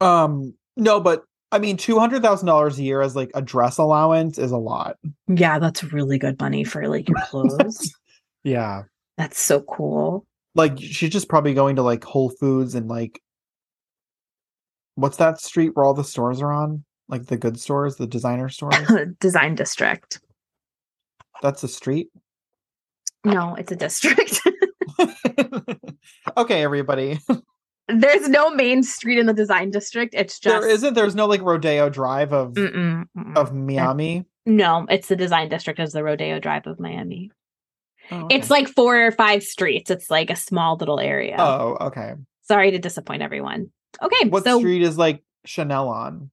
Um. 0.00 0.54
No, 0.76 1.00
but 1.00 1.24
I 1.50 1.58
mean, 1.58 1.76
two 1.76 1.98
hundred 1.98 2.22
thousand 2.22 2.46
dollars 2.46 2.78
a 2.78 2.82
year 2.82 3.00
as 3.00 3.16
like 3.16 3.30
a 3.34 3.42
dress 3.42 3.78
allowance 3.78 4.38
is 4.38 4.50
a 4.50 4.58
lot. 4.58 4.96
Yeah, 5.28 5.58
that's 5.58 5.82
really 5.84 6.18
good 6.18 6.38
money 6.40 6.64
for 6.64 6.86
like 6.88 7.08
your 7.08 7.18
clothes. 7.26 7.92
Yeah. 8.44 8.82
that's 9.16 9.38
so 9.40 9.62
cool. 9.62 10.26
Like 10.54 10.78
she's 10.78 11.10
just 11.10 11.28
probably 11.28 11.54
going 11.54 11.76
to 11.76 11.82
like 11.82 12.04
Whole 12.04 12.30
Foods 12.30 12.74
and 12.74 12.88
like. 12.88 13.20
What's 14.96 15.18
that 15.18 15.40
street 15.40 15.70
where 15.74 15.84
all 15.84 15.94
the 15.94 16.02
stores 16.02 16.42
are 16.42 16.52
on? 16.52 16.84
Like 17.08 17.26
the 17.26 17.36
good 17.36 17.58
stores, 17.60 17.96
the 17.96 18.06
designer 18.06 18.48
stores. 18.48 18.74
Design 19.20 19.54
district. 19.54 20.20
That's 21.40 21.62
a 21.62 21.68
street. 21.68 22.08
No, 23.24 23.54
it's 23.54 23.70
a 23.70 23.76
district. 23.76 24.40
okay, 26.36 26.62
everybody. 26.62 27.20
There's 27.88 28.28
no 28.28 28.50
main 28.50 28.82
street 28.82 29.18
in 29.18 29.26
the 29.26 29.32
design 29.32 29.70
district. 29.70 30.14
It's 30.14 30.38
just 30.38 30.60
there 30.60 30.68
isn't. 30.68 30.94
There's 30.94 31.14
no 31.14 31.26
like 31.26 31.40
Rodeo 31.42 31.88
Drive 31.88 32.32
of 32.32 32.52
Mm-mm, 32.54 33.04
mm-mm. 33.16 33.36
of 33.36 33.54
Miami. 33.54 34.26
No, 34.46 34.86
it's 34.90 35.08
the 35.08 35.16
design 35.16 35.48
district 35.48 35.80
as 35.80 35.92
the 35.92 36.02
Rodeo 36.04 36.38
Drive 36.38 36.66
of 36.66 36.78
Miami. 36.80 37.30
Oh, 38.10 38.26
It's 38.30 38.50
like 38.50 38.68
four 38.68 39.06
or 39.06 39.10
five 39.12 39.42
streets. 39.42 39.90
It's 39.90 40.10
like 40.10 40.30
a 40.30 40.36
small 40.36 40.76
little 40.76 40.98
area. 41.00 41.36
Oh, 41.38 41.76
okay. 41.88 42.14
Sorry 42.42 42.70
to 42.70 42.78
disappoint 42.78 43.22
everyone. 43.22 43.70
Okay, 44.02 44.28
What 44.28 44.44
so 44.44 44.58
street 44.58 44.82
is 44.82 44.96
like 44.98 45.22
Chanel 45.44 45.88
on? 45.88 46.30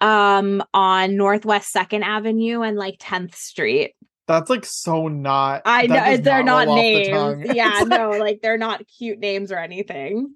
um 0.00 0.62
on 0.72 1.16
Northwest 1.16 1.70
Second 1.70 2.04
Avenue 2.04 2.62
and 2.62 2.76
like 2.76 2.98
10th 2.98 3.34
Street. 3.34 3.92
That's 4.26 4.48
like 4.48 4.64
so 4.64 5.08
not. 5.08 5.62
I 5.64 5.86
know 5.86 6.16
they're 6.16 6.42
not, 6.42 6.66
roll 6.68 6.78
off 6.78 6.82
the 6.84 7.34
names. 7.44 7.50
Yeah, 7.54 7.70
It's 7.80 7.80
like- 7.90 8.00
no, 8.00 8.10
like 8.10 8.40
they're 8.42 8.58
not 8.58 8.82
cute 8.98 9.18
names 9.18 9.52
or 9.52 9.58
anything. 9.58 10.34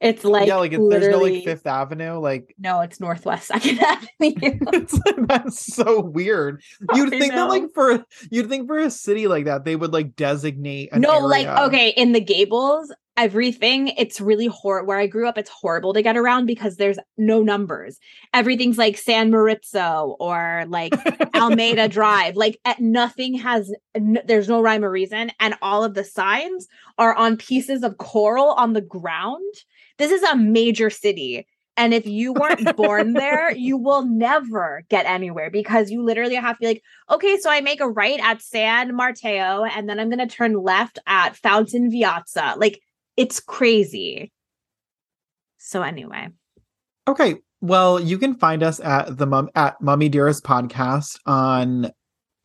It's 0.00 0.24
like 0.24 0.46
yeah, 0.46 0.56
like 0.56 0.72
it, 0.72 0.80
there's 0.90 1.08
no 1.08 1.18
like 1.18 1.44
Fifth 1.44 1.66
Avenue. 1.66 2.18
Like 2.18 2.54
no, 2.58 2.80
it's 2.80 3.00
Northwest 3.00 3.46
Second 3.48 3.80
Avenue. 4.20 4.58
that's 5.26 5.74
so 5.74 6.00
weird. 6.00 6.62
You'd 6.94 7.10
think 7.10 7.32
that 7.32 7.48
like 7.48 7.72
for 7.74 8.04
you'd 8.30 8.48
think 8.48 8.66
for 8.66 8.78
a 8.78 8.90
city 8.90 9.26
like 9.28 9.46
that 9.46 9.64
they 9.64 9.76
would 9.76 9.92
like 9.92 10.16
designate. 10.16 10.94
No, 10.94 11.18
like 11.20 11.46
okay, 11.46 11.90
in 11.90 12.12
the 12.12 12.20
Gables, 12.20 12.92
everything 13.16 13.88
it's 13.88 14.20
really 14.20 14.46
horrible. 14.46 14.88
where 14.88 14.98
I 14.98 15.06
grew 15.06 15.28
up, 15.28 15.38
it's 15.38 15.50
horrible 15.50 15.94
to 15.94 16.02
get 16.02 16.16
around 16.16 16.46
because 16.46 16.76
there's 16.76 16.98
no 17.16 17.42
numbers. 17.42 17.98
Everything's 18.32 18.78
like 18.78 18.98
San 18.98 19.30
Maurizio 19.30 20.16
or 20.18 20.64
like 20.68 20.94
Almeida 21.34 21.88
Drive. 21.88 22.36
Like 22.36 22.58
at, 22.64 22.80
nothing 22.80 23.34
has 23.38 23.72
n- 23.94 24.18
there's 24.26 24.48
no 24.48 24.60
rhyme 24.60 24.84
or 24.84 24.90
reason, 24.90 25.30
and 25.40 25.54
all 25.62 25.84
of 25.84 25.94
the 25.94 26.04
signs 26.04 26.66
are 26.98 27.14
on 27.14 27.36
pieces 27.36 27.82
of 27.82 27.98
coral 27.98 28.48
on 28.52 28.72
the 28.72 28.80
ground. 28.80 29.54
This 29.98 30.10
is 30.10 30.22
a 30.22 30.36
major 30.36 30.90
city. 30.90 31.46
And 31.76 31.92
if 31.92 32.06
you 32.06 32.32
weren't 32.32 32.76
born 32.76 33.12
there, 33.14 33.50
you 33.50 33.76
will 33.76 34.04
never 34.04 34.84
get 34.88 35.06
anywhere 35.06 35.50
because 35.50 35.90
you 35.90 36.04
literally 36.04 36.36
have 36.36 36.56
to 36.56 36.60
be 36.60 36.66
like, 36.66 36.82
okay, 37.10 37.36
so 37.38 37.50
I 37.50 37.60
make 37.60 37.80
a 37.80 37.88
right 37.88 38.20
at 38.22 38.42
San 38.42 38.94
Matteo, 38.94 39.64
and 39.64 39.88
then 39.88 39.98
I'm 39.98 40.10
gonna 40.10 40.28
turn 40.28 40.54
left 40.54 40.98
at 41.06 41.36
Fountain 41.36 41.90
Viazza. 41.90 42.56
Like 42.56 42.80
it's 43.16 43.40
crazy. 43.40 44.32
So 45.58 45.82
anyway, 45.82 46.28
Okay. 47.06 47.36
Well, 47.60 48.00
you 48.00 48.18
can 48.18 48.34
find 48.34 48.62
us 48.62 48.80
at 48.80 49.16
the 49.16 49.26
mum 49.26 49.50
at 49.54 49.80
Mummy 49.80 50.08
Dearest 50.08 50.44
Podcast 50.44 51.18
on 51.26 51.90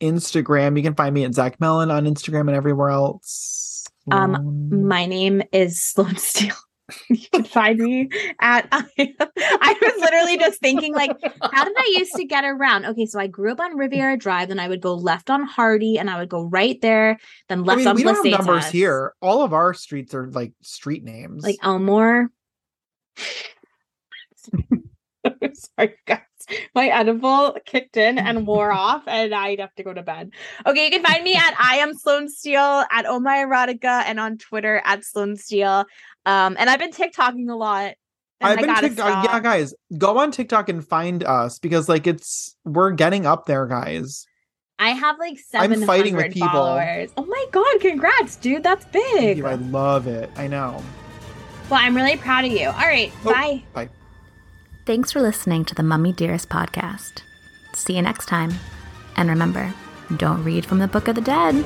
Instagram. 0.00 0.76
You 0.76 0.82
can 0.82 0.94
find 0.94 1.14
me 1.14 1.24
at 1.24 1.34
Zach 1.34 1.60
Mellon 1.60 1.90
on 1.90 2.04
Instagram 2.04 2.40
and 2.40 2.50
everywhere 2.50 2.88
else. 2.88 3.84
Um, 4.10 4.86
my 4.86 5.06
name 5.06 5.42
is 5.52 5.82
Sloan 5.82 6.16
Steele. 6.16 6.54
You 7.08 7.28
can 7.32 7.44
find 7.44 7.78
me 7.78 8.08
at 8.40 8.68
I, 8.72 8.84
I 9.18 9.76
was 9.80 10.00
literally 10.00 10.38
just 10.38 10.60
thinking 10.60 10.94
like 10.94 11.10
how 11.52 11.64
did 11.64 11.76
I 11.76 11.94
used 11.96 12.12
to 12.14 12.24
get 12.24 12.44
around? 12.44 12.86
Okay, 12.86 13.06
so 13.06 13.18
I 13.20 13.26
grew 13.26 13.52
up 13.52 13.60
on 13.60 13.76
Riviera 13.76 14.16
Drive, 14.16 14.48
then 14.48 14.58
I 14.58 14.68
would 14.68 14.80
go 14.80 14.94
left 14.94 15.30
on 15.30 15.44
Hardy 15.44 15.98
and 15.98 16.10
I 16.10 16.18
would 16.18 16.28
go 16.28 16.42
right 16.42 16.80
there, 16.80 17.18
then 17.48 17.60
I 17.60 17.62
left 17.62 17.78
mean, 17.78 17.88
on 17.88 17.96
we 17.96 18.02
don't 18.02 18.26
have 18.26 18.46
numbers 18.46 18.66
here. 18.66 19.14
All 19.20 19.42
of 19.42 19.52
our 19.52 19.74
streets 19.74 20.14
are 20.14 20.28
like 20.30 20.52
street 20.62 21.04
names. 21.04 21.42
Like 21.42 21.56
Elmore. 21.62 22.30
Sorry, 25.54 25.94
guys. 26.06 26.20
My 26.74 26.88
edible 26.88 27.56
kicked 27.64 27.96
in 27.96 28.18
and 28.18 28.46
wore 28.46 28.72
off, 28.72 29.02
and 29.06 29.34
I'd 29.34 29.60
have 29.60 29.74
to 29.74 29.82
go 29.82 29.92
to 29.92 30.02
bed. 30.02 30.32
Okay, 30.66 30.86
you 30.86 30.90
can 30.90 31.04
find 31.04 31.22
me 31.22 31.34
at 31.34 31.54
I 31.58 31.76
am 31.76 31.94
Sloan 31.94 32.28
Steele 32.28 32.84
at 32.90 33.06
Oh 33.06 33.20
My 33.20 33.38
Erotica 33.38 34.02
and 34.06 34.18
on 34.18 34.38
Twitter 34.38 34.80
at 34.84 35.04
Sloan 35.04 35.36
Steele. 35.36 35.84
Um, 36.26 36.56
and 36.58 36.68
I've 36.70 36.78
been 36.78 36.92
TikToking 36.92 37.50
a 37.50 37.54
lot. 37.54 37.94
and 38.40 38.50
I've 38.50 38.58
I 38.58 38.60
been 38.60 38.66
gotta 38.70 38.88
TikTok. 38.88 39.24
Yeah, 39.24 39.40
guys, 39.40 39.74
go 39.98 40.18
on 40.18 40.30
TikTok 40.30 40.68
and 40.68 40.86
find 40.86 41.24
us 41.24 41.58
because 41.58 41.88
like 41.88 42.06
it's 42.06 42.56
we're 42.64 42.92
getting 42.92 43.26
up 43.26 43.46
there, 43.46 43.66
guys. 43.66 44.26
I 44.78 44.90
have 44.90 45.18
like 45.18 45.38
I'm 45.54 45.70
700 45.72 45.86
fighting 45.86 46.16
with 46.16 46.32
people. 46.32 46.48
followers. 46.48 47.10
Oh 47.16 47.24
my 47.26 47.46
god, 47.52 47.80
congrats, 47.80 48.36
dude. 48.36 48.62
That's 48.62 48.84
Thank 48.86 49.18
big. 49.20 49.38
you. 49.38 49.46
I 49.46 49.54
love 49.54 50.06
it. 50.06 50.30
I 50.36 50.46
know. 50.46 50.82
Well, 51.68 51.80
I'm 51.82 51.94
really 51.94 52.16
proud 52.16 52.44
of 52.46 52.50
you. 52.52 52.66
All 52.68 52.72
right, 52.80 53.12
Oh. 53.24 53.32
bye. 53.32 53.62
Bye. 53.74 53.88
Thanks 54.86 55.12
for 55.12 55.20
listening 55.20 55.64
to 55.66 55.74
the 55.74 55.82
Mummy 55.82 56.12
Dearest 56.12 56.48
podcast. 56.48 57.22
See 57.74 57.94
you 57.94 58.02
next 58.02 58.26
time. 58.26 58.54
And 59.16 59.28
remember, 59.28 59.72
don't 60.16 60.42
read 60.42 60.64
from 60.66 60.78
the 60.78 60.88
Book 60.88 61.06
of 61.08 61.14
the 61.14 61.20
Dead. 61.20 61.62